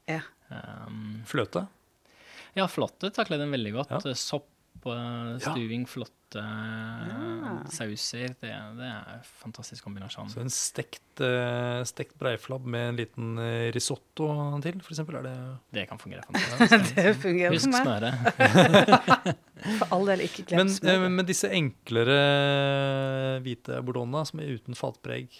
Ja. 0.09 0.21
Um, 0.49 1.21
Fløte. 1.27 1.65
ja, 2.55 2.65
flottet 2.71 3.17
takler 3.17 3.41
den 3.41 3.51
veldig 3.53 3.73
godt. 3.75 3.93
Ja. 3.93 4.01
Eh, 4.13 4.17
Sopp, 4.83 5.41
stuving, 5.55 5.81
Ja. 5.81 5.87
flotte 5.87 6.13
Ja. 6.41 7.63
sauser. 7.71 8.27
Det, 8.41 8.49
det 8.77 8.87
er 8.87 9.13
en 9.15 9.23
fantastisk 9.23 9.83
kombinasjon. 9.83 10.29
Så 10.29 10.41
en 10.43 10.49
stekt, 10.51 11.21
eh, 11.23 11.83
stekt 11.87 12.17
breiflabb 12.19 12.65
med 12.65 12.89
en 12.89 12.95
liten 12.99 13.37
eh, 13.39 13.71
risotto 13.71 14.27
til, 14.61 14.79
for 14.83 14.91
eksempel. 14.93 15.15
Er 15.17 15.23
det 15.23 15.35
Det 15.73 15.87
kan 15.89 15.97
fungere 15.97 16.23
fantastisk. 16.27 16.95
Det 16.95 17.15
fungerer 17.15 17.53
Husk 17.55 17.71
for 17.71 17.71
meg. 17.71 17.85
smøret. 17.87 19.37
For 19.79 19.87
all 19.91 20.05
del 20.05 20.21
ikke 20.27 20.43
glem 20.45 20.59
men, 20.59 20.67
eh, 20.69 20.73
smøret. 20.77 21.11
men 21.11 21.25
disse 21.25 21.49
enklere 21.49 22.17
hvite 23.43 23.79
bordonna 23.83 24.21
som 24.27 24.39
er 24.43 24.53
uten 24.57 24.75
fatpreg 24.77 25.39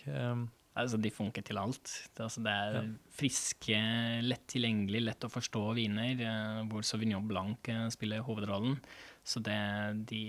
Altså, 0.78 1.00
de 1.02 1.10
funker 1.10 1.42
til 1.42 1.58
alt. 1.58 1.90
Det, 2.14 2.22
altså, 2.22 2.42
det 2.46 2.52
er 2.54 2.74
Ja. 2.76 2.82
friske, 3.18 3.78
lett 4.22 4.44
tilgjengelig, 4.48 5.00
lett 5.08 5.26
å 5.26 5.30
forstå 5.34 5.74
viner, 5.74 6.20
hvor 6.70 6.84
Sauvignon 6.86 7.26
Blanc 7.28 7.66
spiller 7.90 8.22
hovedrollen. 8.22 8.76
Så 9.28 9.42
det 9.44 9.52
er 9.54 9.98
de 10.08 10.22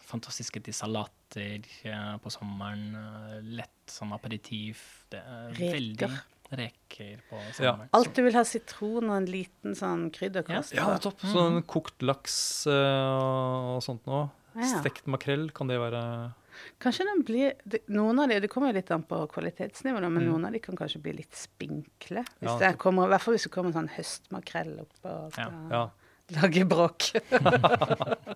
fantastiske 0.00 0.62
til 0.64 0.72
salater 0.72 1.66
eh, 1.84 2.14
på 2.24 2.30
sommeren, 2.32 2.86
eh, 2.96 3.42
lett 3.58 3.92
sånn 3.92 4.14
aperitiv 4.16 4.80
Det 5.12 5.20
er 5.20 5.50
Reker. 5.52 5.74
veldig 5.76 6.08
reker 6.56 7.20
på 7.28 7.36
Ja. 7.36 7.52
sommeren. 7.52 7.88
Alt 7.92 8.14
du 8.14 8.22
vil 8.22 8.32
ha 8.38 8.44
sitron 8.48 9.10
og 9.10 9.16
en 9.18 9.26
liten 9.26 9.74
sånn 9.76 10.06
krydderkost. 10.14 10.72
Ja, 10.72 10.86
ja 10.94 10.98
topp. 11.02 11.20
Sånn 11.20 11.60
kokt 11.66 12.00
laks 12.06 12.66
eh, 12.70 13.74
og 13.76 13.82
sånt 13.84 14.06
noe. 14.06 14.30
Ja. 14.56 14.80
Stekt 14.80 15.04
makrell, 15.06 15.50
kan 15.52 15.66
det 15.68 15.76
være 15.82 16.32
Kanskje 16.80 17.04
den 17.04 17.18
blir 17.28 17.52
Noen 17.92 18.18
av 18.22 18.30
de, 18.30 18.38
det 18.40 18.48
kommer 18.48 18.70
jo 18.72 18.78
litt 18.78 18.90
an 18.90 19.02
på 19.04 19.18
kvalitetsnivået, 19.28 20.08
men 20.10 20.22
Mm. 20.24 20.30
noen 20.32 20.46
av 20.46 20.52
de 20.52 20.58
kan 20.64 20.74
kanskje 20.74 21.02
bli 21.02 21.12
litt 21.18 21.32
spinkle. 21.36 22.24
Hvis 22.40 22.48
Ja, 22.48 22.70
det 22.70 22.78
kommer, 22.78 23.04
I 23.04 23.08
hvert 23.12 23.20
fall 23.20 23.34
hvis 23.34 23.42
det 23.42 23.52
kommer 23.52 23.72
sånn 23.76 23.90
høstmakrell 23.92 24.80
opp 24.80 25.04
og 25.04 25.32
skal 25.32 25.52
Ja. 25.70 25.90
lage 26.30 26.64
bråk. 26.64 27.12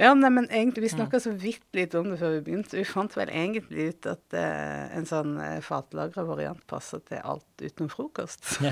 ja, 0.00 0.10
nei, 0.18 0.30
men 0.34 0.48
egentlig, 0.50 0.82
Vi 0.88 0.88
snakka 0.96 1.20
så 1.22 1.30
vidt 1.38 1.62
litt 1.78 1.94
om 1.94 2.08
det 2.10 2.18
før 2.18 2.32
vi 2.36 2.40
begynte. 2.48 2.76
Vi 2.76 2.84
fant 2.88 3.14
vel 3.16 3.30
egentlig 3.30 3.92
ut 3.92 4.08
at 4.10 4.34
eh, 4.34 4.96
en 4.98 5.06
sånn 5.06 5.36
uh, 5.38 5.60
fatlagra 5.62 6.24
variant 6.26 6.60
passer 6.70 7.02
til 7.06 7.22
alt 7.22 7.46
utenom 7.62 7.90
frokost. 7.92 8.42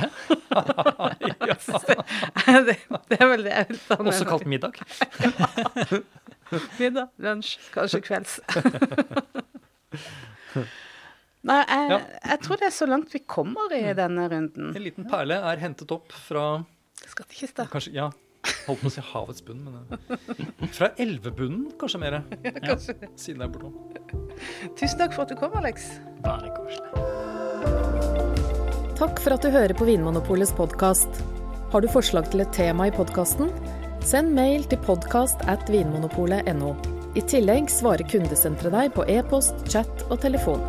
Ja. 2.53 2.61
det, 2.67 2.75
det 3.09 3.17
er 3.21 3.29
vel 3.31 3.45
det 3.47 3.53
jeg 3.55 3.69
vil 3.71 3.79
ta 3.87 3.97
med 4.03 4.11
Også 4.13 4.27
kalt 4.29 4.47
middag. 4.51 4.77
Middag, 6.81 7.09
lunsj, 7.23 7.55
kanskje 7.73 8.03
kvelds. 8.05 8.35
Nei, 11.43 11.61
jeg, 11.65 11.87
Ja. 11.91 11.99
jeg 12.29 12.41
tror 12.45 12.61
det 12.61 12.67
er 12.69 12.75
så 12.77 12.87
langt 12.91 13.15
vi 13.15 13.23
kommer 13.25 13.73
i 13.75 13.81
denne 13.99 14.27
runden. 14.31 14.69
En 14.77 14.85
liten 14.85 15.09
perle 15.11 15.39
er 15.49 15.63
hentet 15.63 15.91
opp 15.95 16.13
fra 16.13 16.45
Skattkista. 17.03 17.67
Kanskje, 17.73 17.95
ja, 17.97 18.11
holdt 18.67 18.83
på 18.83 18.91
å 18.91 18.95
si 18.95 19.03
havets 19.13 19.43
bunn, 19.47 19.63
men 19.67 19.75
eh, 19.99 20.69
Fra 20.75 20.89
elvebunnen, 21.03 21.69
kanskje 21.81 22.01
mer. 22.03 22.21
Ja, 22.47 22.53
Kanskje. 22.63 22.97
Siden 23.19 23.43
det 23.43 23.49
er 23.49 23.53
bortom. 23.55 23.75
Tusen 24.79 24.99
takk 25.01 25.17
for 25.17 25.25
at 25.27 25.33
du 25.33 25.37
kom, 25.41 25.55
Alex. 25.59 25.91
Bare 26.25 26.53
koselig. 26.57 26.91
Takk 28.99 29.19
for 29.23 29.35
at 29.35 29.43
du 29.43 29.51
hører 29.51 29.75
på 29.75 29.87
Vinmonopolets 29.89 30.55
podkast. 30.55 31.23
Har 31.73 31.83
du 31.83 31.89
forslag 31.91 32.29
til 32.31 32.45
et 32.45 32.53
tema 32.55 32.87
i 32.91 32.95
podkasten? 32.95 33.51
Send 34.05 34.35
mail 34.37 34.65
til 34.71 34.81
podkast 34.85 35.43
at 35.51 35.71
vinmonopolet.no. 35.73 36.75
I 37.19 37.23
tillegg 37.29 37.69
svarer 37.73 38.07
kundesenteret 38.09 38.73
deg 38.75 38.95
på 38.97 39.05
e-post, 39.11 39.55
chat 39.73 40.07
og 40.09 40.21
telefon. 40.23 40.63